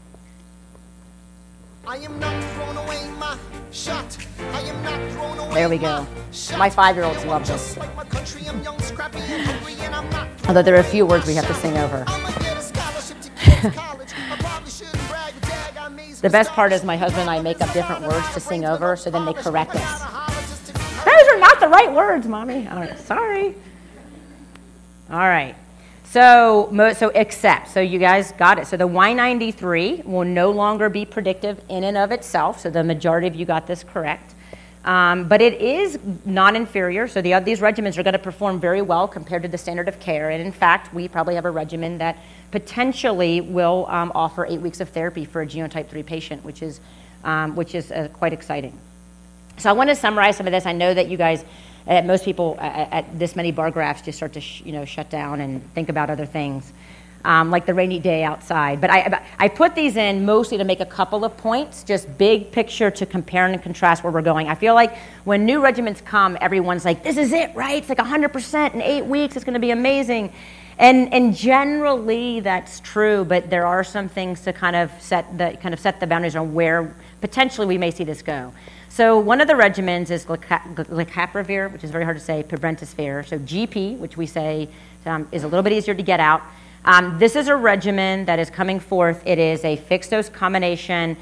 I 1.86 1.98
am 1.98 2.20
not 2.20 2.44
throwing 2.54 2.78
away 2.78 3.10
my 3.18 3.38
shot. 3.72 4.18
I 4.40 4.62
am 4.62 4.84
not 4.84 5.12
throwing 5.14 5.40
away 5.40 5.54
There 5.56 5.70
we 5.70 5.80
go. 5.80 6.06
My 6.58 6.70
five-year-olds 6.70 7.26
love 7.26 7.48
this. 7.48 7.76
Although 10.48 10.62
there 10.62 10.76
are 10.76 10.80
a 10.80 10.84
few 10.84 11.08
words 11.08 11.26
we 11.26 11.34
have 11.34 11.48
to 11.48 11.54
sing 11.56 11.78
over. 11.78 12.06
the 16.22 16.30
best 16.30 16.52
part 16.52 16.72
is 16.72 16.84
my 16.84 16.98
husband 16.98 17.22
and 17.22 17.32
I 17.32 17.42
make 17.42 17.60
up 17.62 17.74
different 17.74 18.04
words 18.04 18.32
to 18.36 18.40
sing 18.40 18.64
over, 18.64 18.96
so 18.96 19.10
then 19.10 19.26
they 19.26 19.34
correct 19.34 19.76
us. 19.76 20.02
Those 21.04 21.28
are 21.34 21.40
not 21.40 21.60
the 21.60 21.68
right 21.68 21.92
words, 21.92 22.28
mommy. 22.28 22.68
All 22.68 22.78
right, 22.78 23.00
sorry. 23.00 23.56
All 25.10 25.18
right. 25.18 25.56
So, 26.12 26.94
so 26.98 27.08
except, 27.16 27.70
so 27.70 27.80
you 27.80 27.98
guys 27.98 28.34
got 28.34 28.60
it. 28.60 28.68
So 28.68 28.76
the 28.76 28.86
Y93 28.86 30.04
will 30.04 30.26
no 30.26 30.52
longer 30.52 30.90
be 30.90 31.06
predictive 31.06 31.64
in 31.70 31.86
and 31.86 31.98
of 31.98 32.12
itself. 32.12 32.60
So 32.60 32.70
the 32.70 32.84
majority 32.84 33.28
of 33.28 33.36
you 33.36 33.46
got 33.46 33.66
this 33.66 33.86
correct. 33.86 34.36
Um, 34.84 35.30
but 35.30 35.40
it 35.40 35.62
is 35.62 35.98
non-inferior. 36.26 37.08
So 37.08 37.22
the, 37.22 37.40
these 37.40 37.62
regimens 37.62 37.98
are 37.98 38.04
going 38.04 38.12
to 38.12 38.20
perform 38.20 38.60
very 38.60 38.82
well 38.82 39.08
compared 39.08 39.44
to 39.44 39.48
the 39.48 39.58
standard 39.58 39.88
of 39.88 40.02
care. 40.02 40.32
And 40.32 40.46
in 40.46 40.52
fact, 40.52 40.94
we 40.94 41.08
probably 41.08 41.36
have 41.36 41.46
a 41.46 41.52
regimen 41.52 42.00
that 42.00 42.18
potentially 42.52 43.40
will 43.40 43.86
um, 43.88 44.12
offer 44.14 44.46
eight 44.46 44.60
weeks 44.60 44.82
of 44.82 44.90
therapy 44.90 45.24
for 45.24 45.44
a 45.44 45.48
genotype 45.48 45.88
3 45.88 46.04
patient, 46.04 46.44
which 46.44 46.62
is, 46.62 46.82
um, 47.24 47.56
which 47.56 47.74
is 47.74 47.90
uh, 47.90 48.10
quite 48.12 48.34
exciting. 48.34 48.78
So 49.56 49.70
I 49.70 49.74
want 49.74 49.90
to 49.90 49.96
summarize 49.96 50.36
some 50.36 50.46
of 50.46 50.52
this. 50.52 50.66
I 50.66 50.74
know 50.74 50.94
that 50.94 51.08
you 51.08 51.16
guys 51.16 51.46
at 51.88 52.06
most 52.06 52.26
people 52.26 52.58
at, 52.60 52.92
at 52.92 53.20
this 53.20 53.36
many 53.36 53.52
bar 53.52 53.72
graphs 53.72 54.02
just 54.02 54.18
start 54.18 54.34
to 54.34 54.42
sh- 54.42 54.62
you 54.66 54.72
know 54.72 54.86
shut 54.86 55.10
down 55.10 55.42
and 55.42 55.74
think 55.74 55.90
about 55.90 56.10
other 56.10 56.26
things. 56.26 56.72
Um, 57.24 57.52
like 57.52 57.68
the 57.68 57.76
rainy 57.76 58.00
day 58.00 58.24
outside. 58.24 58.82
But 58.82 58.90
I, 58.90 59.24
I 59.38 59.48
put 59.48 59.76
these 59.76 59.96
in 59.96 60.26
mostly 60.26 60.58
to 60.58 60.64
make 60.64 60.80
a 60.80 60.88
couple 60.88 61.24
of 61.24 61.38
points 61.38 61.84
just 61.84 62.18
big 62.18 62.52
picture 62.52 62.90
to 62.90 63.06
compare 63.06 63.46
and 63.46 63.62
contrast 63.62 64.04
where 64.04 64.12
we're 64.12 64.24
going. 64.24 64.48
I 64.48 64.56
feel 64.56 64.74
like 64.74 64.98
when 65.24 65.46
new 65.46 65.62
regiments 65.62 66.02
come 66.02 66.36
everyone's 66.42 66.84
like 66.84 67.04
this 67.04 67.18
is 67.18 67.32
it 67.32 67.54
right? 67.54 67.78
It's 67.78 67.90
like 67.90 68.00
100% 68.00 68.74
in 68.74 68.82
eight 68.82 69.06
weeks. 69.06 69.36
It's 69.36 69.46
going 69.46 69.54
to 69.54 69.60
be 69.60 69.70
amazing. 69.70 70.34
And, 70.80 71.14
and 71.14 71.36
generally 71.36 72.40
that's 72.40 72.80
true 72.80 73.24
but 73.24 73.52
there 73.52 73.68
are 73.68 73.84
some 73.84 74.10
things 74.10 74.42
to 74.42 74.52
kind 74.52 74.76
of 74.76 74.90
set 75.00 75.38
the 75.38 75.56
kind 75.62 75.76
of 75.76 75.80
set 75.80 76.00
the 76.00 76.08
boundaries 76.08 76.36
on 76.36 76.56
where 76.56 76.96
potentially 77.22 77.68
we 77.68 77.78
may 77.78 77.92
see 77.92 78.04
this 78.04 78.24
go 78.24 78.52
so 78.92 79.18
one 79.18 79.40
of 79.40 79.48
the 79.48 79.54
regimens 79.54 80.12
is 80.12 80.26
glecaprevir, 80.26 81.72
which 81.72 81.86
is 81.86 81.92
very 81.92 82.04
hard 82.04 82.18
to 82.18 82.24
say, 82.24 82.44
pibrentasvir. 82.44 83.26
So 83.26 83.40
GP, 83.40 83.98
which 84.00 84.18
we 84.18 84.26
say 84.26 84.68
um, 85.06 85.30
is 85.32 85.44
a 85.44 85.48
little 85.48 85.64
bit 85.64 85.72
easier 85.72 85.94
to 85.94 86.04
get 86.04 86.20
out. 86.20 86.42
Um, 86.84 87.18
this 87.18 87.38
is 87.38 87.48
a 87.48 87.56
regimen 87.56 88.26
that 88.26 88.38
is 88.38 88.50
coming 88.50 88.82
forth. 88.82 89.24
It 89.26 89.40
is 89.40 89.64
a 89.64 89.78
fixed 89.78 90.10
dose 90.12 90.28
combination, 90.28 91.16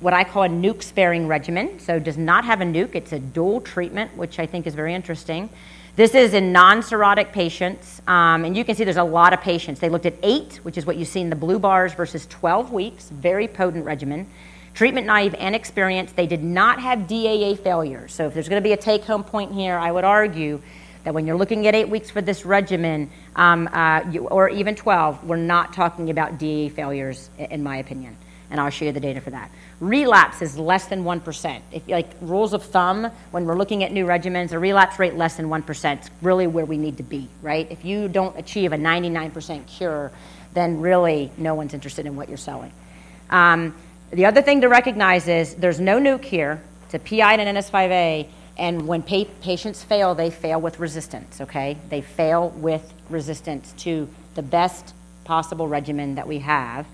what 0.00 0.12
I 0.12 0.24
call 0.24 0.42
a 0.42 0.48
nuke 0.48 0.82
sparing 0.82 1.28
regimen. 1.28 1.78
So, 1.78 2.00
does 2.00 2.18
not 2.18 2.44
have 2.44 2.60
a 2.60 2.64
nuke, 2.64 2.96
it's 2.96 3.12
a 3.12 3.20
dual 3.20 3.60
treatment, 3.60 4.16
which 4.16 4.40
I 4.40 4.46
think 4.46 4.66
is 4.66 4.74
very 4.74 4.92
interesting. 4.92 5.48
This 5.94 6.16
is 6.16 6.34
in 6.34 6.50
non 6.50 6.80
cirrhotic 6.80 7.30
patients, 7.30 8.02
um, 8.08 8.44
and 8.44 8.56
you 8.56 8.64
can 8.64 8.74
see 8.74 8.82
there's 8.82 8.96
a 8.96 9.04
lot 9.04 9.32
of 9.32 9.40
patients. 9.40 9.78
They 9.78 9.90
looked 9.90 10.06
at 10.06 10.14
eight, 10.24 10.56
which 10.64 10.76
is 10.76 10.86
what 10.86 10.96
you 10.96 11.04
see 11.04 11.20
in 11.20 11.30
the 11.30 11.36
blue 11.36 11.60
bars, 11.60 11.94
versus 11.94 12.26
12 12.26 12.72
weeks, 12.72 13.10
very 13.10 13.46
potent 13.46 13.84
regimen. 13.84 14.26
Treatment 14.74 15.06
naive 15.06 15.34
and 15.38 15.54
experienced, 15.54 16.16
they 16.16 16.26
did 16.26 16.42
not 16.42 16.80
have 16.80 17.00
DAA 17.00 17.58
failures. 17.58 18.14
So, 18.14 18.26
if 18.26 18.34
there's 18.34 18.48
going 18.48 18.62
to 18.62 18.66
be 18.66 18.72
a 18.72 18.76
take 18.76 19.04
home 19.04 19.22
point 19.22 19.52
here, 19.52 19.76
I 19.76 19.92
would 19.92 20.04
argue 20.04 20.62
that 21.04 21.12
when 21.12 21.26
you're 21.26 21.36
looking 21.36 21.66
at 21.66 21.74
eight 21.74 21.88
weeks 21.88 22.10
for 22.10 22.22
this 22.22 22.44
regimen, 22.46 23.10
um, 23.36 23.68
uh, 23.72 24.02
you, 24.10 24.28
or 24.28 24.48
even 24.48 24.74
12, 24.74 25.24
we're 25.24 25.36
not 25.36 25.72
talking 25.72 26.10
about 26.10 26.38
DAA 26.38 26.70
failures, 26.70 27.28
in 27.38 27.62
my 27.62 27.78
opinion. 27.78 28.16
And 28.50 28.60
I'll 28.60 28.70
show 28.70 28.84
you 28.84 28.92
the 28.92 29.00
data 29.00 29.20
for 29.20 29.30
that. 29.30 29.50
Relapse 29.80 30.42
is 30.42 30.58
less 30.58 30.86
than 30.86 31.04
1%. 31.04 31.60
If 31.72 31.88
like 31.88 32.10
rules 32.20 32.52
of 32.52 32.62
thumb, 32.62 33.10
when 33.30 33.46
we're 33.46 33.56
looking 33.56 33.82
at 33.82 33.92
new 33.92 34.04
regimens, 34.04 34.52
a 34.52 34.58
relapse 34.58 34.98
rate 34.98 35.14
less 35.14 35.36
than 35.36 35.46
1% 35.46 36.02
is 36.02 36.10
really 36.20 36.46
where 36.46 36.66
we 36.66 36.76
need 36.76 36.98
to 36.98 37.02
be, 37.02 37.28
right? 37.40 37.66
If 37.70 37.84
you 37.84 38.08
don't 38.08 38.38
achieve 38.38 38.72
a 38.72 38.76
99% 38.76 39.66
cure, 39.66 40.12
then 40.52 40.80
really 40.80 41.32
no 41.38 41.54
one's 41.54 41.72
interested 41.72 42.04
in 42.04 42.14
what 42.14 42.28
you're 42.28 42.36
selling. 42.36 42.72
Um, 43.30 43.74
the 44.12 44.26
other 44.26 44.42
thing 44.42 44.60
to 44.60 44.68
recognize 44.68 45.26
is 45.26 45.54
there's 45.54 45.80
no 45.80 45.98
nuke 45.98 46.24
here. 46.24 46.62
It's 46.84 46.94
a 46.94 46.98
PI 46.98 47.34
and 47.34 47.40
an 47.40 47.56
NS5A, 47.56 48.28
and 48.58 48.86
when 48.86 49.02
pa- 49.02 49.24
patients 49.40 49.82
fail, 49.82 50.14
they 50.14 50.30
fail 50.30 50.60
with 50.60 50.78
resistance, 50.78 51.40
okay? 51.40 51.78
They 51.88 52.02
fail 52.02 52.50
with 52.50 52.92
resistance 53.08 53.72
to 53.78 54.08
the 54.34 54.42
best 54.42 54.94
possible 55.24 55.66
regimen 55.66 56.14
that 56.16 56.28
we 56.28 56.40
have. 56.40 56.86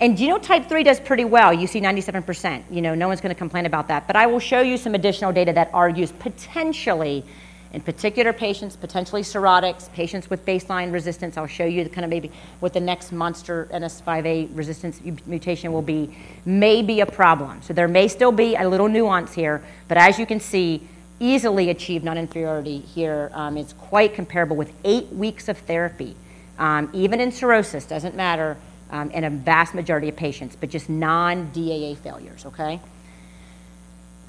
And 0.00 0.16
genotype 0.16 0.68
3 0.68 0.82
does 0.84 1.00
pretty 1.00 1.24
well. 1.24 1.52
You 1.52 1.66
see 1.66 1.80
97%. 1.80 2.64
You 2.70 2.82
know, 2.82 2.94
no 2.94 3.08
one's 3.08 3.20
going 3.20 3.34
to 3.34 3.38
complain 3.38 3.66
about 3.66 3.88
that. 3.88 4.06
But 4.06 4.16
I 4.16 4.26
will 4.26 4.40
show 4.40 4.60
you 4.60 4.76
some 4.76 4.94
additional 4.94 5.32
data 5.32 5.52
that 5.52 5.70
argues 5.72 6.12
potentially 6.12 7.24
in 7.72 7.80
particular 7.80 8.32
patients, 8.32 8.76
potentially 8.76 9.22
cirrhotics, 9.22 9.90
patients 9.92 10.28
with 10.28 10.44
baseline 10.44 10.92
resistance. 10.92 11.36
I'll 11.36 11.46
show 11.46 11.64
you 11.64 11.84
the 11.84 11.90
kind 11.90 12.04
of 12.04 12.10
maybe 12.10 12.30
what 12.60 12.74
the 12.74 12.80
next 12.80 13.12
monster 13.12 13.68
NS5A 13.72 14.56
resistance 14.56 15.00
mutation 15.26 15.72
will 15.72 15.82
be, 15.82 16.14
may 16.44 16.82
be 16.82 17.00
a 17.00 17.06
problem. 17.06 17.62
So 17.62 17.72
there 17.72 17.88
may 17.88 18.08
still 18.08 18.32
be 18.32 18.56
a 18.56 18.68
little 18.68 18.88
nuance 18.88 19.32
here, 19.32 19.62
but 19.88 19.96
as 19.96 20.18
you 20.18 20.26
can 20.26 20.38
see, 20.38 20.86
easily 21.18 21.70
achieve 21.70 22.04
non-inferiority 22.04 22.80
here. 22.80 23.30
Um, 23.32 23.56
it's 23.56 23.72
quite 23.72 24.14
comparable 24.14 24.56
with 24.56 24.72
eight 24.84 25.08
weeks 25.10 25.48
of 25.48 25.56
therapy. 25.56 26.14
Um, 26.58 26.90
even 26.92 27.20
in 27.20 27.32
cirrhosis, 27.32 27.86
doesn't 27.86 28.14
matter, 28.14 28.58
um, 28.90 29.10
in 29.12 29.24
a 29.24 29.30
vast 29.30 29.72
majority 29.72 30.08
of 30.08 30.16
patients, 30.16 30.56
but 30.56 30.68
just 30.68 30.90
non-DAA 30.90 31.96
failures, 31.96 32.44
okay? 32.44 32.80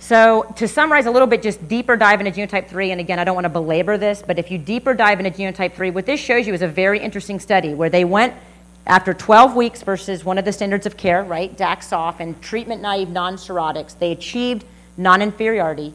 So 0.03 0.43
to 0.57 0.67
summarize 0.67 1.05
a 1.05 1.11
little 1.11 1.29
bit, 1.29 1.41
just 1.41 1.65
deeper 1.69 1.95
dive 1.95 2.19
into 2.19 2.31
genotype 2.31 2.67
3, 2.67 2.91
and 2.91 2.99
again, 2.99 3.19
I 3.19 3.23
don't 3.23 3.35
want 3.35 3.45
to 3.45 3.49
belabor 3.49 3.97
this, 3.97 4.21
but 4.21 4.37
if 4.37 4.51
you 4.51 4.57
deeper 4.57 4.93
dive 4.93 5.21
into 5.21 5.31
genotype 5.31 5.75
3, 5.75 5.91
what 5.91 6.05
this 6.05 6.19
shows 6.19 6.45
you 6.45 6.53
is 6.53 6.61
a 6.61 6.67
very 6.67 6.99
interesting 6.99 7.39
study 7.39 7.73
where 7.73 7.89
they 7.89 8.03
went 8.03 8.33
after 8.85 9.13
12 9.13 9.55
weeks 9.55 9.81
versus 9.81 10.25
one 10.25 10.37
of 10.37 10.43
the 10.43 10.51
standards 10.51 10.85
of 10.85 10.97
care, 10.97 11.23
right, 11.23 11.55
DAX-OFF, 11.55 12.19
and 12.19 12.41
treatment-naive 12.41 13.07
non-cirrhotics, 13.07 13.97
they 13.97 14.11
achieved 14.11 14.65
non-inferiority 14.97 15.93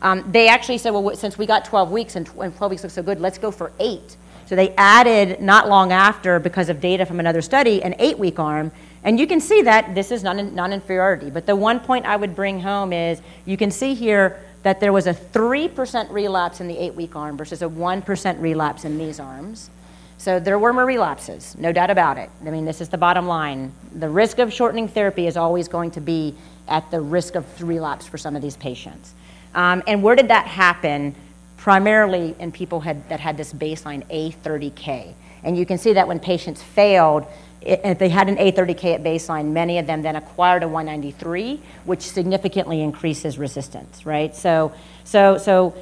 um, 0.00 0.24
they 0.30 0.48
actually 0.48 0.78
said, 0.78 0.90
well, 0.90 1.14
since 1.16 1.36
we 1.36 1.46
got 1.46 1.64
12 1.64 1.90
weeks 1.90 2.16
and 2.16 2.26
12 2.26 2.60
weeks 2.70 2.82
looks 2.82 2.94
so 2.94 3.02
good, 3.02 3.20
let's 3.20 3.38
go 3.38 3.50
for 3.50 3.72
eight. 3.80 4.16
So 4.46 4.56
they 4.56 4.74
added, 4.76 5.40
not 5.40 5.68
long 5.68 5.92
after, 5.92 6.38
because 6.38 6.68
of 6.68 6.80
data 6.80 7.04
from 7.04 7.20
another 7.20 7.42
study, 7.42 7.82
an 7.82 7.94
eight 7.98 8.18
week 8.18 8.38
arm. 8.38 8.70
And 9.08 9.18
you 9.18 9.26
can 9.26 9.40
see 9.40 9.62
that 9.62 9.94
this 9.94 10.10
is 10.10 10.22
non 10.22 10.70
inferiority. 10.70 11.30
But 11.30 11.46
the 11.46 11.56
one 11.56 11.80
point 11.80 12.04
I 12.04 12.14
would 12.14 12.36
bring 12.36 12.60
home 12.60 12.92
is 12.92 13.22
you 13.46 13.56
can 13.56 13.70
see 13.70 13.94
here 13.94 14.38
that 14.64 14.80
there 14.80 14.92
was 14.92 15.06
a 15.06 15.14
3% 15.14 16.12
relapse 16.12 16.60
in 16.60 16.68
the 16.68 16.76
eight 16.76 16.94
week 16.94 17.16
arm 17.16 17.38
versus 17.38 17.62
a 17.62 17.68
1% 17.70 18.38
relapse 18.38 18.84
in 18.84 18.98
these 18.98 19.18
arms. 19.18 19.70
So 20.18 20.38
there 20.38 20.58
were 20.58 20.74
more 20.74 20.84
relapses, 20.84 21.56
no 21.56 21.72
doubt 21.72 21.88
about 21.88 22.18
it. 22.18 22.28
I 22.44 22.50
mean, 22.50 22.66
this 22.66 22.82
is 22.82 22.90
the 22.90 22.98
bottom 22.98 23.26
line. 23.26 23.72
The 23.94 24.10
risk 24.10 24.40
of 24.40 24.52
shortening 24.52 24.88
therapy 24.88 25.26
is 25.26 25.38
always 25.38 25.68
going 25.68 25.90
to 25.92 26.02
be 26.02 26.34
at 26.68 26.90
the 26.90 27.00
risk 27.00 27.34
of 27.34 27.46
relapse 27.62 28.06
for 28.06 28.18
some 28.18 28.36
of 28.36 28.42
these 28.42 28.58
patients. 28.58 29.14
Um, 29.54 29.82
and 29.86 30.02
where 30.02 30.16
did 30.16 30.28
that 30.28 30.46
happen? 30.46 31.14
Primarily 31.56 32.36
in 32.38 32.52
people 32.52 32.80
had, 32.80 33.08
that 33.08 33.20
had 33.20 33.38
this 33.38 33.54
baseline 33.54 34.06
A30K. 34.10 35.14
And 35.44 35.56
you 35.56 35.64
can 35.64 35.78
see 35.78 35.94
that 35.94 36.06
when 36.06 36.20
patients 36.20 36.62
failed, 36.62 37.26
if 37.60 37.98
they 37.98 38.08
had 38.08 38.28
an 38.28 38.36
A30K 38.36 38.94
at 38.94 39.02
baseline, 39.02 39.52
many 39.52 39.78
of 39.78 39.86
them 39.86 40.02
then 40.02 40.16
acquired 40.16 40.62
a 40.62 40.68
193, 40.68 41.60
which 41.84 42.02
significantly 42.02 42.80
increases 42.80 43.38
resistance, 43.38 44.06
right? 44.06 44.34
So, 44.34 44.72
so, 45.04 45.38
so 45.38 45.74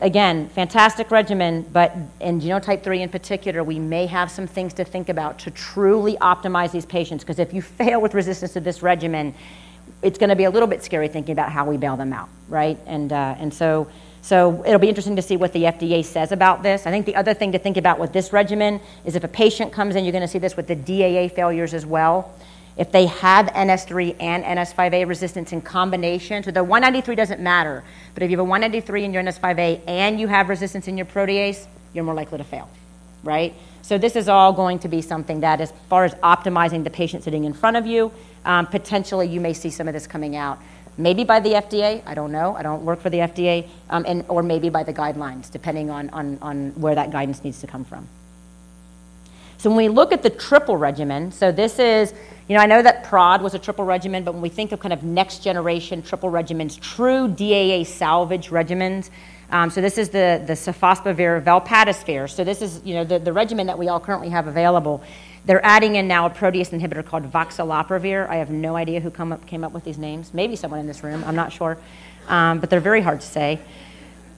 again, 0.00 0.48
fantastic 0.50 1.10
regimen, 1.10 1.62
but 1.72 1.94
in 2.20 2.40
genotype 2.40 2.82
3 2.82 3.02
in 3.02 3.08
particular, 3.08 3.62
we 3.62 3.78
may 3.78 4.06
have 4.06 4.30
some 4.30 4.46
things 4.46 4.72
to 4.74 4.84
think 4.84 5.08
about 5.08 5.38
to 5.40 5.50
truly 5.50 6.16
optimize 6.16 6.72
these 6.72 6.86
patients. 6.86 7.22
Because 7.22 7.38
if 7.38 7.52
you 7.52 7.62
fail 7.62 8.00
with 8.00 8.14
resistance 8.14 8.54
to 8.54 8.60
this 8.60 8.82
regimen, 8.82 9.34
it's 10.02 10.18
going 10.18 10.30
to 10.30 10.36
be 10.36 10.44
a 10.44 10.50
little 10.50 10.68
bit 10.68 10.82
scary 10.82 11.08
thinking 11.08 11.32
about 11.32 11.52
how 11.52 11.66
we 11.66 11.76
bail 11.76 11.96
them 11.96 12.12
out, 12.12 12.28
right? 12.48 12.78
And, 12.86 13.12
uh, 13.12 13.34
and 13.38 13.52
so, 13.52 13.90
so 14.22 14.62
it'll 14.66 14.78
be 14.78 14.88
interesting 14.88 15.16
to 15.16 15.22
see 15.22 15.36
what 15.36 15.52
the 15.52 15.64
FDA 15.64 16.04
says 16.04 16.30
about 16.32 16.62
this. 16.62 16.86
I 16.86 16.90
think 16.90 17.06
the 17.06 17.16
other 17.16 17.34
thing 17.34 17.52
to 17.52 17.58
think 17.58 17.76
about 17.76 17.98
with 17.98 18.12
this 18.12 18.32
regimen 18.32 18.80
is 19.04 19.16
if 19.16 19.24
a 19.24 19.28
patient 19.28 19.72
comes 19.72 19.96
in, 19.96 20.04
you're 20.04 20.12
going 20.12 20.22
to 20.22 20.28
see 20.28 20.38
this 20.38 20.56
with 20.56 20.66
the 20.66 20.76
DAA 20.76 21.32
failures 21.32 21.72
as 21.72 21.86
well. 21.86 22.34
If 22.76 22.92
they 22.92 23.06
have 23.06 23.46
NS3 23.46 24.16
and 24.20 24.44
NS5A 24.44 25.06
resistance 25.06 25.52
in 25.52 25.60
combination, 25.60 26.42
so 26.42 26.50
the 26.50 26.62
193 26.64 27.14
doesn't 27.14 27.40
matter, 27.40 27.82
but 28.14 28.22
if 28.22 28.30
you 28.30 28.36
have 28.36 28.46
a 28.46 28.48
193 28.48 29.04
in 29.04 29.12
your 29.12 29.22
NS5A 29.22 29.82
and 29.86 30.20
you 30.20 30.28
have 30.28 30.48
resistance 30.48 30.86
in 30.86 30.96
your 30.96 31.06
protease, 31.06 31.66
you're 31.92 32.04
more 32.04 32.14
likely 32.14 32.38
to 32.38 32.44
fail, 32.44 32.68
right? 33.24 33.54
So 33.82 33.98
this 33.98 34.16
is 34.16 34.28
all 34.28 34.52
going 34.52 34.78
to 34.80 34.88
be 34.88 35.02
something 35.02 35.40
that, 35.40 35.60
as 35.60 35.72
far 35.88 36.04
as 36.04 36.14
optimizing 36.16 36.84
the 36.84 36.90
patient 36.90 37.24
sitting 37.24 37.44
in 37.44 37.52
front 37.52 37.76
of 37.76 37.86
you, 37.86 38.12
um, 38.44 38.66
potentially 38.66 39.26
you 39.26 39.40
may 39.40 39.52
see 39.52 39.70
some 39.70 39.88
of 39.88 39.94
this 39.94 40.06
coming 40.06 40.36
out. 40.36 40.58
Maybe 41.02 41.24
by 41.24 41.40
the 41.40 41.50
FDA, 41.54 42.02
I 42.06 42.14
don't 42.14 42.32
know. 42.32 42.54
I 42.54 42.62
don't 42.62 42.84
work 42.84 43.00
for 43.00 43.10
the 43.10 43.18
FDA, 43.18 43.68
um, 43.88 44.04
and, 44.06 44.24
or 44.28 44.42
maybe 44.42 44.68
by 44.68 44.82
the 44.82 44.92
guidelines, 44.92 45.50
depending 45.50 45.90
on, 45.90 46.10
on, 46.10 46.38
on 46.42 46.70
where 46.80 46.94
that 46.94 47.10
guidance 47.10 47.42
needs 47.42 47.60
to 47.60 47.66
come 47.66 47.84
from. 47.84 48.06
So 49.58 49.68
when 49.68 49.76
we 49.76 49.88
look 49.88 50.12
at 50.12 50.22
the 50.22 50.30
triple 50.30 50.78
regimen, 50.78 51.32
so 51.32 51.52
this 51.52 51.78
is, 51.78 52.14
you 52.48 52.56
know, 52.56 52.62
I 52.62 52.66
know 52.66 52.80
that 52.80 53.04
PROD 53.04 53.42
was 53.42 53.52
a 53.52 53.58
triple 53.58 53.84
regimen, 53.84 54.24
but 54.24 54.32
when 54.32 54.42
we 54.42 54.48
think 54.48 54.72
of 54.72 54.80
kind 54.80 54.94
of 54.94 55.02
next 55.02 55.44
generation 55.44 56.02
triple 56.02 56.30
regimens, 56.30 56.80
true 56.80 57.28
DAA 57.28 57.84
salvage 57.84 58.48
regimens, 58.48 59.10
um, 59.50 59.68
so 59.68 59.80
this 59.80 59.98
is 59.98 60.10
the, 60.10 60.42
the 60.46 60.52
sofosbuvir 60.52 61.42
velpatasvir. 61.42 62.30
So 62.30 62.44
this 62.44 62.62
is, 62.62 62.80
you 62.84 62.94
know, 62.94 63.04
the, 63.04 63.18
the 63.18 63.32
regimen 63.32 63.66
that 63.66 63.78
we 63.78 63.88
all 63.88 64.00
currently 64.00 64.28
have 64.28 64.46
available. 64.46 65.02
They're 65.44 65.64
adding 65.64 65.96
in 65.96 66.06
now 66.06 66.26
a 66.26 66.30
protease 66.30 66.70
inhibitor 66.70 67.04
called 67.04 67.30
voxilaprevir. 67.30 68.28
I 68.28 68.36
have 68.36 68.50
no 68.50 68.76
idea 68.76 69.00
who 69.00 69.10
up, 69.32 69.46
came 69.46 69.64
up 69.64 69.72
with 69.72 69.84
these 69.84 69.98
names. 69.98 70.34
Maybe 70.34 70.56
someone 70.56 70.80
in 70.80 70.86
this 70.86 71.02
room, 71.02 71.24
I'm 71.26 71.36
not 71.36 71.52
sure. 71.52 71.78
Um, 72.28 72.60
but 72.60 72.70
they're 72.70 72.80
very 72.80 73.00
hard 73.00 73.20
to 73.20 73.26
say. 73.26 73.58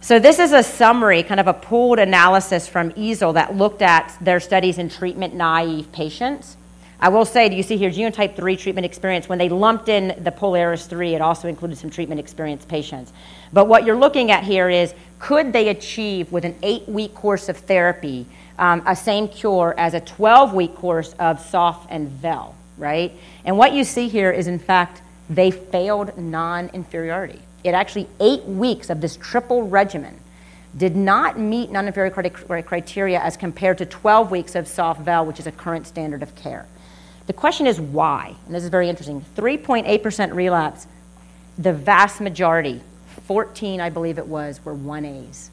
So 0.00 0.18
this 0.18 0.38
is 0.38 0.52
a 0.52 0.62
summary, 0.62 1.22
kind 1.22 1.38
of 1.38 1.46
a 1.46 1.52
pooled 1.52 1.98
analysis 1.98 2.66
from 2.66 2.90
EASL 2.92 3.34
that 3.34 3.56
looked 3.56 3.82
at 3.82 4.16
their 4.20 4.40
studies 4.40 4.78
in 4.78 4.88
treatment 4.88 5.34
naive 5.34 5.92
patients. 5.92 6.56
I 6.98 7.08
will 7.08 7.24
say, 7.24 7.48
do 7.48 7.56
you 7.56 7.64
see 7.64 7.76
here 7.76 7.90
genotype 7.90 8.36
3 8.36 8.56
treatment 8.56 8.84
experience? 8.84 9.28
When 9.28 9.38
they 9.38 9.48
lumped 9.48 9.88
in 9.88 10.22
the 10.22 10.30
Polaris 10.30 10.86
3, 10.86 11.16
it 11.16 11.20
also 11.20 11.48
included 11.48 11.78
some 11.78 11.90
treatment 11.90 12.20
experienced 12.20 12.68
patients. 12.68 13.12
But 13.52 13.66
what 13.66 13.84
you're 13.84 13.96
looking 13.96 14.30
at 14.30 14.44
here 14.44 14.68
is 14.68 14.94
could 15.18 15.52
they 15.52 15.68
achieve 15.68 16.30
with 16.30 16.44
an 16.44 16.56
eight 16.62 16.88
week 16.88 17.14
course 17.14 17.48
of 17.48 17.56
therapy 17.56 18.26
um, 18.62 18.80
a 18.86 18.94
same 18.94 19.26
cure 19.26 19.74
as 19.76 19.92
a 19.92 20.00
12 20.00 20.54
week 20.54 20.76
course 20.76 21.14
of 21.18 21.40
SOF 21.40 21.84
and 21.90 22.08
VEL, 22.08 22.54
right? 22.78 23.12
And 23.44 23.58
what 23.58 23.72
you 23.72 23.82
see 23.82 24.08
here 24.08 24.30
is, 24.30 24.46
in 24.46 24.60
fact, 24.60 25.02
they 25.28 25.50
failed 25.50 26.16
non 26.16 26.68
inferiority. 26.68 27.40
It 27.64 27.74
actually, 27.74 28.06
eight 28.20 28.44
weeks 28.44 28.88
of 28.88 29.00
this 29.00 29.16
triple 29.16 29.66
regimen 29.66 30.16
did 30.76 30.94
not 30.94 31.40
meet 31.40 31.72
non 31.72 31.88
inferiority 31.88 32.30
criteria 32.30 33.20
as 33.20 33.36
compared 33.36 33.78
to 33.78 33.84
12 33.84 34.30
weeks 34.30 34.54
of 34.54 34.68
SOF 34.68 34.98
VEL, 34.98 35.26
which 35.26 35.40
is 35.40 35.48
a 35.48 35.52
current 35.52 35.88
standard 35.88 36.22
of 36.22 36.32
care. 36.36 36.64
The 37.26 37.32
question 37.32 37.66
is 37.66 37.80
why? 37.80 38.32
And 38.46 38.54
this 38.54 38.62
is 38.62 38.70
very 38.70 38.88
interesting. 38.88 39.24
3.8% 39.34 40.34
relapse, 40.34 40.86
the 41.58 41.72
vast 41.72 42.20
majority, 42.20 42.80
14, 43.26 43.80
I 43.80 43.90
believe 43.90 44.18
it 44.18 44.26
was, 44.28 44.64
were 44.64 44.74
1As. 44.74 45.48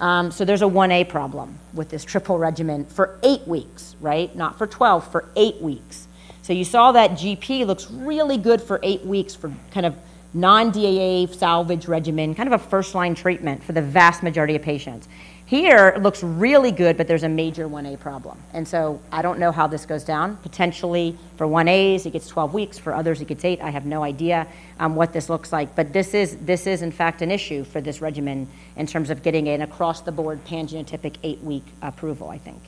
Um, 0.00 0.30
so 0.30 0.44
there's 0.44 0.62
a 0.62 0.66
1A 0.66 1.08
problem 1.08 1.58
with 1.74 1.90
this 1.90 2.04
triple 2.04 2.38
regimen 2.38 2.86
for 2.86 3.18
eight 3.22 3.46
weeks, 3.46 3.96
right? 4.00 4.34
Not 4.34 4.56
for 4.56 4.66
12, 4.66 5.12
for 5.12 5.28
eight 5.36 5.60
weeks. 5.60 6.08
So 6.42 6.54
you 6.54 6.64
saw 6.64 6.92
that 6.92 7.12
GP 7.12 7.66
looks 7.66 7.90
really 7.90 8.38
good 8.38 8.62
for 8.62 8.80
eight 8.82 9.04
weeks 9.04 9.34
for 9.34 9.52
kind 9.72 9.84
of 9.84 9.94
non 10.32 10.70
DAA 10.70 11.26
salvage 11.26 11.86
regimen, 11.86 12.34
kind 12.34 12.52
of 12.52 12.60
a 12.60 12.64
first 12.64 12.94
line 12.94 13.14
treatment 13.14 13.62
for 13.62 13.72
the 13.72 13.82
vast 13.82 14.22
majority 14.22 14.56
of 14.56 14.62
patients. 14.62 15.06
Here, 15.50 15.88
it 15.88 16.00
looks 16.00 16.22
really 16.22 16.70
good, 16.70 16.96
but 16.96 17.08
there's 17.08 17.24
a 17.24 17.28
major 17.28 17.68
1A 17.68 17.98
problem. 17.98 18.38
And 18.54 18.68
so 18.68 19.00
I 19.10 19.20
don't 19.20 19.40
know 19.40 19.50
how 19.50 19.66
this 19.66 19.84
goes 19.84 20.04
down. 20.04 20.36
Potentially 20.36 21.18
for 21.36 21.44
1As, 21.44 22.06
it 22.06 22.12
gets 22.12 22.28
12 22.28 22.54
weeks. 22.54 22.78
For 22.78 22.94
others, 22.94 23.20
it 23.20 23.24
gets 23.24 23.44
eight. 23.44 23.60
I 23.60 23.70
have 23.70 23.84
no 23.84 24.04
idea 24.04 24.46
um, 24.78 24.94
what 24.94 25.12
this 25.12 25.28
looks 25.28 25.52
like. 25.52 25.74
But 25.74 25.92
this 25.92 26.14
is, 26.14 26.36
this 26.36 26.68
is, 26.68 26.82
in 26.82 26.92
fact, 26.92 27.20
an 27.20 27.32
issue 27.32 27.64
for 27.64 27.80
this 27.80 28.00
regimen 28.00 28.46
in 28.76 28.86
terms 28.86 29.10
of 29.10 29.24
getting 29.24 29.48
an 29.48 29.62
across 29.62 30.02
the 30.02 30.12
board 30.12 30.38
pangenotypic 30.44 31.16
eight 31.24 31.42
week 31.42 31.64
approval, 31.82 32.28
I 32.28 32.38
think. 32.38 32.62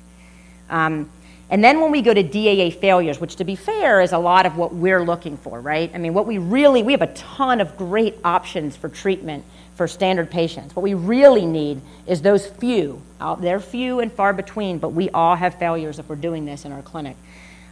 Um, 0.68 1.08
and 1.50 1.62
then 1.62 1.80
when 1.80 1.92
we 1.92 2.02
go 2.02 2.12
to 2.12 2.24
DAA 2.24 2.74
failures, 2.74 3.20
which 3.20 3.36
to 3.36 3.44
be 3.44 3.54
fair 3.54 4.00
is 4.00 4.10
a 4.10 4.18
lot 4.18 4.44
of 4.44 4.56
what 4.56 4.74
we're 4.74 5.04
looking 5.04 5.36
for, 5.36 5.60
right? 5.60 5.88
I 5.94 5.98
mean, 5.98 6.14
what 6.14 6.26
we 6.26 6.38
really, 6.38 6.82
we 6.82 6.90
have 6.90 7.02
a 7.02 7.14
ton 7.14 7.60
of 7.60 7.76
great 7.76 8.16
options 8.24 8.74
for 8.74 8.88
treatment 8.88 9.44
for 9.74 9.88
standard 9.88 10.30
patients. 10.30 10.76
What 10.76 10.82
we 10.82 10.94
really 10.94 11.46
need 11.46 11.80
is 12.06 12.22
those 12.22 12.46
few. 12.46 13.00
They're 13.40 13.60
few 13.60 14.00
and 14.00 14.12
far 14.12 14.32
between, 14.32 14.78
but 14.78 14.90
we 14.90 15.10
all 15.10 15.36
have 15.36 15.54
failures 15.58 15.98
if 15.98 16.08
we're 16.08 16.16
doing 16.16 16.44
this 16.44 16.64
in 16.64 16.72
our 16.72 16.82
clinic. 16.82 17.16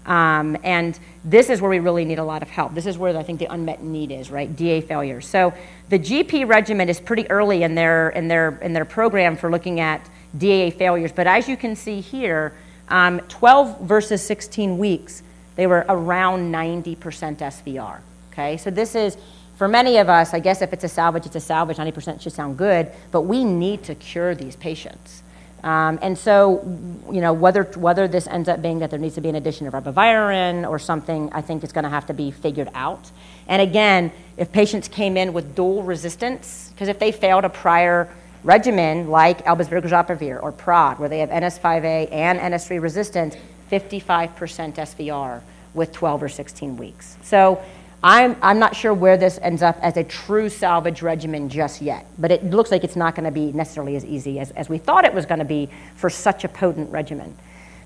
Um, 0.07 0.57
and 0.65 0.99
this 1.25 1.51
is 1.51 1.61
where 1.61 1.71
we 1.71 1.79
really 1.79 2.05
need 2.05 2.19
a 2.19 2.25
lot 2.25 2.43
of 2.43 2.49
help. 2.49 2.75
This 2.75 2.87
is 2.87 2.97
where 2.97 3.17
I 3.17 3.23
think 3.23 3.39
the 3.39 3.53
unmet 3.53 3.83
need 3.83 4.11
is, 4.11 4.31
right? 4.31 4.55
DA 4.55 4.81
failures. 4.81 5.27
So 5.27 5.53
the 5.89 5.99
GP 5.99 6.49
regimen 6.49 6.89
is 6.89 6.99
pretty 6.99 7.31
early 7.31 7.63
in 7.63 7.75
their, 7.75 8.11
in 8.11 8.29
their, 8.29 8.59
in 8.63 8.73
their 8.73 8.85
program 8.85 9.37
for 9.37 9.51
looking 9.51 9.79
at 9.79 10.09
DAA 10.37 10.73
failures. 10.73 11.13
But 11.13 11.27
as 11.27 11.49
you 11.49 11.57
can 11.57 11.77
see 11.77 12.01
here, 12.01 12.55
um, 12.89 13.21
12 13.29 13.83
versus 13.83 14.23
16 14.23 14.79
weeks, 14.79 15.23
they 15.57 15.67
were 15.67 15.85
around 15.89 16.53
90% 16.53 16.97
SVR. 16.97 18.01
Okay, 18.33 18.57
so 18.57 18.71
this 18.71 18.95
is 18.95 19.17
for 19.61 19.69
many 19.69 19.99
of 19.99 20.09
us, 20.09 20.33
I 20.33 20.39
guess 20.39 20.63
if 20.63 20.73
it's 20.73 20.85
a 20.85 20.89
salvage, 20.89 21.27
it's 21.27 21.37
a 21.37 21.41
salvage. 21.41 21.77
90% 21.77 22.23
should 22.23 22.33
sound 22.33 22.57
good, 22.57 22.91
but 23.11 23.21
we 23.33 23.45
need 23.45 23.83
to 23.83 23.95
cure 23.95 24.35
these 24.35 24.57
patients. 24.57 25.23
Um, 25.63 25.99
and 26.01 26.17
so, 26.17 26.63
you 27.13 27.21
know, 27.21 27.35
whether, 27.35 27.65
whether 27.77 28.09
this 28.09 28.27
ends 28.27 28.49
up 28.49 28.63
being 28.63 28.79
that 28.79 28.89
there 28.89 28.99
needs 28.99 29.17
to 29.17 29.21
be 29.21 29.29
an 29.29 29.35
addition 29.35 29.67
of 29.67 29.75
ribavirin 29.75 30.67
or 30.67 30.79
something, 30.79 31.29
I 31.35 31.43
think 31.43 31.63
it's 31.63 31.75
going 31.75 31.85
to 31.85 31.91
have 31.91 32.07
to 32.07 32.15
be 32.15 32.31
figured 32.31 32.71
out. 32.73 33.11
And 33.49 33.61
again, 33.61 34.13
if 34.39 34.51
patients 34.51 34.89
came 34.89 35.19
in 35.19 35.35
with 35.35 35.55
dual 35.55 35.83
resistance, 35.83 36.71
because 36.73 36.89
if 36.89 36.99
they 36.99 37.13
failed 37.13 37.45
a 37.45 37.51
prior 37.51 38.09
regimen 38.43 39.11
like 39.11 39.45
elbasvir 39.45 40.43
or 40.43 40.53
PROD, 40.53 40.99
where 40.99 41.11
they 41.11 41.19
have 41.19 41.29
NS5A 41.29 42.11
and 42.11 42.39
NS3 42.39 42.81
resistance, 42.81 43.37
55% 43.71 44.77
SVR 44.77 45.43
with 45.75 45.93
12 45.93 46.23
or 46.23 46.29
16 46.31 46.79
weeks. 46.79 47.19
So 47.23 47.63
I'm, 48.03 48.37
I'm 48.41 48.59
not 48.59 48.75
sure 48.75 48.95
where 48.95 49.19
this 49.19 49.39
ends 49.43 49.63
up 49.63 49.79
as 49.83 49.97
a 49.99 50.05
true 50.05 50.49
salvage 50.49 51.03
regimen 51.03 51.51
just 51.51 51.83
yet, 51.83 52.07
but 52.19 52.31
it 52.31 52.45
looks 52.45 52.71
like 52.71 52.83
it's 52.83 52.97
not 52.97 53.15
going 53.15 53.27
to 53.27 53.31
be 53.31 53.53
necessarily 53.53 53.95
as 53.97 54.05
easy 54.05 54.39
as, 54.39 54.51
as 54.53 54.71
we 54.71 54.79
thought 54.79 55.05
it 55.05 55.13
was 55.13 55.27
going 55.27 55.39
to 55.39 55.45
be 55.45 55.69
for 55.97 56.09
such 56.09 56.45
a 56.45 56.49
potent 56.49 56.91
regimen. 56.91 57.37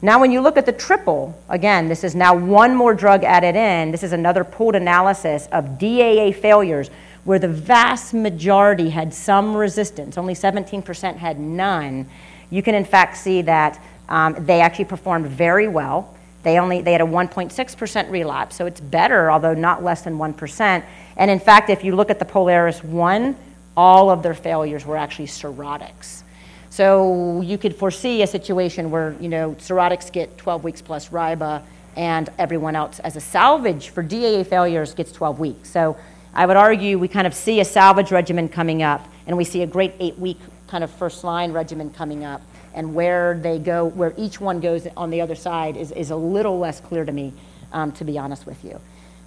Now, 0.03 0.21
when 0.21 0.31
you 0.31 0.41
look 0.41 0.57
at 0.57 0.67
the 0.67 0.73
triple, 0.73 1.37
again, 1.49 1.89
this 1.89 2.05
is 2.05 2.15
now 2.15 2.37
one 2.37 2.77
more 2.77 2.95
drug 2.95 3.25
added 3.25 3.57
in. 3.57 3.91
This 3.91 4.03
is 4.03 4.13
another 4.13 4.45
pooled 4.45 4.77
analysis 4.77 5.49
of 5.51 5.79
DAA 5.79 6.35
failures 6.35 6.91
where 7.25 7.39
the 7.39 7.49
vast 7.49 8.15
majority 8.15 8.91
had 8.91 9.13
some 9.13 9.57
resistance, 9.57 10.19
only 10.19 10.35
17% 10.35 11.17
had 11.17 11.41
none. 11.41 12.07
You 12.51 12.63
can, 12.63 12.75
in 12.75 12.85
fact, 12.85 13.17
see 13.17 13.43
that 13.43 13.83
um, 14.09 14.37
they 14.39 14.61
actually 14.61 14.85
performed 14.85 15.27
very 15.27 15.67
well. 15.67 16.15
They 16.45 16.59
only 16.59 16.83
they 16.83 16.93
had 16.93 17.01
a 17.01 17.07
1.6% 17.07 18.11
relapse, 18.11 18.55
so 18.55 18.67
it's 18.67 18.81
better, 18.81 19.31
although 19.31 19.55
not 19.55 19.83
less 19.83 20.03
than 20.03 20.19
1%. 20.19 20.85
And 21.17 21.31
in 21.31 21.41
fact, 21.41 21.71
if 21.71 21.83
you 21.83 21.97
look 21.97 22.11
at 22.11 22.19
the 22.19 22.25
Polaris 22.25 22.85
1, 22.85 23.37
all 23.77 24.11
of 24.11 24.23
their 24.23 24.35
failures 24.35 24.87
were 24.87 24.97
actually 24.97 25.27
cirrhotics. 25.27 26.23
So 26.71 27.41
you 27.41 27.57
could 27.57 27.75
foresee 27.75 28.23
a 28.23 28.27
situation 28.27 28.91
where, 28.91 29.17
you 29.21 29.29
know, 29.29 29.53
cirrhotics 29.59 30.13
get 30.13 30.37
12 30.39 30.65
weeks 30.65 30.83
plus 30.83 31.09
riba 31.09 31.63
and 31.97 32.29
everyone 32.39 32.77
else 32.77 32.99
as 33.01 33.17
a 33.17 33.21
salvage 33.21 33.91
for 33.91 34.03
DAA 34.03 34.45
failures 34.45 34.93
gets 34.93 35.13
12 35.13 35.39
weeks. 35.39 35.71
So 35.71 35.97
I 36.35 36.47
would 36.47 36.57
argue 36.57 36.99
we 36.99 37.09
kind 37.09 37.27
of 37.27 37.35
see 37.35 37.61
a 37.61 37.65
salvage 37.65 38.11
regimen 38.11 38.49
coming 38.49 38.83
up 38.83 39.07
and 39.27 39.37
we 39.37 39.45
see 39.45 39.63
a 39.63 39.67
great 39.67 39.95
eight 40.01 40.19
week 40.19 40.39
kind 40.67 40.83
of 40.83 40.91
first 40.91 41.23
line 41.23 41.53
regimen 41.53 41.91
coming 41.91 42.25
up 42.25 42.43
and 42.75 42.95
where 42.95 43.39
they 43.39 43.59
go, 43.59 43.87
where 43.87 44.13
each 44.17 44.41
one 44.41 44.61
goes 44.61 44.87
on 44.97 45.11
the 45.11 45.21
other 45.21 45.35
side 45.35 45.77
is, 45.77 45.93
is 45.93 46.11
a 46.11 46.17
little 46.17 46.59
less 46.59 46.81
clear 46.81 47.05
to 47.05 47.13
me, 47.13 47.33
um, 47.73 47.93
to 47.93 48.05
be 48.05 48.19
honest 48.19 48.47
with 48.47 48.63
you. 48.65 48.81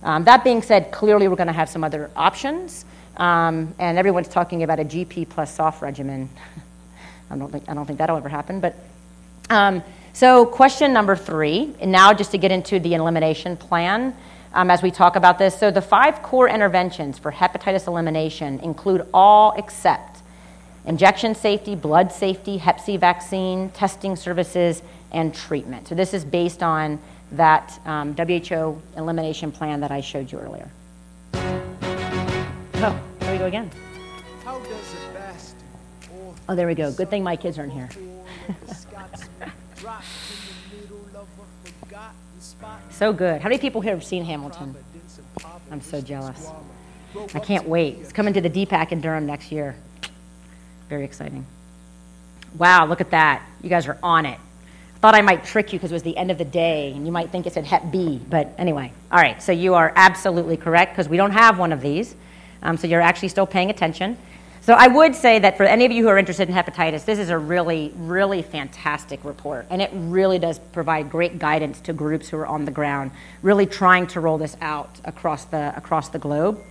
Um, 0.04 0.26
that 0.26 0.43
being 0.43 0.62
said, 0.62 0.91
clearly 0.91 1.28
we're 1.28 1.36
going 1.36 1.48
to 1.48 1.54
have 1.54 1.70
some 1.70 1.84
other 1.84 2.12
options, 2.16 2.86
um, 3.18 3.74
and 3.80 3.98
everyone's 3.98 4.28
talking 4.28 4.64
about 4.64 4.80
a 4.80 4.86
GP 4.86 5.30
plus 5.30 5.54
SOF 5.56 5.82
regimen. 5.82 6.30
I 7.32 7.38
don't 7.38 7.52
think 7.52 7.68
I 7.68 7.74
don't 7.74 7.86
think 7.86 8.00
that'll 8.00 8.18
ever 8.18 8.30
happen. 8.30 8.60
But 8.60 8.76
um, 9.50 9.84
so, 10.14 10.45
question 10.45 10.93
number 10.93 11.16
three, 11.16 11.76
and 11.80 11.91
now 11.91 12.14
just 12.14 12.32
to 12.32 12.38
get 12.38 12.52
into 12.52 12.80
the 12.80 12.93
elimination 12.93 13.58
plan. 13.58 14.16
Um, 14.54 14.72
as 14.72 14.82
we 14.82 14.91
talk 14.91 15.16
about 15.16 15.38
this, 15.38 15.60
so 15.60 15.70
the 15.70 15.82
five 15.82 16.24
core 16.24 16.48
interventions 16.50 17.20
for 17.20 17.32
hepatitis 17.32 17.86
elimination 17.86 18.60
include 18.62 19.06
all 19.14 19.54
except 19.58 20.16
injection 20.88 21.36
safety, 21.36 21.76
blood 21.76 22.12
safety, 22.12 22.58
Hep 22.58 22.80
C 22.80 22.98
vaccine, 22.98 23.70
testing 23.70 24.16
services, 24.16 24.82
and 25.12 25.36
treatment. 25.36 25.88
So 25.88 25.94
this 25.96 26.14
is 26.14 26.26
based 26.26 26.64
on 26.64 27.00
that 27.34 27.80
um, 27.86 28.16
WHO 28.16 28.82
elimination 28.96 29.52
plan 29.52 29.82
that 29.82 29.92
I 29.92 30.02
showed 30.02 30.32
you 30.32 30.40
earlier. 30.40 30.70
Oh, 31.34 33.00
there 33.20 33.32
we 33.32 33.38
go 33.38 33.46
again. 33.46 33.70
Oh, 36.50 36.56
there 36.56 36.68
we 36.68 36.76
go. 36.76 36.92
Good 36.92 37.10
thing 37.10 37.24
my 37.24 37.36
kids 37.36 37.60
aren't 37.60 37.74
here. 37.74 37.90
so 42.92 43.12
good. 43.12 43.42
How 43.42 43.50
many 43.50 43.60
people 43.60 43.82
here 43.82 43.94
have 43.94 44.06
seen 44.06 44.24
Hamilton? 44.24 44.74
I'm 45.70 45.82
so 45.82 46.00
jealous. 46.00 46.48
I 47.34 47.40
can't 47.40 47.68
wait. 47.68 47.98
It's 48.00 48.14
coming 48.14 48.34
to 48.34 48.42
the 48.42 48.50
DPAC 48.50 48.94
in 48.94 49.02
Durham 49.02 49.26
next 49.26 49.52
year. 49.52 49.76
Very 50.90 51.04
exciting. 51.04 51.46
Wow, 52.58 52.86
look 52.86 53.02
at 53.02 53.12
that. 53.12 53.46
You 53.62 53.70
guys 53.70 53.88
are 53.88 53.98
on 54.02 54.26
it. 54.26 54.40
I 54.96 55.00
thought 55.00 55.16
I 55.16 55.22
might 55.22 55.46
trick 55.46 55.74
you 55.74 55.80
because 55.80 55.92
it 55.92 55.96
was 55.96 56.04
the 56.04 56.18
end 56.18 56.32
of 56.32 56.38
the 56.38 56.46
day 56.46 56.92
and 56.96 57.06
you 57.06 57.12
might 57.12 57.30
think 57.30 57.46
it 57.46 57.54
said 57.54 57.66
Hep 57.66 57.92
B, 57.92 58.20
but 58.30 58.50
anyway. 58.58 58.92
All 59.12 59.20
right, 59.20 59.42
so 59.44 59.52
you 59.52 59.76
are 59.76 59.94
absolutely 59.96 60.58
correct 60.58 60.94
because 60.94 61.08
we 61.08 61.18
don't 61.18 61.32
have 61.32 61.60
one 61.60 61.72
of 61.72 61.82
these. 61.82 62.16
Um, 62.64 62.78
so 62.78 62.88
you're 62.88 63.02
actually 63.02 63.28
still 63.28 63.46
paying 63.46 63.70
attention. 63.70 64.18
So 64.62 64.74
I 64.74 64.88
would 64.88 65.16
say 65.16 65.40
that 65.40 65.56
for 65.56 65.64
any 65.64 65.86
of 65.86 65.94
you 65.94 66.04
who 66.04 66.10
are 66.10 66.18
interested 66.18 66.50
in 66.50 66.56
hepatitis, 66.56 67.06
this 67.06 67.20
is 67.20 67.30
a 67.30 67.38
really, 67.38 67.94
really 67.96 68.42
fantastic 68.42 69.24
report. 69.24 69.66
And 69.70 69.82
it 69.82 69.90
really 69.94 70.40
does 70.40 70.60
provide 70.60 71.10
great 71.10 71.40
guidance 71.40 71.80
to 71.82 71.94
groups 71.94 72.28
who 72.28 72.38
are 72.38 72.48
on 72.48 72.66
the 72.66 72.72
ground, 72.72 73.12
really 73.42 73.66
trying 73.66 74.08
to 74.08 74.20
roll 74.20 74.38
this 74.38 74.58
out 74.60 75.00
across 75.06 75.46
the, 75.46 75.74
across 75.78 76.10
the 76.10 76.20
globe. 76.20 76.62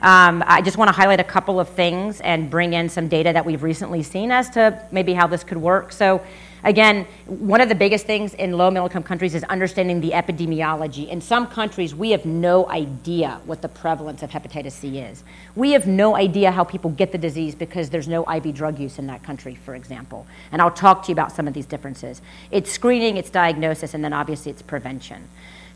Um, 0.00 0.44
I 0.46 0.62
just 0.62 0.76
want 0.76 0.88
to 0.88 0.92
highlight 0.92 1.18
a 1.18 1.24
couple 1.24 1.58
of 1.58 1.68
things 1.70 2.20
and 2.20 2.48
bring 2.48 2.72
in 2.72 2.88
some 2.88 3.08
data 3.08 3.32
that 3.32 3.44
we've 3.44 3.64
recently 3.64 4.04
seen 4.04 4.30
as 4.30 4.48
to 4.50 4.80
maybe 4.92 5.12
how 5.12 5.26
this 5.26 5.42
could 5.42 5.58
work. 5.58 5.90
So, 5.90 6.22
again, 6.62 7.04
one 7.26 7.60
of 7.60 7.68
the 7.68 7.74
biggest 7.74 8.06
things 8.06 8.32
in 8.34 8.52
low 8.52 8.70
middle 8.70 8.86
income 8.86 9.02
countries 9.02 9.34
is 9.34 9.42
understanding 9.44 10.00
the 10.00 10.10
epidemiology. 10.10 11.08
In 11.08 11.20
some 11.20 11.48
countries, 11.48 11.96
we 11.96 12.10
have 12.10 12.24
no 12.24 12.68
idea 12.70 13.40
what 13.44 13.60
the 13.60 13.68
prevalence 13.68 14.22
of 14.22 14.30
hepatitis 14.30 14.72
C 14.72 15.00
is. 15.00 15.24
We 15.56 15.72
have 15.72 15.88
no 15.88 16.14
idea 16.14 16.52
how 16.52 16.62
people 16.62 16.90
get 16.90 17.10
the 17.10 17.18
disease 17.18 17.56
because 17.56 17.90
there's 17.90 18.06
no 18.06 18.24
IV 18.30 18.54
drug 18.54 18.78
use 18.78 19.00
in 19.00 19.08
that 19.08 19.24
country, 19.24 19.56
for 19.56 19.74
example. 19.74 20.28
And 20.52 20.62
I'll 20.62 20.70
talk 20.70 21.02
to 21.02 21.08
you 21.08 21.14
about 21.14 21.32
some 21.32 21.48
of 21.48 21.54
these 21.54 21.66
differences. 21.66 22.22
It's 22.52 22.70
screening, 22.70 23.16
it's 23.16 23.30
diagnosis, 23.30 23.94
and 23.94 24.04
then 24.04 24.12
obviously 24.12 24.52
it's 24.52 24.62
prevention. 24.62 25.26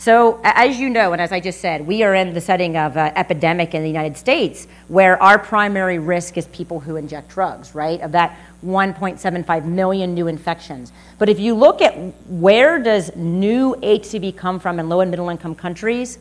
So, 0.02 0.40
as 0.42 0.80
you 0.80 0.90
know, 0.90 1.12
and 1.12 1.22
as 1.22 1.30
I 1.30 1.38
just 1.38 1.60
said, 1.60 1.86
we 1.86 2.02
are 2.02 2.12
in 2.12 2.34
the 2.34 2.40
setting 2.40 2.76
of 2.76 2.96
an 2.96 3.12
epidemic 3.14 3.72
in 3.72 3.82
the 3.82 3.88
United 3.88 4.16
States 4.16 4.66
where 4.88 5.22
our 5.22 5.38
primary 5.38 6.00
risk 6.00 6.36
is 6.36 6.48
people 6.48 6.80
who 6.80 6.96
inject 6.96 7.28
drugs, 7.28 7.72
right? 7.72 8.00
Of 8.00 8.10
that 8.10 8.36
1.75 8.66 9.64
million 9.64 10.12
new 10.12 10.26
infections. 10.26 10.90
But 11.20 11.28
if 11.28 11.38
you 11.38 11.54
look 11.54 11.80
at 11.80 11.94
where 12.26 12.80
does 12.80 13.14
new 13.14 13.76
HCV 13.76 14.36
come 14.36 14.58
from 14.58 14.80
in 14.80 14.88
low 14.88 15.02
and 15.02 15.10
middle 15.12 15.28
income 15.28 15.54
countries, 15.54 16.18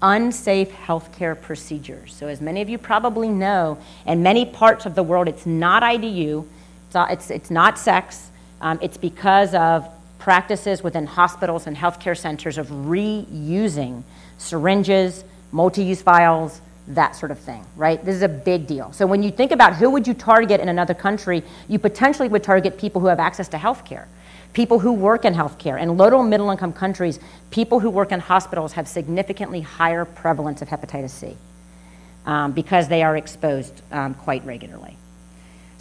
unsafe 0.00 0.72
healthcare 0.72 1.38
procedures. 1.38 2.14
So, 2.14 2.28
as 2.28 2.40
many 2.40 2.62
of 2.62 2.70
you 2.70 2.78
probably 2.78 3.28
know, 3.28 3.76
in 4.06 4.22
many 4.22 4.46
parts 4.46 4.86
of 4.86 4.94
the 4.94 5.02
world, 5.02 5.28
it's 5.28 5.44
not 5.44 5.82
IDU, 5.82 6.46
it's, 6.86 6.96
it's, 7.10 7.30
it's 7.30 7.50
not 7.50 7.78
sex, 7.78 8.30
um, 8.62 8.78
it's 8.80 8.96
because 8.96 9.52
of 9.52 9.86
practices 10.24 10.82
within 10.82 11.04
hospitals 11.04 11.66
and 11.66 11.76
healthcare 11.76 12.16
centers 12.16 12.56
of 12.56 12.68
reusing 12.68 14.02
syringes, 14.38 15.22
multi-use 15.52 16.00
vials, 16.00 16.62
that 16.88 17.14
sort 17.14 17.30
of 17.30 17.38
thing, 17.38 17.62
right? 17.76 18.02
This 18.02 18.14
is 18.14 18.22
a 18.22 18.28
big 18.28 18.66
deal. 18.66 18.90
So 18.94 19.06
when 19.06 19.22
you 19.22 19.30
think 19.30 19.52
about 19.52 19.76
who 19.76 19.90
would 19.90 20.06
you 20.06 20.14
target 20.14 20.62
in 20.62 20.70
another 20.70 20.94
country, 20.94 21.42
you 21.68 21.78
potentially 21.78 22.28
would 22.28 22.42
target 22.42 22.78
people 22.78 23.02
who 23.02 23.08
have 23.08 23.20
access 23.20 23.48
to 23.48 23.58
healthcare, 23.58 24.06
people 24.54 24.78
who 24.78 24.94
work 24.94 25.26
in 25.26 25.34
healthcare. 25.34 25.78
In 25.78 25.98
low 25.98 26.08
to 26.08 26.22
middle 26.22 26.50
income 26.50 26.72
countries, 26.72 27.20
people 27.50 27.80
who 27.80 27.90
work 27.90 28.10
in 28.10 28.20
hospitals 28.20 28.72
have 28.72 28.88
significantly 28.88 29.60
higher 29.60 30.06
prevalence 30.06 30.62
of 30.62 30.68
hepatitis 30.68 31.10
C 31.10 31.36
um, 32.24 32.52
because 32.52 32.88
they 32.88 33.02
are 33.02 33.14
exposed 33.14 33.82
um, 33.92 34.14
quite 34.14 34.42
regularly. 34.46 34.96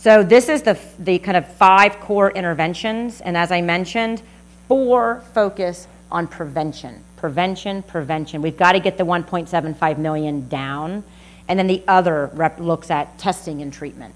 So 0.04 0.22
this 0.22 0.50
is 0.50 0.64
the, 0.64 0.78
the 1.00 1.18
kind 1.20 1.38
of 1.38 1.48
five 1.48 1.98
core 2.02 2.30
interventions, 2.30 3.22
and 3.22 3.38
as 3.38 3.54
I 3.54 3.62
mentioned, 3.62 4.22
four 4.68 5.24
focus 5.34 5.88
on 6.12 6.28
prevention. 6.28 7.02
Prevention, 7.16 7.84
prevention. 7.84 8.42
We've 8.42 8.58
got 8.58 8.74
to 8.74 8.82
get 8.82 8.98
the 8.98 9.06
1.75 9.06 9.98
million 9.98 10.50
down, 10.50 11.06
and 11.48 11.58
then 11.58 11.68
the 11.68 11.82
other 11.88 12.30
rep 12.34 12.60
looks 12.60 12.92
at 12.92 13.18
testing 13.18 13.62
and 13.62 13.72
treatment. 13.72 14.14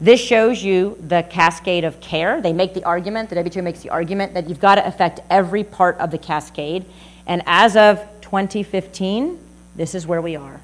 This 0.00 0.22
shows 0.22 0.64
you 0.64 0.96
the 1.06 1.22
cascade 1.28 1.84
of 1.84 2.00
care. 2.00 2.40
They 2.40 2.54
make 2.54 2.72
the 2.72 2.84
argument, 2.84 3.28
the 3.28 3.42
WHO 3.42 3.60
makes 3.60 3.80
the 3.80 3.90
argument 3.90 4.32
that 4.32 4.48
you've 4.48 4.58
got 4.58 4.76
to 4.76 4.86
affect 4.86 5.20
every 5.28 5.64
part 5.64 5.98
of 5.98 6.10
the 6.10 6.18
cascade. 6.18 6.86
And 7.26 7.42
as 7.44 7.76
of 7.76 7.98
2015, 8.22 9.38
this 9.74 9.94
is 9.94 10.06
where 10.06 10.22
we 10.22 10.34
are. 10.34 10.62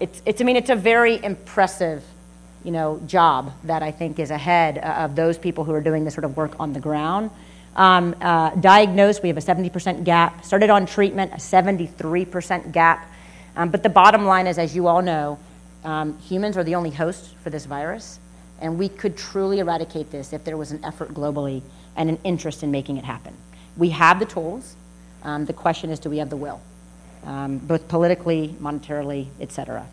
It's, 0.00 0.22
it's 0.24 0.40
I 0.40 0.44
mean, 0.44 0.56
it's 0.56 0.70
a 0.70 0.74
very 0.74 1.22
impressive 1.22 2.02
you 2.68 2.72
know, 2.72 3.00
job 3.06 3.50
that 3.64 3.82
I 3.82 3.90
think 3.90 4.18
is 4.18 4.30
ahead 4.30 4.76
of 4.76 5.16
those 5.16 5.38
people 5.38 5.64
who 5.64 5.72
are 5.72 5.80
doing 5.80 6.04
this 6.04 6.12
sort 6.12 6.26
of 6.26 6.36
work 6.36 6.52
on 6.60 6.74
the 6.74 6.80
ground. 6.80 7.30
Um, 7.74 8.14
uh, 8.20 8.50
diagnosed, 8.56 9.22
we 9.22 9.30
have 9.30 9.38
a 9.38 9.40
70% 9.40 10.04
gap. 10.04 10.44
Started 10.44 10.68
on 10.68 10.84
treatment, 10.84 11.32
a 11.32 11.36
73% 11.36 12.70
gap. 12.70 13.10
Um, 13.56 13.70
but 13.70 13.82
the 13.82 13.88
bottom 13.88 14.26
line 14.26 14.46
is, 14.46 14.58
as 14.58 14.76
you 14.76 14.86
all 14.86 15.00
know, 15.00 15.38
um, 15.82 16.18
humans 16.18 16.58
are 16.58 16.62
the 16.62 16.74
only 16.74 16.90
host 16.90 17.34
for 17.36 17.48
this 17.48 17.64
virus, 17.64 18.20
and 18.60 18.78
we 18.78 18.90
could 18.90 19.16
truly 19.16 19.60
eradicate 19.60 20.10
this 20.10 20.34
if 20.34 20.44
there 20.44 20.58
was 20.58 20.70
an 20.70 20.84
effort 20.84 21.14
globally 21.14 21.62
and 21.96 22.10
an 22.10 22.18
interest 22.22 22.62
in 22.62 22.70
making 22.70 22.98
it 22.98 23.04
happen. 23.04 23.32
We 23.78 23.88
have 23.90 24.18
the 24.18 24.26
tools. 24.26 24.76
Um, 25.22 25.46
the 25.46 25.54
question 25.54 25.88
is, 25.88 25.98
do 26.00 26.10
we 26.10 26.18
have 26.18 26.28
the 26.28 26.36
will, 26.36 26.60
um, 27.24 27.56
both 27.56 27.88
politically, 27.88 28.54
monetarily, 28.60 29.28
et 29.40 29.52
cetera? 29.52 29.86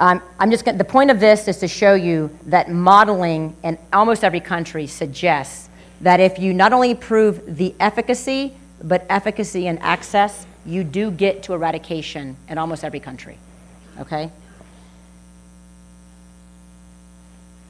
Um, 0.00 0.20
I'm 0.38 0.50
just 0.50 0.64
going 0.64 0.78
the 0.78 0.84
point 0.84 1.10
of 1.10 1.20
this 1.20 1.48
is 1.48 1.58
to 1.58 1.68
show 1.68 1.94
you 1.94 2.36
that 2.46 2.70
modeling 2.70 3.56
in 3.62 3.78
almost 3.92 4.24
every 4.24 4.40
country 4.40 4.86
suggests 4.86 5.68
that 6.00 6.18
if 6.18 6.38
you 6.38 6.52
not 6.52 6.72
only 6.72 6.94
prove 6.94 7.56
the 7.56 7.74
efficacy, 7.78 8.54
but 8.82 9.06
efficacy 9.08 9.68
and 9.68 9.78
access, 9.80 10.46
you 10.66 10.84
do 10.84 11.10
get 11.10 11.42
to 11.44 11.54
eradication 11.54 12.36
in 12.48 12.58
almost 12.58 12.84
every 12.84 13.00
country. 13.00 13.38
Okay? 14.00 14.30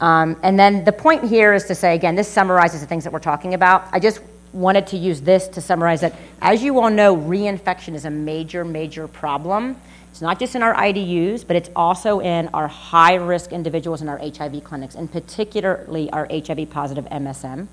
Um, 0.01 0.37
and 0.43 0.59
then 0.59 0.85
the 0.85 0.93
point 0.93 1.25
here 1.25 1.55
is 1.55 1.65
to 1.67 1.75
say, 1.75 1.95
again, 1.95 2.17
this 2.17 2.29
summarizes 2.29 2.81
the 2.81 2.87
things 2.87 3.05
that 3.05 3.13
we're 3.13 3.21
talking 3.21 3.55
about. 3.55 3.87
I 3.93 4.01
just 4.01 4.21
wanted 4.53 4.87
to 4.89 4.97
use 4.97 5.21
this 5.21 5.49
to 5.49 5.61
summarize 5.61 6.01
that. 6.01 6.15
As 6.41 6.63
you 6.63 6.81
all 6.81 6.91
know, 6.91 7.17
reinfection 7.17 7.95
is 7.95 8.05
a 8.05 8.11
major, 8.11 8.65
major 8.65 9.07
problem. 9.07 9.77
It's 10.13 10.21
not 10.21 10.39
just 10.39 10.55
in 10.55 10.63
our 10.63 10.75
IDUs, 10.75 11.47
but 11.47 11.57
it's 11.57 11.71
also 11.75 12.21
in 12.21 12.49
our 12.49 12.69
high 12.69 13.15
risk 13.15 13.51
individuals 13.51 14.03
in 14.03 14.11
our 14.11 14.19
HIV 14.19 14.63
clinics, 14.63 14.95
and 14.95 15.11
particularly 15.11 16.11
our 16.11 16.29
HIV 16.31 16.69
positive 16.69 17.07
MSM. 17.07 17.67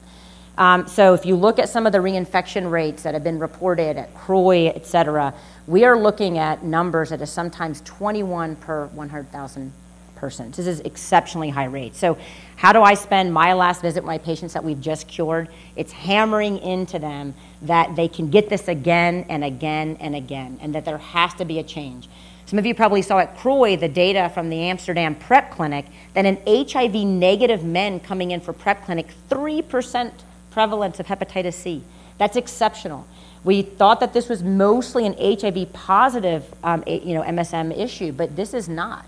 Um, 0.58 0.88
so 0.88 1.14
if 1.14 1.26
you 1.26 1.36
look 1.36 1.60
at 1.60 1.68
some 1.68 1.86
of 1.86 1.92
the 1.92 1.98
reinfection 1.98 2.72
rates 2.72 3.04
that 3.04 3.14
have 3.14 3.26
been 3.26 3.40
reported 3.40 3.98
at 3.98 4.14
CROI, 4.16 4.68
et 4.74 4.86
cetera, 4.86 5.34
we 5.68 5.84
are 5.84 6.00
looking 6.00 6.38
at 6.38 6.64
numbers 6.64 7.10
that 7.10 7.22
are 7.22 7.26
sometimes 7.26 7.82
21 7.82 8.56
per 8.56 8.86
100,000 8.88 9.74
persons. 10.16 10.56
This 10.56 10.68
is 10.68 10.80
exceptionally 10.82 11.50
high 11.50 11.66
rate. 11.66 11.94
So 11.94 12.18
how 12.56 12.72
do 12.72 12.82
I 12.84 12.94
spend 12.94 13.34
my 13.34 13.52
last 13.52 13.82
visit 13.82 14.02
with 14.02 14.08
my 14.08 14.18
patients 14.18 14.54
that 14.54 14.64
we've 14.64 14.80
just 14.80 15.10
cured? 15.10 15.50
It's 15.76 15.92
hammering 15.92 16.60
into 16.60 17.00
them 17.00 17.34
that 17.64 17.98
they 17.98 18.08
can 18.08 18.30
get 18.30 18.48
this 18.48 18.70
again 18.70 19.26
and 19.28 19.44
again 19.44 19.98
and 20.00 20.16
again, 20.16 20.58
and 20.62 20.74
that 20.76 20.86
there 20.86 20.98
has 20.98 21.34
to 21.36 21.46
be 21.46 21.60
a 21.60 21.64
change. 21.64 22.08
Some 22.50 22.58
of 22.58 22.66
you 22.66 22.74
probably 22.74 23.04
saw 23.04 23.20
at 23.20 23.38
CROI 23.38 23.76
the 23.76 23.88
data 23.88 24.32
from 24.34 24.50
the 24.50 24.58
Amsterdam 24.62 25.14
PrEP 25.14 25.52
clinic 25.52 25.86
that 26.16 26.26
in 26.26 26.40
HIV 26.48 26.96
negative 26.96 27.64
men 27.64 28.00
coming 28.00 28.32
in 28.32 28.40
for 28.40 28.54
PrEP 28.54 28.86
clinic, 28.86 29.14
3% 29.30 30.12
prevalence 30.50 31.00
of 31.00 31.06
hepatitis 31.06 31.54
C. 31.54 31.84
That's 32.18 32.36
exceptional. 32.36 33.06
We 33.44 33.62
thought 33.62 34.00
that 34.00 34.14
this 34.14 34.30
was 34.30 34.42
mostly 34.42 35.06
an 35.06 35.14
HIV 35.14 35.74
positive 35.74 36.44
um, 36.64 36.84
you 36.88 37.14
know, 37.14 37.22
MSM 37.22 37.78
issue, 37.78 38.12
but 38.12 38.36
this 38.36 38.56
is 38.56 38.68
not. 38.68 39.06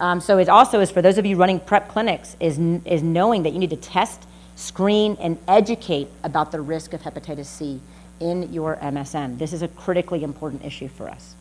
Um, 0.00 0.20
so 0.20 0.38
it 0.38 0.48
also 0.48 0.80
is 0.80 0.90
for 0.90 1.00
those 1.00 1.16
of 1.16 1.24
you 1.24 1.36
running 1.36 1.60
PrEP 1.60 1.86
clinics 1.90 2.36
is, 2.40 2.58
is 2.58 3.04
knowing 3.04 3.44
that 3.44 3.52
you 3.52 3.60
need 3.60 3.70
to 3.70 3.76
test, 3.76 4.26
screen, 4.56 5.16
and 5.20 5.38
educate 5.46 6.08
about 6.24 6.50
the 6.50 6.60
risk 6.60 6.92
of 6.92 7.02
hepatitis 7.02 7.46
C 7.46 7.80
in 8.18 8.52
your 8.52 8.78
MSM. 8.78 9.38
This 9.38 9.52
is 9.52 9.62
a 9.62 9.68
critically 9.68 10.24
important 10.24 10.64
issue 10.64 10.88
for 10.88 11.08
us. 11.08 11.36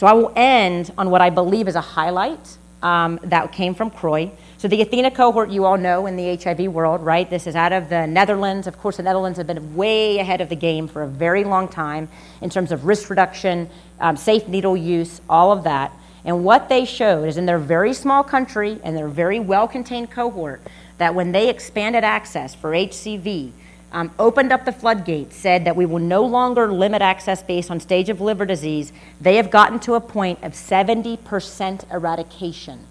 So 0.00 0.06
I 0.06 0.14
will 0.14 0.32
end 0.34 0.90
on 0.96 1.10
what 1.10 1.20
I 1.20 1.28
believe 1.28 1.68
is 1.68 1.74
a 1.74 1.82
highlight 1.82 2.56
um, 2.82 3.20
that 3.22 3.52
came 3.52 3.74
from 3.74 3.90
CROI. 3.90 4.30
So 4.56 4.66
the 4.66 4.80
Athena 4.80 5.10
cohort, 5.10 5.50
you 5.50 5.66
all 5.66 5.76
know 5.76 6.06
in 6.06 6.16
the 6.16 6.36
HIV 6.36 6.72
world, 6.72 7.02
right? 7.02 7.28
This 7.28 7.46
is 7.46 7.54
out 7.54 7.74
of 7.74 7.90
the 7.90 8.06
Netherlands. 8.06 8.66
Of 8.66 8.78
course, 8.78 8.96
the 8.96 9.02
Netherlands 9.02 9.36
have 9.36 9.46
been 9.46 9.76
way 9.76 10.16
ahead 10.16 10.40
of 10.40 10.48
the 10.48 10.56
game 10.56 10.88
for 10.88 11.02
a 11.02 11.06
very 11.06 11.44
long 11.44 11.68
time 11.68 12.08
in 12.40 12.48
terms 12.48 12.72
of 12.72 12.86
risk 12.86 13.10
reduction, 13.10 13.68
um, 14.00 14.16
safe 14.16 14.48
needle 14.48 14.74
use, 14.74 15.20
all 15.28 15.52
of 15.52 15.64
that. 15.64 15.92
And 16.24 16.44
what 16.46 16.70
they 16.70 16.86
showed 16.86 17.28
is 17.28 17.36
in 17.36 17.44
their 17.44 17.58
very 17.58 17.92
small 17.92 18.24
country 18.24 18.80
and 18.82 18.96
their 18.96 19.08
very 19.08 19.38
well 19.38 19.68
contained 19.68 20.10
cohort, 20.10 20.62
that 20.96 21.14
when 21.14 21.32
they 21.32 21.50
expanded 21.50 22.04
access 22.04 22.54
for 22.54 22.70
HCV, 22.70 23.52
um, 23.92 24.10
opened 24.18 24.52
up 24.52 24.64
the 24.64 24.72
floodgates, 24.72 25.36
said 25.36 25.64
that 25.64 25.76
we 25.76 25.86
will 25.86 25.98
no 25.98 26.24
longer 26.24 26.72
limit 26.72 27.02
access 27.02 27.42
based 27.42 27.70
on 27.70 27.80
stage 27.80 28.08
of 28.08 28.20
liver 28.20 28.46
disease, 28.46 28.92
they 29.20 29.36
have 29.36 29.50
gotten 29.50 29.80
to 29.80 29.94
a 29.94 30.00
point 30.00 30.42
of 30.42 30.52
70% 30.52 31.92
eradication 31.92 32.86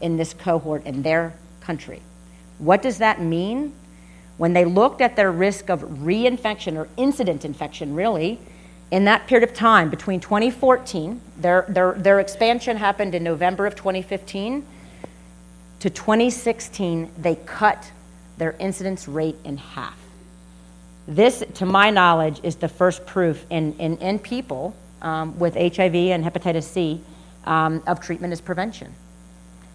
in 0.00 0.16
this 0.16 0.34
cohort 0.34 0.84
in 0.84 1.02
their 1.02 1.34
country. 1.60 2.02
What 2.58 2.82
does 2.82 2.98
that 2.98 3.20
mean? 3.20 3.72
When 4.36 4.52
they 4.52 4.64
looked 4.64 5.00
at 5.00 5.16
their 5.16 5.30
risk 5.30 5.70
of 5.70 5.80
reinfection 5.82 6.76
or 6.76 6.88
incident 6.96 7.44
infection, 7.44 7.94
really, 7.94 8.38
in 8.90 9.04
that 9.04 9.26
period 9.26 9.48
of 9.48 9.54
time 9.54 9.88
between 9.88 10.20
2014, 10.20 11.20
their, 11.38 11.64
their, 11.68 11.92
their 11.94 12.20
expansion 12.20 12.76
happened 12.76 13.14
in 13.14 13.22
November 13.22 13.66
of 13.66 13.74
2015, 13.74 14.66
to 15.80 15.90
2016, 15.90 17.10
they 17.18 17.36
cut 17.36 17.90
their 18.36 18.52
incidence 18.58 19.08
rate 19.08 19.36
in 19.44 19.56
half. 19.56 20.01
This, 21.06 21.42
to 21.54 21.66
my 21.66 21.90
knowledge, 21.90 22.40
is 22.42 22.56
the 22.56 22.68
first 22.68 23.06
proof 23.06 23.44
in, 23.50 23.74
in, 23.78 23.96
in 23.98 24.18
people 24.18 24.74
um, 25.00 25.38
with 25.38 25.54
HIV 25.54 25.94
and 25.94 26.24
hepatitis 26.24 26.64
C 26.64 27.00
um, 27.44 27.82
of 27.86 28.00
treatment 28.00 28.32
as 28.32 28.40
prevention. 28.40 28.92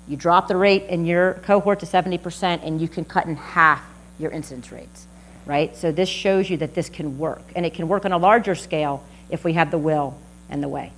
You 0.07 0.15
drop 0.15 0.47
the 0.47 0.55
rate 0.55 0.83
in 0.83 1.05
your 1.05 1.33
cohort 1.43 1.81
to 1.81 1.85
70%, 1.85 2.65
and 2.65 2.79
you 2.79 2.87
can 2.87 3.03
cut 3.03 3.25
in 3.25 3.35
half 3.35 3.83
your 4.17 4.31
incidence 4.31 4.71
rates, 4.71 5.05
right? 5.45 5.75
So 5.75 5.91
this 5.91 6.07
shows 6.07 6.49
you 6.49 6.57
that 6.57 6.73
this 6.73 6.87
can 6.87 7.17
work, 7.17 7.43
and 7.55 7.65
it 7.65 7.73
can 7.73 7.89
work 7.89 8.05
on 8.05 8.13
a 8.13 8.17
larger 8.17 8.55
scale 8.55 9.03
if 9.29 9.43
we 9.43 9.53
have 9.53 9.69
the 9.69 9.77
will 9.77 10.17
and 10.49 10.63
the 10.63 10.69
way. 10.69 10.93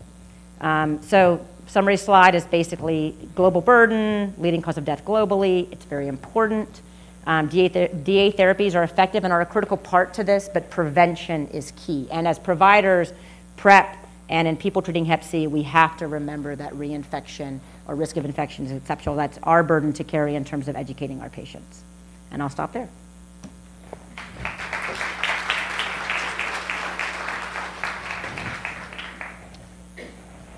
Um, 0.61 1.01
so 1.01 1.43
summary 1.65 1.97
slide 1.97 2.35
is 2.35 2.45
basically 2.45 3.15
global 3.33 3.61
burden, 3.61 4.35
leading 4.37 4.61
cause 4.61 4.77
of 4.77 4.85
death 4.85 5.03
globally. 5.05 5.71
It's 5.71 5.85
very 5.85 6.07
important. 6.07 6.81
Um, 7.27 7.47
DA, 7.47 7.69
th- 7.69 7.91
DA 8.03 8.31
therapies 8.31 8.75
are 8.75 8.83
effective 8.83 9.23
and 9.23 9.33
are 9.33 9.41
a 9.41 9.45
critical 9.45 9.77
part 9.77 10.13
to 10.15 10.23
this, 10.23 10.49
but 10.51 10.69
prevention 10.69 11.47
is 11.49 11.73
key. 11.75 12.07
And 12.11 12.27
as 12.27 12.39
providers, 12.39 13.13
PrEP, 13.57 13.97
and 14.29 14.47
in 14.47 14.57
people 14.57 14.81
treating 14.81 15.05
Hep 15.05 15.23
C, 15.23 15.47
we 15.47 15.63
have 15.63 15.97
to 15.97 16.07
remember 16.07 16.55
that 16.55 16.73
reinfection 16.73 17.59
or 17.87 17.95
risk 17.95 18.17
of 18.17 18.25
infection 18.25 18.65
is 18.65 18.71
exceptional. 18.71 19.15
That's 19.15 19.39
our 19.43 19.63
burden 19.63 19.91
to 19.93 20.03
carry 20.03 20.35
in 20.35 20.45
terms 20.45 20.67
of 20.67 20.75
educating 20.75 21.21
our 21.21 21.29
patients. 21.29 21.83
And 22.31 22.41
I'll 22.41 22.49
stop 22.49 22.73
there. 22.73 22.89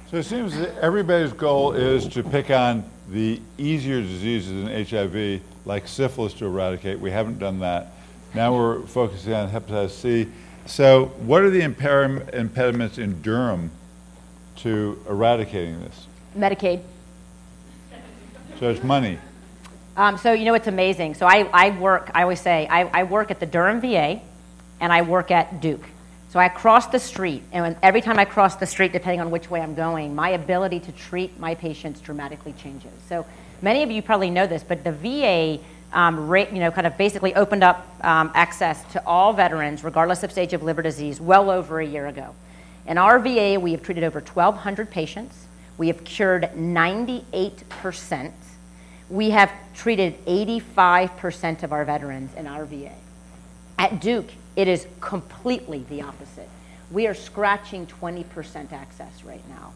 So 0.09 0.18
it 0.18 0.24
seems 0.24 0.57
that 0.57 0.78
everybody's 0.80 1.32
goal 1.32 1.72
is 1.72 2.05
to 2.09 2.22
pick 2.22 2.49
on 2.51 2.84
the 3.12 3.41
easier 3.57 4.01
diseases 4.01 4.51
in 4.51 4.86
HIV, 4.86 5.41
like 5.66 5.88
syphilis, 5.88 6.34
to 6.36 6.45
eradicate. 6.45 6.99
We 6.99 7.12
haven't 7.12 7.39
done 7.39 7.59
that. 7.59 7.91
Now 8.34 8.55
we're 8.55 8.82
focusing 8.88 9.34
on 9.34 9.49
hepatitis 9.49 9.89
C. 9.91 10.28
So, 10.66 11.07
what 11.20 11.41
are 11.41 11.49
the 11.49 11.62
impediments 11.62 12.97
in 12.97 13.22
Durham 13.22 13.72
to 14.57 15.03
eradicating 15.09 15.82
this? 15.82 16.07
Medicaid. 16.38 16.82
So 18.59 18.70
it's 18.70 18.84
money. 18.84 19.18
Um, 19.97 20.18
so 20.18 20.32
you 20.32 20.45
know 20.45 20.53
it's 20.53 20.68
amazing. 20.68 21.16
So 21.16 21.26
I, 21.26 21.49
I 21.51 21.72
work. 21.78 22.12
I 22.14 22.22
always 22.22 22.39
say 22.39 22.68
I, 22.70 22.84
I 23.01 23.03
work 23.03 23.32
at 23.32 23.39
the 23.39 23.45
Durham 23.45 23.82
VA, 23.82 24.22
and 24.80 24.93
I 24.93 25.01
work 25.01 25.32
at 25.32 25.62
Duke. 25.62 25.84
So 26.32 26.40
I 26.40 26.48
cross 26.48 26.88
the 26.88 27.00
street, 27.00 27.44
and 27.52 27.76
every 27.84 28.00
time 28.00 28.18
I 28.18 28.24
cross 28.24 28.56
the 28.56 28.66
street, 28.66 28.94
depending 28.94 29.20
on 29.20 29.32
which 29.32 29.50
way 29.50 29.62
I'm 29.62 29.76
going, 29.76 30.16
my 30.16 30.30
ability 30.30 30.80
to 30.80 30.92
treat 30.94 31.38
my 31.40 31.56
patients 31.56 32.00
dramatically 32.00 32.54
changes. 32.54 32.92
So 33.10 33.26
many 33.62 33.84
of 33.84 33.92
you 33.92 34.02
probably 34.02 34.30
know 34.30 34.48
this, 34.48 34.64
but 34.64 34.84
the 34.86 34.94
VA, 34.94 35.60
um, 35.92 36.34
you 36.34 36.60
know, 36.60 36.72
kind 36.72 36.88
of 36.88 36.98
basically 36.98 37.36
opened 37.36 37.66
up 37.66 37.86
um, 38.02 38.32
access 38.34 38.82
to 38.94 39.06
all 39.06 39.34
veterans, 39.34 39.84
regardless 39.84 40.24
of 40.24 40.32
stage 40.32 40.54
of 40.54 40.64
liver 40.64 40.82
disease, 40.82 41.20
well 41.20 41.50
over 41.50 41.82
a 41.82 41.86
year 41.86 42.08
ago. 42.08 42.34
In 42.88 42.98
our 42.98 43.20
VA, 43.20 43.60
we 43.60 43.74
have 43.74 43.84
treated 43.84 44.06
over 44.06 44.22
1,200 44.22 44.90
patients. 44.90 45.48
We 45.78 45.88
have 45.88 46.04
cured 46.06 46.56
98 46.56 47.68
percent 47.70 48.34
we 49.12 49.32
have 49.32 49.52
treated 49.76 50.26
85% 50.26 51.64
of 51.64 51.74
our 51.74 51.84
veterans 51.84 52.34
in 52.36 52.48
our 52.48 52.64
VA. 52.64 52.94
At 53.82 54.00
Duke, 54.00 54.30
it 54.56 54.68
is 54.68 54.86
completely 55.00 55.84
the 55.90 56.04
opposite. 56.04 56.48
We 56.92 57.08
are 57.08 57.16
scratching 57.16 57.88
20% 57.88 58.72
access 58.72 59.24
right 59.24 59.42
now. 59.50 59.74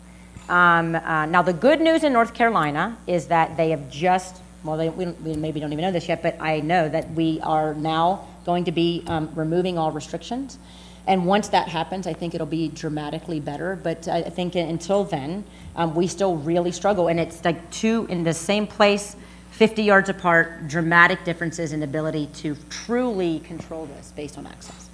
Um, 0.47 0.93
uh, 0.93 1.25
now, 1.25 1.41
the 1.41 1.53
good 1.53 1.81
news 1.81 2.03
in 2.03 2.13
North 2.13 2.35
Carolina 2.35 2.99
is 3.07 3.25
that 3.29 3.57
they 3.57 3.71
have 3.71 3.89
just, 3.89 4.43
well, 4.63 4.77
they, 4.77 4.89
we, 4.89 5.07
we 5.07 5.35
maybe 5.35 5.59
don't 5.59 5.73
even 5.73 5.81
know 5.81 5.91
this 5.91 6.07
yet, 6.07 6.21
but 6.21 6.39
I 6.39 6.59
know 6.59 6.87
that 6.87 7.09
we 7.13 7.41
are 7.41 7.73
now 7.73 8.27
going 8.45 8.65
to 8.65 8.71
be 8.71 9.03
um, 9.07 9.31
removing 9.33 9.79
all 9.79 9.91
restrictions. 9.91 10.59
And 11.07 11.25
once 11.25 11.47
that 11.47 11.67
happens, 11.67 12.05
I 12.05 12.13
think 12.13 12.35
it'll 12.35 12.45
be 12.45 12.67
dramatically 12.67 13.39
better. 13.39 13.75
But 13.75 14.07
I 14.07 14.21
think 14.21 14.53
until 14.53 15.03
then, 15.03 15.45
um, 15.75 15.95
we 15.95 16.05
still 16.05 16.35
really 16.35 16.71
struggle. 16.71 17.07
And 17.07 17.19
it's 17.19 17.43
like 17.43 17.71
two 17.71 18.05
in 18.11 18.23
the 18.23 18.35
same 18.35 18.67
place, 18.67 19.15
50 19.55 19.83
yards 19.83 20.09
apart, 20.09 20.67
dramatic 20.67 21.23
differences 21.23 21.71
in 21.71 21.81
ability 21.81 22.27
to 22.33 22.57
truly 22.69 23.39
control 23.39 23.85
this 23.85 24.11
based 24.11 24.37
on 24.37 24.45
access. 24.45 24.89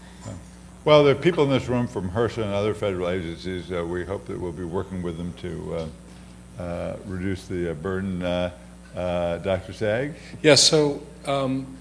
Well, 0.86 1.04
there 1.04 1.16
are 1.16 1.20
people 1.20 1.44
in 1.46 1.50
this 1.50 1.68
room 1.68 1.88
from 1.88 2.12
HRSA 2.12 2.44
and 2.44 2.54
other 2.54 2.76
federal 2.76 3.10
agencies. 3.10 3.72
Uh, 3.72 3.84
we 3.84 4.06
hope 4.06 4.28
that 4.28 4.40
we'll 4.40 4.52
be 4.52 4.64
working 4.64 5.02
with 5.02 5.18
them 5.18 5.34
to 5.34 5.76
uh, 6.60 6.62
uh, 6.62 6.98
reduce 7.08 7.48
the 7.48 7.72
uh, 7.72 7.74
burden. 7.74 8.22
Uh, 8.22 8.52
uh, 8.96 9.38
Dr. 9.40 9.74
Saag? 9.74 10.14
Yes, 10.44 10.62
so 10.62 11.02
um, 11.26 11.78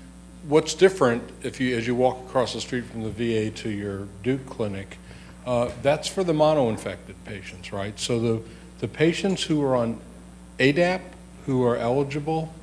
what's 0.49 0.72
different 0.72 1.22
if 1.43 1.61
you, 1.61 1.76
as 1.76 1.87
you 1.87 1.95
walk 1.95 2.18
across 2.20 2.55
the 2.55 2.61
street 2.62 2.85
from 2.85 3.03
the 3.03 3.11
VA 3.11 3.51
to 3.62 3.68
your 3.68 4.07
Duke 4.22 4.47
clinic, 4.47 4.97
that's 5.83 6.09
for 6.09 6.24
the 6.24 6.33
mono-infected 6.33 7.16
patients, 7.24 7.72
right? 7.72 7.99
So 7.99 8.20
the, 8.20 8.43
the 8.78 8.89
patients 8.89 9.43
who 9.43 9.62
are 9.62 9.76
on 9.76 10.01
ADAP, 10.59 11.01
who 11.47 11.64
are 11.64 11.76
eligible, 11.76 12.55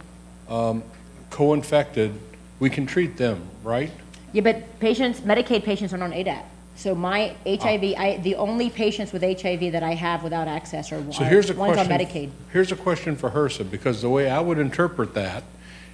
um, 0.49 0.83
co-infected, 1.29 2.13
we 2.59 2.69
can 2.69 2.85
treat 2.85 3.17
them, 3.17 3.41
right? 3.63 3.91
Yeah, 4.33 4.41
but 4.41 4.79
patients, 4.79 5.21
Medicaid 5.21 5.63
patients 5.63 5.93
are 5.93 5.97
not 5.97 6.11
on 6.11 6.17
ADAP. 6.17 6.43
So 6.75 6.93
my 6.93 7.35
HIV, 7.45 7.95
I, 7.97 8.19
the 8.21 8.35
only 8.35 8.69
patients 8.69 9.11
with 9.11 9.23
HIV 9.23 9.71
that 9.71 9.81
I 9.81 9.95
have 9.95 10.21
without 10.23 10.47
access 10.47 10.91
are, 10.91 11.11
So 11.11 11.23
here's 11.23 11.49
a 11.49 11.55
ones 11.55 11.77
on 11.77 11.87
question. 11.87 12.07
Medicaid. 12.07 12.29
Here's 12.53 12.71
a 12.71 12.75
question 12.75 13.15
for 13.15 13.31
HRSA, 13.31 13.69
because 13.69 14.03
the 14.03 14.09
way 14.09 14.29
I 14.29 14.39
would 14.39 14.59
interpret 14.59 15.15
that 15.15 15.43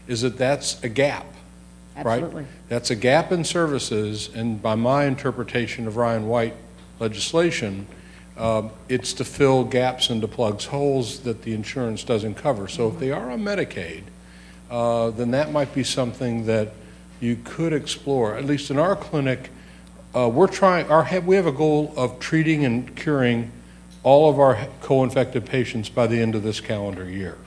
is 0.08 0.24
that 0.24 0.38
that's 0.38 0.84
a 0.84 0.90
gap, 0.90 1.26
right? 1.96 2.22
Absolutely. 2.22 2.46
That's 2.68 2.92
a 2.92 2.96
gap 2.96 3.32
in 3.32 3.46
services, 3.46 4.30
and 4.36 4.62
by 4.62 4.76
my 4.76 5.06
interpretation 5.06 5.88
of 5.88 5.96
Ryan 5.96 6.28
White 6.28 6.56
legislation, 7.00 7.88
um, 8.36 8.72
it's 8.90 9.14
to 9.14 9.24
fill 9.24 9.64
gaps 9.64 10.10
and 10.10 10.20
to 10.22 10.28
plug 10.28 10.62
holes 10.64 11.20
that 11.20 11.44
the 11.44 11.54
insurance 11.54 12.04
doesn't 12.04 12.36
cover. 12.36 12.68
So 12.68 12.90
if 12.90 13.00
they 13.00 13.12
are 13.12 13.32
on 13.32 13.42
Medicaid, 13.42 14.04
uh, 14.74 15.12
then 15.12 15.30
that 15.32 15.52
might 15.52 15.72
be 15.76 15.84
something 15.84 16.48
that 16.48 16.74
you 17.20 17.38
could 17.44 17.74
explore. 17.74 18.36
At 18.36 18.46
least 18.46 18.72
in 18.72 18.80
our 18.80 18.96
clinic, 18.96 19.52
uh, 20.16 20.28
we're 20.28 20.48
trying, 20.48 20.90
our, 20.90 21.08
we 21.20 21.36
have 21.36 21.46
a 21.46 21.52
goal 21.52 21.94
of 21.96 22.20
treating 22.20 22.66
and 22.66 22.96
curing 22.96 23.52
all 24.02 24.32
of 24.32 24.40
our 24.40 24.68
co-infected 24.82 25.46
patients 25.46 25.90
by 25.90 26.08
the 26.08 26.20
end 26.20 26.34
of 26.34 26.42
this 26.42 26.60
calendar 26.60 27.08
year. 27.08 27.38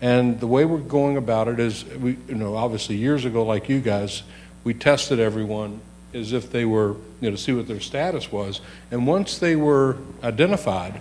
And 0.00 0.40
the 0.40 0.48
way 0.48 0.64
we're 0.64 0.78
going 0.78 1.16
about 1.16 1.46
it 1.46 1.60
is, 1.60 1.84
we, 1.84 2.18
you 2.26 2.34
know, 2.34 2.56
obviously 2.56 2.96
years 2.96 3.24
ago, 3.24 3.44
like 3.44 3.68
you 3.68 3.80
guys, 3.80 4.24
we 4.64 4.74
tested 4.74 5.20
everyone 5.20 5.80
as 6.12 6.32
if 6.32 6.50
they 6.50 6.64
were, 6.64 6.96
you 7.20 7.30
know, 7.30 7.30
to 7.30 7.38
see 7.38 7.52
what 7.52 7.68
their 7.68 7.80
status 7.80 8.32
was. 8.32 8.60
And 8.90 9.06
once 9.06 9.38
they 9.38 9.54
were 9.54 9.98
identified, 10.24 11.00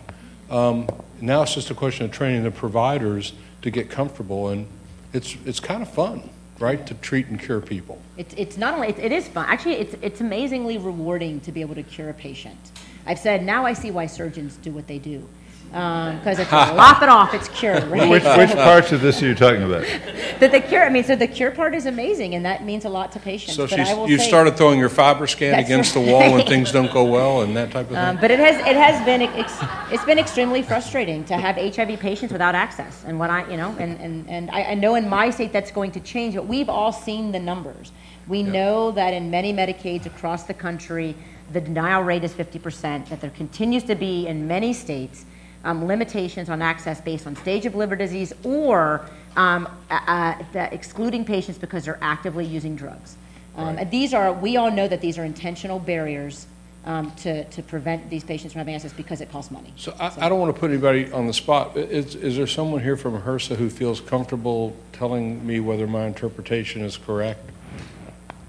um, 0.51 0.88
now 1.22 1.41
it's 1.41 1.55
just 1.55 1.72
a 1.72 1.76
question 1.76 2.05
of 2.05 2.11
training 2.11 2.43
the 2.43 2.51
providers 2.51 3.34
to 3.63 3.72
get 3.72 3.89
comfortable, 3.89 4.49
and 4.49 4.68
it's 5.14 5.38
it's 5.45 5.60
kind 5.60 5.82
of 5.82 5.91
fun 5.91 6.30
right, 6.60 6.86
to 6.88 6.93
treat 6.95 7.28
and 7.28 7.39
cure 7.39 7.62
people. 7.62 8.01
It's, 8.18 8.34
it's 8.36 8.58
not 8.58 8.74
only, 8.74 8.89
it, 8.89 8.99
it 8.99 9.12
is 9.12 9.28
fun. 9.28 9.45
Actually, 9.47 9.76
it's, 9.76 9.95
it's 10.01 10.22
amazingly 10.22 10.78
rewarding 10.78 11.39
to 11.41 11.51
be 11.51 11.62
able 11.62 11.76
to 11.76 11.84
cure 11.84 12.10
a 12.10 12.14
patient. 12.14 12.58
I've 13.05 13.20
said, 13.20 13.43
now 13.43 13.66
I 13.66 13.74
see 13.74 13.91
why 13.91 14.08
surgeons 14.08 14.58
do 14.58 14.72
what 14.72 14.88
they 14.88 14.99
do. 14.99 15.28
Because 15.70 16.39
um, 16.39 16.45
you 16.72 16.76
lop 16.78 17.01
it 17.01 17.09
off, 17.09 17.34
it's 17.34 17.49
cured, 17.49 17.84
right? 17.86 18.09
Which, 18.09 18.24
which 18.38 18.51
parts 18.51 18.91
of 18.91 19.01
this 19.01 19.22
are 19.22 19.28
you 19.28 19.36
talking 19.36 19.63
about? 19.63 19.82
the, 20.39 20.47
the 20.47 20.61
cure, 20.61 20.84
I 20.84 20.89
mean, 20.89 21.03
so 21.03 21.15
the 21.15 21.28
cure 21.28 21.51
part 21.51 21.76
is 21.76 21.86
amazing, 21.86 22.36
and 22.36 22.45
that 22.45 22.63
means 22.63 22.86
a 22.86 22.89
lot 22.89 23.11
to 23.13 23.20
patients. 23.20 23.55
So 23.55 23.68
but 23.68 23.80
I 23.80 23.93
will 23.93 24.09
you 24.09 24.18
say- 24.18 24.28
started 24.28 24.55
throwing 24.55 24.80
your 24.80 24.89
FibroScan 24.89 25.51
That's 25.51 25.65
against 25.68 25.93
the 25.93 25.99
wall 25.99 26.32
when 26.34 26.45
things 26.47 26.72
don't 26.72 26.91
go 26.91 27.03
well 27.03 27.41
and 27.41 27.55
that 27.57 27.72
type 27.72 27.89
of 27.91 27.97
Um, 27.97 28.15
thing? 28.15 28.22
but 28.22 28.32
it 28.32 28.39
has, 28.39 28.55
it 28.65 28.76
has 28.76 29.03
been, 29.05 29.22
ex- 29.22 29.57
it's 29.91 30.05
been 30.05 30.20
extremely 30.20 30.61
frustrating 30.61 31.24
to 31.26 31.36
have 31.36 31.57
HIV 31.57 31.99
patients 31.99 32.32
without 32.32 32.55
access. 32.55 33.03
And 33.05 33.20
what 33.20 33.30
I, 33.30 33.49
you 33.51 33.57
know, 33.57 33.76
and, 33.78 33.99
and, 33.99 34.30
and 34.30 34.49
I, 34.51 34.63
I 34.63 34.74
know 34.74 34.95
in 34.95 35.09
my 35.09 35.30
state 35.30 35.51
that's 35.51 35.72
going 35.72 35.91
to 35.91 35.99
change, 35.99 36.36
but 36.36 36.47
we've 36.47 36.70
all 36.70 36.93
seen 36.93 37.32
the 37.32 37.39
numbers. 37.39 37.91
We 38.28 38.43
know 38.43 38.91
that 38.91 39.13
in 39.13 39.30
many 39.30 39.53
Medicaids 39.53 40.05
across 40.05 40.43
the 40.43 40.53
country, 40.53 41.15
the 41.53 41.61
denial 41.61 42.03
rate 42.03 42.24
is 42.24 42.34
50%, 42.34 43.07
that 43.07 43.22
there 43.22 43.30
continues 43.30 43.84
to 43.84 43.95
be 43.95 44.28
in 44.28 44.47
many 44.47 44.74
states 44.74 45.26
um, 45.64 45.86
limitations 45.86 46.49
on 46.49 46.62
access 46.62 47.01
based 47.01 47.28
on 47.28 47.36
stage 47.36 47.66
of 47.66 47.76
liver 47.76 47.95
disease 47.95 48.34
or 48.43 49.10
um, 49.36 49.68
uh, 49.89 49.99
uh, 50.08 50.43
the 50.53 50.74
excluding 50.74 51.26
patients 51.26 51.58
because 51.58 51.86
they're 51.86 51.99
actively 52.01 52.45
using 52.45 52.76
drugs. 52.76 53.18
Um, 53.55 53.78
and 53.78 53.89
These 53.89 54.14
are, 54.14 54.32
we 54.34 54.55
all 54.55 54.70
know 54.70 54.88
that 54.88 55.01
these 55.01 55.18
are 55.18 55.24
intentional 55.24 55.80
barriers 55.80 56.45
um, 56.86 57.12
to, 57.18 57.43
to 57.45 57.62
prevent 57.62 58.10
these 58.10 58.24
patients 58.24 58.53
from 58.53 58.60
having 58.60 58.76
access 58.76 58.93
because 58.93 59.20
it 59.20 59.32
costs 59.32 59.51
money. 59.51 59.74
So 59.76 59.93
I, 59.99 60.14
I 60.26 60.30
don't 60.30 60.39
want 60.39 60.55
to 60.55 60.60
put 60.60 60.70
anybody 60.70 61.12
on 61.12 61.28
the 61.28 61.34
spot. 61.34 61.76
Is, 61.76 62.16
is 62.16 62.38
there 62.38 62.47
someone 62.47 62.82
here 62.82 62.95
from 62.95 63.22
HRSA 63.22 63.58
who 63.58 63.70
feels 63.70 63.99
comfortable 63.99 64.76
telling 64.93 65.45
me 65.45 65.60
whether 65.60 65.86
my 65.86 66.05
interpretation 66.05 66.84
is 66.84 66.95
correct? 66.95 67.49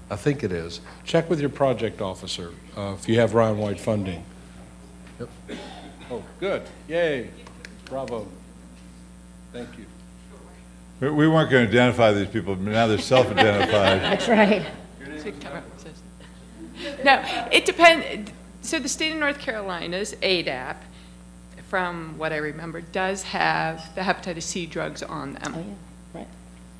I 0.09 0.15
think 0.15 0.43
it 0.43 0.51
is. 0.51 0.79
Check 1.03 1.29
with 1.29 1.39
your 1.39 1.49
project 1.49 2.01
officer 2.01 2.53
uh, 2.77 2.95
if 2.97 3.09
you 3.09 3.19
have 3.19 3.33
Ryan 3.33 3.57
White 3.57 3.79
funding. 3.79 4.23
Yep. 5.19 5.29
Oh, 6.11 6.23
good. 6.39 6.63
Yay. 6.87 7.29
Bravo. 7.85 8.27
Thank 9.53 9.77
you. 9.77 9.85
We- 10.99 11.09
We 11.11 11.27
weren't 11.27 11.49
going 11.49 11.65
to 11.65 11.69
identify 11.71 12.11
these 12.11 12.27
people, 12.27 12.55
but 12.55 12.65
now 12.71 12.87
they're 12.87 12.97
self-identified. 12.97 14.01
That's 14.01 14.27
right. 14.27 14.65
No, 17.03 17.23
it 17.51 17.65
depends. 17.65 18.31
So 18.61 18.79
the 18.79 18.89
state 18.89 19.11
of 19.13 19.19
North 19.19 19.39
Carolina's 19.39 20.13
ADAP, 20.21 20.75
from 21.67 22.17
what 22.17 22.31
I 22.33 22.37
remember, 22.37 22.81
does 22.81 23.23
have 23.23 23.93
the 23.95 24.01
hepatitis 24.01 24.43
C 24.43 24.65
drugs 24.65 25.03
on 25.03 25.33
them. 25.33 25.53
Oh, 25.55 25.59
yeah, 25.59 26.19
right. 26.21 26.27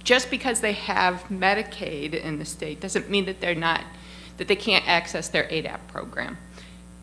Just 0.04 0.30
because 0.32 0.62
they 0.62 0.74
have 0.74 1.24
Medicaid 1.30 2.14
in 2.14 2.40
the 2.40 2.46
state 2.46 2.80
doesn't 2.80 3.10
mean 3.10 3.26
that 3.26 3.40
they're 3.42 3.56
not, 3.56 3.84
that 4.38 4.48
they 4.48 4.56
can't 4.56 4.88
access 4.88 5.28
their 5.30 5.44
ADAP 5.46 5.80
program. 5.88 6.38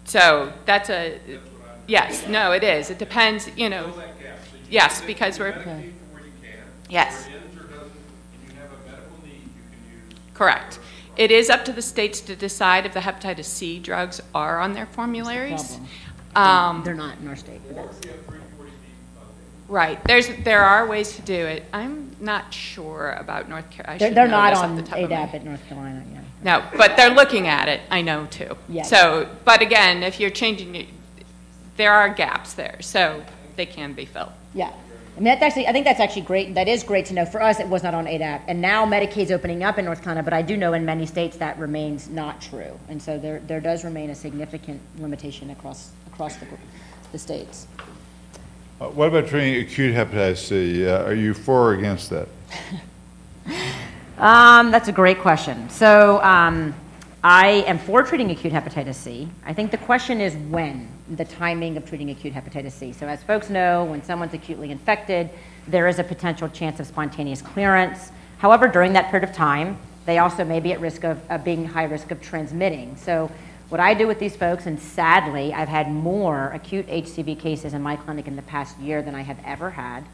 So 0.04 0.52
that's 0.64 0.88
a, 0.90 1.18
yes, 1.86 2.26
no, 2.28 2.52
it 2.52 2.62
is. 2.64 2.90
It 2.90 2.98
depends, 2.98 3.48
you 3.56 3.68
know. 3.68 3.92
Yes, 4.68 5.00
because 5.02 5.38
we're, 5.38 5.84
yes. 6.88 7.28
Correct. 10.34 10.78
It 11.16 11.30
is 11.30 11.48
up 11.48 11.64
to 11.64 11.72
the 11.72 11.80
states 11.82 12.20
to 12.22 12.36
decide 12.36 12.84
if 12.84 12.92
the 12.92 13.00
hepatitis 13.00 13.44
C 13.46 13.78
drugs 13.78 14.20
are 14.34 14.60
on 14.60 14.74
their 14.74 14.86
formularies. 14.86 15.78
Um, 16.34 16.82
They're 16.84 16.94
not 16.94 17.18
in 17.18 17.28
our 17.28 17.36
state, 17.36 17.60
but 17.66 17.76
that's, 17.76 18.00
Right, 19.68 20.02
there's, 20.04 20.28
there 20.44 20.62
are 20.62 20.86
ways 20.86 21.16
to 21.16 21.22
do 21.22 21.34
it. 21.34 21.64
I'm 21.72 22.14
not 22.20 22.54
sure 22.54 23.16
about 23.18 23.48
North 23.48 23.68
Carolina. 23.70 23.98
they're, 23.98 24.14
they're 24.14 24.28
not 24.28 24.54
on 24.54 24.80
ADAP 24.80 25.34
at 25.34 25.44
North 25.44 25.66
Carolina, 25.68 26.04
yeah. 26.12 26.20
No, 26.44 26.64
but 26.76 26.96
they're 26.96 27.10
looking 27.10 27.48
at 27.48 27.66
it, 27.68 27.80
I 27.90 28.02
know 28.02 28.26
too. 28.26 28.56
Yes. 28.68 28.88
So, 28.88 29.28
but 29.44 29.62
again, 29.62 30.04
if 30.04 30.20
you're 30.20 30.30
changing, 30.30 30.74
it- 30.76 30.88
there 31.76 31.92
are 31.92 32.08
gaps 32.08 32.54
there, 32.54 32.76
so 32.80 33.22
they 33.56 33.66
can 33.66 33.92
be 33.92 34.04
filled. 34.04 34.32
Yeah. 34.54 34.72
I 35.16 35.20
mean, 35.20 35.24
that's 35.24 35.42
actually, 35.42 35.66
I 35.66 35.72
think 35.72 35.86
that's 35.86 36.00
actually 36.00 36.22
great. 36.22 36.54
That 36.54 36.68
is 36.68 36.82
great 36.82 37.06
to 37.06 37.14
know. 37.14 37.24
For 37.24 37.40
us, 37.40 37.58
it 37.58 37.66
was 37.66 37.82
not 37.82 37.94
on 37.94 38.04
ADAP. 38.04 38.42
And 38.48 38.60
now 38.60 38.84
Medicaid's 38.84 39.30
opening 39.30 39.64
up 39.64 39.78
in 39.78 39.86
North 39.86 40.02
Carolina, 40.02 40.22
but 40.22 40.34
I 40.34 40.42
do 40.42 40.58
know 40.58 40.74
in 40.74 40.84
many 40.84 41.06
states 41.06 41.38
that 41.38 41.58
remains 41.58 42.10
not 42.10 42.42
true. 42.42 42.78
And 42.90 43.00
so 43.00 43.18
there, 43.18 43.40
there 43.40 43.60
does 43.60 43.82
remain 43.82 44.10
a 44.10 44.14
significant 44.14 44.80
limitation 44.98 45.48
across, 45.50 45.92
across 46.06 46.36
the, 46.36 46.46
the 47.12 47.18
states. 47.18 47.66
Uh, 48.78 48.88
What 48.88 49.08
about 49.08 49.26
treating 49.28 49.62
acute 49.62 49.94
hepatitis 49.94 50.36
C? 50.36 50.86
Uh, 50.86 51.04
Are 51.04 51.14
you 51.14 51.32
for 51.32 51.70
or 51.70 51.74
against 51.74 52.10
that? 52.10 52.28
Um, 54.18 54.70
that's 54.70 54.88
a 54.88 54.92
great 54.92 55.18
question. 55.18 55.68
So, 55.68 56.22
um, 56.22 56.74
I 57.22 57.64
am 57.66 57.78
for 57.78 58.02
treating 58.02 58.30
acute 58.30 58.52
hepatitis 58.52 58.94
C. 58.94 59.28
I 59.44 59.52
think 59.52 59.70
the 59.70 59.78
question 59.78 60.20
is 60.22 60.34
when, 60.48 60.88
the 61.10 61.24
timing 61.24 61.76
of 61.76 61.86
treating 61.86 62.10
acute 62.10 62.34
hepatitis 62.34 62.72
C. 62.72 62.92
So, 62.92 63.06
as 63.06 63.22
folks 63.22 63.50
know, 63.50 63.84
when 63.84 64.02
someone's 64.02 64.34
acutely 64.34 64.70
infected, 64.70 65.30
there 65.68 65.86
is 65.88 65.98
a 65.98 66.04
potential 66.04 66.48
chance 66.48 66.80
of 66.80 66.86
spontaneous 66.86 67.42
clearance. 67.42 68.10
However, 68.38 68.68
during 68.68 68.92
that 68.94 69.10
period 69.10 69.28
of 69.28 69.34
time, 69.34 69.78
they 70.04 70.18
also 70.18 70.44
may 70.44 70.60
be 70.60 70.72
at 70.72 70.80
risk 70.80 71.04
of, 71.04 71.20
of 71.30 71.44
being 71.44 71.64
high 71.66 71.84
risk 71.84 72.10
of 72.10 72.20
transmitting. 72.20 72.96
So, 72.96 73.30
what 73.68 73.80
I 73.80 73.94
do 73.94 74.06
with 74.06 74.20
these 74.20 74.36
folks, 74.36 74.66
and 74.66 74.78
sadly, 74.80 75.52
I've 75.52 75.68
had 75.68 75.90
more 75.90 76.50
acute 76.52 76.86
HCV 76.86 77.38
cases 77.38 77.74
in 77.74 77.82
my 77.82 77.96
clinic 77.96 78.28
in 78.28 78.36
the 78.36 78.42
past 78.42 78.78
year 78.78 79.02
than 79.02 79.14
I 79.14 79.22
have 79.22 79.38
ever 79.44 79.70
had. 79.70 80.04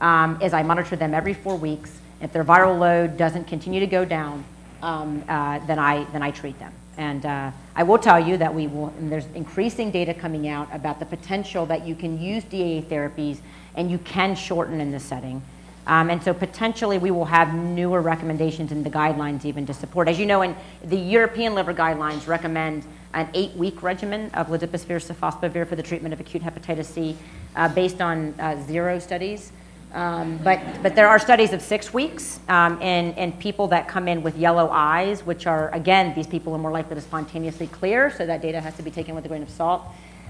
um, 0.00 0.40
is 0.40 0.52
I 0.52 0.62
monitor 0.62 0.96
them 0.96 1.14
every 1.14 1.34
four 1.34 1.56
weeks. 1.56 2.00
If 2.20 2.32
their 2.32 2.44
viral 2.44 2.78
load 2.78 3.16
doesn't 3.16 3.46
continue 3.46 3.80
to 3.80 3.86
go 3.86 4.04
down, 4.04 4.44
um, 4.82 5.24
uh, 5.28 5.58
then 5.66 5.78
I 5.78 6.04
then 6.12 6.22
I 6.22 6.30
treat 6.30 6.58
them. 6.58 6.72
And 7.00 7.24
uh, 7.24 7.50
I 7.74 7.82
will 7.82 7.96
tell 7.96 8.20
you 8.20 8.36
that 8.36 8.54
we 8.54 8.66
will. 8.66 8.92
There's 9.00 9.24
increasing 9.34 9.90
data 9.90 10.12
coming 10.12 10.48
out 10.48 10.68
about 10.70 10.98
the 10.98 11.06
potential 11.06 11.64
that 11.64 11.86
you 11.86 11.94
can 11.94 12.20
use 12.20 12.44
DAA 12.44 12.84
therapies 12.84 13.38
and 13.74 13.90
you 13.90 13.96
can 13.96 14.36
shorten 14.36 14.82
in 14.82 14.90
this 14.90 15.02
setting. 15.02 15.40
Um, 15.86 16.10
and 16.10 16.22
so 16.22 16.34
potentially 16.34 16.98
we 16.98 17.10
will 17.10 17.24
have 17.24 17.54
newer 17.54 18.02
recommendations 18.02 18.70
in 18.70 18.82
the 18.82 18.90
guidelines 18.90 19.46
even 19.46 19.64
to 19.64 19.72
support. 19.72 20.08
As 20.08 20.18
you 20.18 20.26
know, 20.26 20.42
in 20.42 20.54
the 20.84 20.98
European 20.98 21.54
liver 21.54 21.72
guidelines 21.72 22.26
recommend 22.26 22.84
an 23.14 23.30
eight-week 23.32 23.82
regimen 23.82 24.30
of 24.34 24.48
ledipasvir 24.48 25.00
sofosbuvir 25.00 25.66
for 25.66 25.76
the 25.76 25.82
treatment 25.82 26.12
of 26.12 26.20
acute 26.20 26.42
hepatitis 26.42 26.84
C 26.84 27.16
uh, 27.56 27.66
based 27.68 28.02
on 28.02 28.34
uh, 28.38 28.62
zero 28.66 28.98
studies. 28.98 29.52
Um, 29.92 30.38
but, 30.44 30.60
but 30.82 30.94
there 30.94 31.08
are 31.08 31.18
studies 31.18 31.52
of 31.52 31.60
six 31.60 31.92
weeks 31.92 32.38
um, 32.48 32.80
in, 32.80 33.12
in 33.14 33.32
people 33.32 33.66
that 33.68 33.88
come 33.88 34.06
in 34.06 34.22
with 34.22 34.36
yellow 34.36 34.68
eyes, 34.70 35.26
which 35.26 35.46
are, 35.46 35.68
again, 35.74 36.14
these 36.14 36.28
people 36.28 36.54
are 36.54 36.58
more 36.58 36.70
likely 36.70 36.94
to 36.94 37.00
spontaneously 37.00 37.66
clear, 37.66 38.10
so 38.10 38.24
that 38.24 38.40
data 38.40 38.60
has 38.60 38.76
to 38.76 38.82
be 38.82 38.90
taken 38.90 39.14
with 39.14 39.24
a 39.24 39.28
grain 39.28 39.42
of 39.42 39.50
salt. 39.50 39.82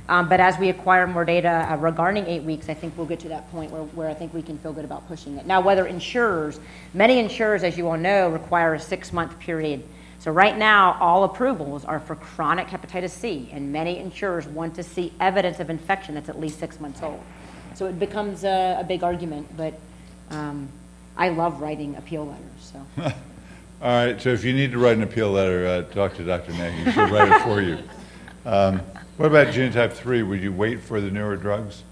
Um, 0.09 0.29
but 0.29 0.41
as 0.41 0.59
we 0.59 0.71
acquire 0.71 1.07
more 1.07 1.25
data 1.25 1.69
uh, 1.71 1.77
regarding 1.77 2.27
eight 2.27 2.43
weeks, 2.43 2.69
I 2.69 2.75
think 2.75 2.97
we'll 2.97 3.07
get 3.07 3.21
to 3.21 3.29
that 3.29 3.51
point 3.53 3.71
where, 3.71 3.83
where 3.83 4.09
I 4.09 4.15
think 4.15 4.35
we 4.35 4.43
can 4.43 4.59
feel 4.59 4.73
good 4.73 4.85
about 4.85 5.07
pushing 5.07 5.37
it. 5.37 5.47
Now, 5.47 5.61
whether 5.61 5.87
insurers, 5.87 6.59
many 6.95 7.19
insurers, 7.19 7.63
as 7.63 7.79
you 7.79 7.87
all 7.87 7.99
know, 7.99 8.29
require 8.29 8.75
a 8.75 8.81
six 8.81 9.13
month 9.13 9.39
period. 9.39 9.85
So, 10.19 10.33
right 10.33 10.59
now, 10.59 10.99
all 11.01 11.25
approvals 11.25 11.85
are 11.85 12.01
for 12.01 12.17
chronic 12.17 12.67
hepatitis 12.67 13.11
C, 13.11 13.51
and 13.53 13.73
many 13.73 13.99
insurers 13.99 14.47
want 14.47 14.75
to 14.75 14.83
see 14.83 15.13
evidence 15.21 15.61
of 15.61 15.71
infection 15.71 16.15
that's 16.15 16.29
at 16.29 16.41
least 16.41 16.59
six 16.59 16.81
months 16.81 17.03
old. 17.03 17.23
So, 17.81 17.87
it 17.87 17.99
becomes 17.99 18.45
a, 18.45 18.77
a 18.79 18.85
big 18.85 19.03
argument, 19.03 19.57
but 19.57 19.73
um, 20.29 20.69
I 21.17 21.31
love 21.31 21.63
writing 21.63 21.97
appeal 21.97 22.27
letters. 22.27 22.45
So. 22.61 22.87
All 23.03 23.89
right, 23.89 24.21
so 24.21 24.29
if 24.29 24.45
you 24.45 24.53
need 24.53 24.73
to 24.73 24.79
write 24.79 24.99
an 24.99 25.03
appeal 25.03 25.31
letter, 25.31 25.67
uh, 25.67 25.95
talk 25.95 26.15
to 26.17 26.23
Dr. 26.23 26.53
Naggie, 26.53 26.93
she'll 26.93 27.09
write 27.09 27.33
it 27.33 27.41
for 27.41 27.63
you. 27.63 27.79
Um, 28.45 28.81
What 29.17 29.27
about 29.27 29.49
genotype 29.49 29.93
3? 29.93 30.23
Would 30.23 30.43
you 30.43 30.53
wait 30.53 30.81
for 30.81 31.01
the 31.01 31.11
newer 31.11 31.37
drugs? 31.37 31.83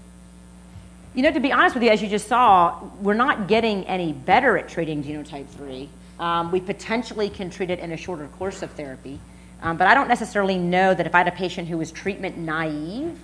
You 1.15 1.23
know, 1.23 1.31
to 1.31 1.39
be 1.39 1.51
honest 1.51 1.75
with 1.75 1.83
you, 1.83 1.89
as 1.89 2.01
you 2.03 2.07
just 2.07 2.27
saw, 2.27 2.83
we're 3.01 3.13
not 3.15 3.47
getting 3.47 3.83
any 3.85 4.13
better 4.13 4.57
at 4.57 4.67
treating 4.67 5.03
genotype 5.03 5.47
3. 5.47 5.89
Um, 6.19 6.51
we 6.51 6.59
potentially 6.59 7.29
can 7.29 7.49
treat 7.49 7.71
it 7.71 7.79
in 7.79 7.91
a 7.91 7.97
shorter 7.97 8.27
course 8.37 8.61
of 8.61 8.71
therapy. 8.71 9.19
Um, 9.63 9.77
but 9.77 9.87
I 9.87 9.95
don't 9.95 10.07
necessarily 10.07 10.57
know 10.57 10.93
that 10.93 11.07
if 11.07 11.15
I 11.15 11.19
had 11.19 11.27
a 11.27 11.31
patient 11.31 11.67
who 11.67 11.77
was 11.79 11.91
treatment 11.91 12.37
naive, 12.37 13.17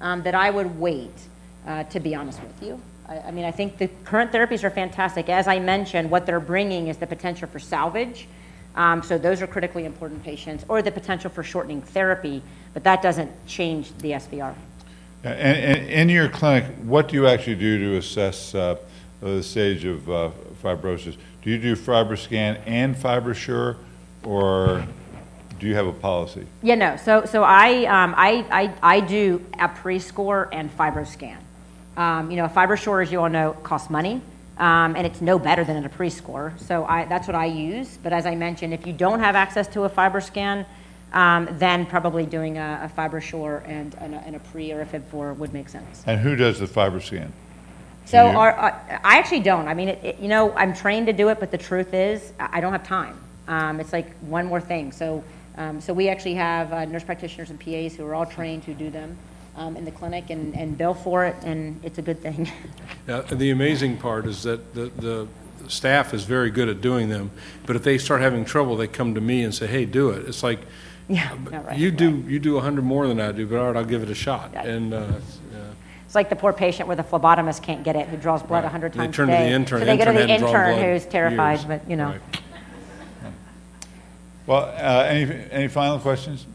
um, 0.00 0.22
that 0.22 0.34
I 0.34 0.50
would 0.50 0.78
wait, 0.78 1.14
uh, 1.66 1.84
to 1.84 2.00
be 2.00 2.14
honest 2.14 2.40
with 2.42 2.62
you. 2.62 2.80
I, 3.08 3.18
I 3.18 3.30
mean, 3.30 3.44
I 3.44 3.50
think 3.50 3.78
the 3.78 3.88
current 4.04 4.32
therapies 4.32 4.64
are 4.64 4.70
fantastic. 4.70 5.28
As 5.28 5.48
I 5.48 5.58
mentioned, 5.58 6.10
what 6.10 6.26
they're 6.26 6.40
bringing 6.40 6.88
is 6.88 6.96
the 6.96 7.06
potential 7.06 7.48
for 7.48 7.58
salvage. 7.58 8.26
Um, 8.74 9.02
so 9.02 9.18
those 9.18 9.42
are 9.42 9.46
critically 9.46 9.84
important 9.84 10.22
patients, 10.22 10.64
or 10.68 10.80
the 10.80 10.90
potential 10.90 11.30
for 11.30 11.42
shortening 11.42 11.82
therapy, 11.82 12.42
but 12.72 12.84
that 12.84 13.02
doesn't 13.02 13.30
change 13.46 13.94
the 13.98 14.12
SVR. 14.12 14.54
And, 15.24 15.58
and 15.58 15.88
in 15.88 16.08
your 16.08 16.28
clinic, 16.28 16.64
what 16.82 17.08
do 17.08 17.16
you 17.16 17.26
actually 17.26 17.56
do 17.56 17.78
to 17.78 17.96
assess 17.98 18.54
uh, 18.54 18.76
the 19.20 19.42
stage 19.42 19.84
of 19.84 20.08
uh, 20.10 20.30
fibrosis? 20.62 21.16
Do 21.42 21.50
you 21.50 21.58
do 21.58 21.76
FibroScan 21.76 22.60
and 22.66 22.96
FibroSure, 22.96 23.76
or 24.24 24.86
do 25.58 25.66
you 25.66 25.74
have 25.74 25.86
a 25.86 25.92
policy? 25.92 26.46
Yeah, 26.62 26.76
no. 26.76 26.96
So, 26.96 27.24
so 27.24 27.44
I, 27.44 27.84
um, 27.84 28.14
I, 28.16 28.46
I, 28.50 28.96
I 28.96 29.00
do 29.00 29.44
APRI 29.54 30.00
score 30.00 30.48
and 30.52 30.76
FibroScan. 30.76 31.38
Um, 31.96 32.30
you 32.30 32.36
know, 32.36 32.46
a 32.46 32.48
FibroSure, 32.48 33.02
as 33.02 33.12
you 33.12 33.20
all 33.20 33.28
know, 33.28 33.52
costs 33.62 33.90
money, 33.90 34.22
um, 34.58 34.96
and 34.96 35.06
it's 35.06 35.20
no 35.20 35.38
better 35.38 35.64
than 35.64 35.82
APRI 35.88 36.10
score. 36.10 36.54
So 36.56 36.84
I, 36.84 37.04
that's 37.04 37.26
what 37.26 37.34
I 37.34 37.46
use. 37.46 37.98
But 38.02 38.12
as 38.12 38.26
I 38.26 38.34
mentioned, 38.34 38.72
if 38.72 38.86
you 38.86 38.92
don't 38.92 39.20
have 39.20 39.34
access 39.34 39.66
to 39.68 39.84
a 39.84 39.90
FibroScan, 39.90 40.64
um, 41.12 41.48
then 41.52 41.84
probably 41.84 42.24
doing 42.24 42.58
a, 42.58 42.90
a 42.90 42.98
FibroSure 42.98 43.68
and, 43.68 43.94
and, 43.96 44.14
a, 44.14 44.18
and 44.18 44.36
a 44.36 44.38
pre 44.38 44.72
or 44.72 44.80
a 44.80 44.86
Fib4 44.86 45.36
would 45.36 45.52
make 45.52 45.68
sense. 45.68 46.02
And 46.06 46.20
who 46.20 46.36
does 46.36 46.58
the 46.58 46.66
FibroScan? 46.66 47.30
So 48.04 48.30
you? 48.30 48.36
our, 48.36 48.52
our, 48.52 49.00
I 49.04 49.18
actually 49.18 49.40
don't. 49.40 49.68
I 49.68 49.74
mean, 49.74 49.88
it, 49.88 50.04
it, 50.04 50.18
you 50.18 50.28
know, 50.28 50.52
I'm 50.54 50.74
trained 50.74 51.06
to 51.06 51.12
do 51.12 51.28
it, 51.28 51.38
but 51.38 51.50
the 51.50 51.58
truth 51.58 51.94
is, 51.94 52.32
I 52.40 52.58
I 52.58 52.60
don't 52.60 52.72
have 52.72 52.86
time. 52.86 53.18
Um, 53.48 53.80
it's 53.80 53.92
like 53.92 54.16
one 54.20 54.46
more 54.46 54.60
thing. 54.60 54.92
So, 54.92 55.22
um, 55.56 55.80
so 55.80 55.92
we 55.92 56.08
actually 56.08 56.34
have 56.34 56.72
uh, 56.72 56.84
nurse 56.84 57.04
practitioners 57.04 57.50
and 57.50 57.60
PAs 57.60 57.94
who 57.94 58.06
are 58.06 58.14
all 58.14 58.26
trained 58.26 58.64
to 58.64 58.74
do 58.74 58.90
them 58.90 59.16
um, 59.56 59.76
in 59.76 59.84
the 59.84 59.90
clinic 59.90 60.30
and, 60.30 60.54
and 60.56 60.76
bill 60.78 60.94
for 60.94 61.24
it, 61.24 61.36
and 61.44 61.80
it's 61.84 61.98
a 61.98 62.02
good 62.02 62.20
thing. 62.20 62.50
Yeah, 63.08 63.22
the 63.22 63.50
amazing 63.50 63.96
part 63.96 64.26
is 64.26 64.44
that 64.44 64.74
the, 64.74 64.84
the 64.96 65.26
staff 65.66 66.14
is 66.14 66.22
very 66.22 66.50
good 66.50 66.68
at 66.68 66.80
doing 66.80 67.08
them, 67.08 67.32
but 67.66 67.74
if 67.74 67.82
they 67.82 67.98
start 67.98 68.20
having 68.20 68.44
trouble, 68.44 68.76
they 68.76 68.86
come 68.86 69.16
to 69.16 69.20
me 69.20 69.42
and 69.42 69.52
say, 69.52 69.66
hey, 69.66 69.84
do 69.86 70.10
it. 70.10 70.28
It's 70.28 70.44
like, 70.44 70.60
yeah, 71.08 71.36
no, 71.50 71.62
right, 71.62 71.76
you 71.76 71.90
do, 71.90 72.24
you 72.28 72.38
do 72.38 72.58
a 72.58 72.60
hundred 72.60 72.84
more 72.84 73.08
than 73.08 73.20
I 73.20 73.32
do, 73.32 73.44
but 73.48 73.58
all 73.58 73.66
right, 73.66 73.76
I'll 73.76 73.84
give 73.84 74.04
it 74.04 74.08
a 74.10 74.14
shot. 74.14 74.54
Right. 74.54 74.66
And, 74.66 74.94
uh, 74.94 75.06
yeah. 75.52 75.58
It's 76.06 76.14
like 76.14 76.28
the 76.30 76.36
poor 76.36 76.52
patient 76.52 76.86
where 76.86 76.96
the 76.96 77.02
phlebotomist 77.02 77.60
can't 77.64 77.82
get 77.82 77.96
it, 77.96 78.06
who 78.06 78.16
draws 78.16 78.40
blood 78.44 78.58
Right. 78.62 78.66
a 78.66 78.68
hundred 78.68 78.92
They 78.92 78.98
times 78.98 79.14
a 79.14 79.16
turn 79.16 79.26
to 79.26 79.32
the 79.32 79.38
day. 79.38 79.52
intern. 79.52 79.80
So 79.80 79.84
they 79.86 79.96
go 79.96 80.04
to 80.04 80.12
the 80.12 80.20
Intern 80.20 80.28
hadn't 80.28 80.40
drawn 80.52 80.54
intern 80.68 80.76
blood 80.78 80.92
who's 80.92 81.06
terrified, 81.06 81.52
years. 81.54 81.64
but, 81.64 81.90
you 81.90 81.96
know. 81.96 82.06
Right. 82.10 83.32
Well, 84.46 84.62
uh, 84.76 85.04
any, 85.08 85.32
any 85.50 85.68
final 85.68 85.98
questions? 85.98 86.46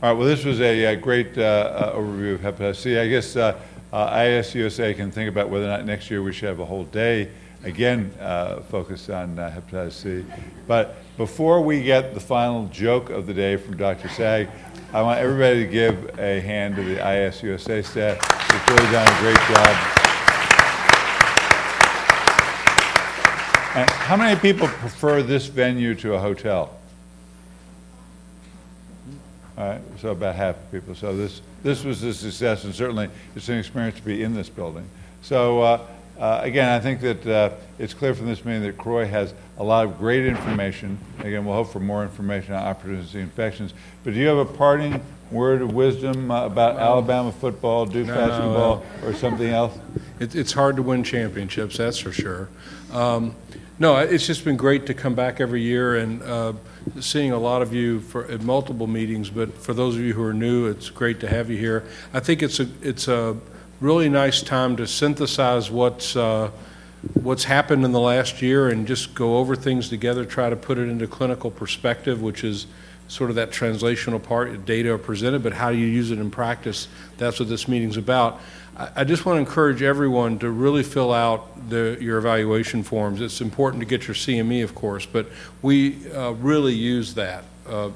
All 0.00 0.10
right, 0.10 0.16
well, 0.16 0.28
this 0.28 0.44
was 0.44 0.60
a, 0.60 0.86
uh 0.86 0.94
great 0.94 1.36
uh, 1.36 1.42
uh, 1.42 1.96
overview 1.96 2.34
of 2.34 2.40
hepatitis 2.40 2.76
C. 2.76 2.96
I 2.96 3.08
guess 3.08 3.34
uh, 3.34 3.58
uh, 3.92 4.10
IAS-USA 4.10 4.94
can 4.94 5.10
think 5.10 5.28
about 5.28 5.50
whether 5.50 5.64
or 5.64 5.68
not 5.70 5.84
next 5.86 6.08
year 6.08 6.22
we 6.22 6.32
should 6.32 6.48
have 6.48 6.60
a 6.60 6.64
whole 6.64 6.84
day, 6.84 7.32
again, 7.64 8.14
uh, 8.20 8.60
focused 8.60 9.10
on 9.10 9.34
hepatitis 9.34 9.94
C. 9.94 10.24
But 10.68 10.98
before 11.16 11.62
we 11.62 11.82
get 11.82 12.14
the 12.14 12.20
final 12.20 12.66
joke 12.66 13.10
of 13.10 13.26
the 13.26 13.34
day 13.34 13.56
from 13.56 13.76
Dr. 13.76 14.06
Saag, 14.06 14.48
I 14.92 15.02
want 15.02 15.18
everybody 15.18 15.64
to 15.64 15.68
give 15.68 16.16
a 16.20 16.38
hand 16.38 16.76
to 16.76 16.84
the 16.84 16.98
IAS-USA 16.98 17.82
staff. 17.82 18.20
They've 18.50 18.78
really 18.78 18.92
done 18.92 19.04
a 19.04 19.20
great 19.20 19.48
job. 19.48 19.76
And 23.74 23.90
how 23.90 24.16
many 24.16 24.38
people 24.38 24.68
prefer 24.68 25.24
this 25.24 25.46
venue 25.46 25.96
to 25.96 26.14
a 26.14 26.20
hotel? 26.20 26.77
So 30.00 30.10
about 30.10 30.36
half 30.36 30.56
the 30.70 30.80
people. 30.80 30.94
So 30.94 31.16
this, 31.16 31.42
this 31.64 31.82
was 31.82 32.02
a 32.04 32.14
success, 32.14 32.62
and 32.64 32.74
certainly 32.74 33.10
it's 33.34 33.48
an 33.48 33.58
experience 33.58 33.96
to 33.96 34.02
be 34.02 34.22
in 34.22 34.34
this 34.34 34.48
building. 34.48 34.88
So 35.22 35.60
uh, 35.62 35.86
uh, 36.18 36.40
again, 36.42 36.68
I 36.68 36.80
think 36.80 37.00
that 37.00 37.26
uh, 37.26 37.50
it's 37.78 37.94
clear 37.94 38.14
from 38.14 38.26
this 38.26 38.44
meeting 38.44 38.62
that 38.62 38.76
CROI 38.76 39.06
has 39.06 39.34
a 39.56 39.64
lot 39.64 39.84
of 39.84 39.98
great 39.98 40.26
information. 40.26 40.98
Again, 41.20 41.44
we'll 41.44 41.56
hope 41.56 41.72
for 41.72 41.80
more 41.80 42.02
information 42.02 42.54
on 42.54 42.62
opportunity 42.64 43.20
infections. 43.20 43.74
But 44.04 44.14
do 44.14 44.20
you 44.20 44.28
have 44.28 44.38
a 44.38 44.44
parting 44.44 45.00
word 45.30 45.62
of 45.62 45.74
wisdom 45.74 46.30
uh, 46.30 46.46
about 46.46 46.76
Alabama 46.78 47.32
football, 47.32 47.86
Duke 47.86 48.06
No, 48.06 48.14
basketball, 48.14 48.86
or 49.04 49.14
something 49.14 49.48
else? 49.48 49.76
It, 50.20 50.34
it's 50.34 50.52
hard 50.52 50.76
to 50.76 50.82
win 50.82 51.04
championships, 51.04 51.76
that's 51.76 51.98
for 51.98 52.12
sure. 52.12 52.48
Um, 52.92 53.34
no, 53.78 53.96
it's 53.96 54.26
just 54.26 54.44
been 54.44 54.56
great 54.56 54.86
to 54.86 54.94
come 54.94 55.14
back 55.14 55.40
every 55.40 55.62
year 55.62 55.96
and 55.96 56.20
uh, 56.22 56.52
seeing 57.00 57.30
a 57.30 57.38
lot 57.38 57.62
of 57.62 57.72
you 57.72 58.00
for, 58.00 58.24
at 58.24 58.42
multiple 58.42 58.88
meetings. 58.88 59.30
But 59.30 59.56
for 59.56 59.72
those 59.72 59.94
of 59.94 60.00
you 60.00 60.14
who 60.14 60.24
are 60.24 60.32
new, 60.32 60.66
it's 60.66 60.90
great 60.90 61.20
to 61.20 61.28
have 61.28 61.48
you 61.48 61.56
here. 61.56 61.84
I 62.12 62.18
think 62.18 62.42
it's 62.42 62.58
a 62.58 62.68
it's 62.82 63.06
a 63.06 63.36
really 63.80 64.08
nice 64.08 64.42
time 64.42 64.76
to 64.76 64.86
synthesize 64.86 65.70
what's 65.70 66.16
uh, 66.16 66.50
what's 67.14 67.44
happened 67.44 67.84
in 67.84 67.92
the 67.92 68.00
last 68.00 68.42
year 68.42 68.68
and 68.68 68.86
just 68.86 69.14
go 69.14 69.38
over 69.38 69.54
things 69.54 69.88
together, 69.88 70.24
try 70.24 70.50
to 70.50 70.56
put 70.56 70.78
it 70.78 70.88
into 70.88 71.06
clinical 71.06 71.50
perspective, 71.50 72.20
which 72.20 72.42
is 72.42 72.66
sort 73.08 73.30
of 73.30 73.36
that 73.36 73.50
translational 73.50 74.22
part, 74.22 74.64
data 74.66 74.92
are 74.92 74.98
presented, 74.98 75.42
but 75.42 75.54
how 75.54 75.72
do 75.72 75.78
you 75.78 75.86
use 75.86 76.10
it 76.10 76.18
in 76.18 76.30
practice, 76.30 76.88
that's 77.16 77.40
what 77.40 77.48
this 77.48 77.66
meeting's 77.66 77.96
about. 77.96 78.40
I, 78.76 78.90
I 78.96 79.04
just 79.04 79.24
want 79.24 79.36
to 79.36 79.40
encourage 79.40 79.82
everyone 79.82 80.38
to 80.40 80.50
really 80.50 80.82
fill 80.82 81.12
out 81.12 81.70
the, 81.70 81.96
your 82.00 82.18
evaluation 82.18 82.82
forms. 82.82 83.20
It's 83.20 83.40
important 83.40 83.80
to 83.80 83.86
get 83.86 84.06
your 84.06 84.14
CME, 84.14 84.62
of 84.62 84.74
course, 84.74 85.06
but 85.06 85.26
we 85.62 86.06
uh, 86.12 86.32
really 86.32 86.74
use 86.74 87.14
that 87.14 87.44
uh, 87.66 87.90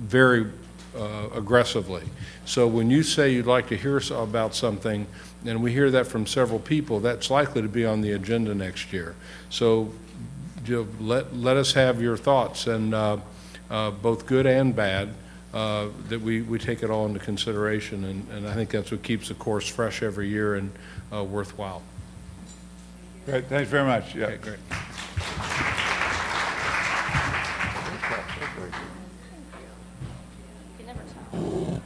very 0.00 0.50
uh, 0.96 1.28
aggressively. 1.34 2.02
So 2.44 2.66
when 2.66 2.90
you 2.90 3.02
say 3.02 3.32
you'd 3.32 3.46
like 3.46 3.68
to 3.68 3.76
hear 3.76 4.02
about 4.10 4.54
something, 4.54 5.06
and 5.44 5.62
we 5.62 5.72
hear 5.72 5.90
that 5.92 6.08
from 6.08 6.26
several 6.26 6.58
people, 6.58 6.98
that's 6.98 7.30
likely 7.30 7.62
to 7.62 7.68
be 7.68 7.86
on 7.86 8.00
the 8.00 8.12
agenda 8.12 8.54
next 8.54 8.92
year. 8.92 9.14
So 9.50 9.92
you 10.66 10.76
know, 10.76 10.88
let, 11.00 11.36
let 11.36 11.56
us 11.56 11.72
have 11.74 12.02
your 12.02 12.16
thoughts, 12.16 12.66
and 12.66 12.92
uh, 13.70 13.90
both 13.90 14.26
good 14.26 14.46
and 14.46 14.74
bad, 14.74 15.08
uh, 15.54 15.88
that 16.08 16.20
we, 16.20 16.42
we 16.42 16.58
take 16.58 16.82
it 16.82 16.90
all 16.90 17.06
into 17.06 17.18
consideration, 17.18 18.04
and, 18.04 18.28
and 18.30 18.46
I 18.46 18.54
think 18.54 18.70
that's 18.70 18.90
what 18.90 19.02
keeps 19.02 19.28
the 19.28 19.34
course 19.34 19.68
fresh 19.68 20.02
every 20.02 20.28
year 20.28 20.56
and 20.56 20.70
uh, 21.12 21.24
worthwhile. 21.24 21.82
Great, 23.24 23.46
thanks 23.46 23.70
very 23.70 23.86
much, 23.86 24.14
yeah. 24.14 24.26
Okay, 24.26 24.38
great. 24.38 24.58
You 30.78 30.84
can 30.84 30.86
never 30.86 31.00
tell. 31.30 31.82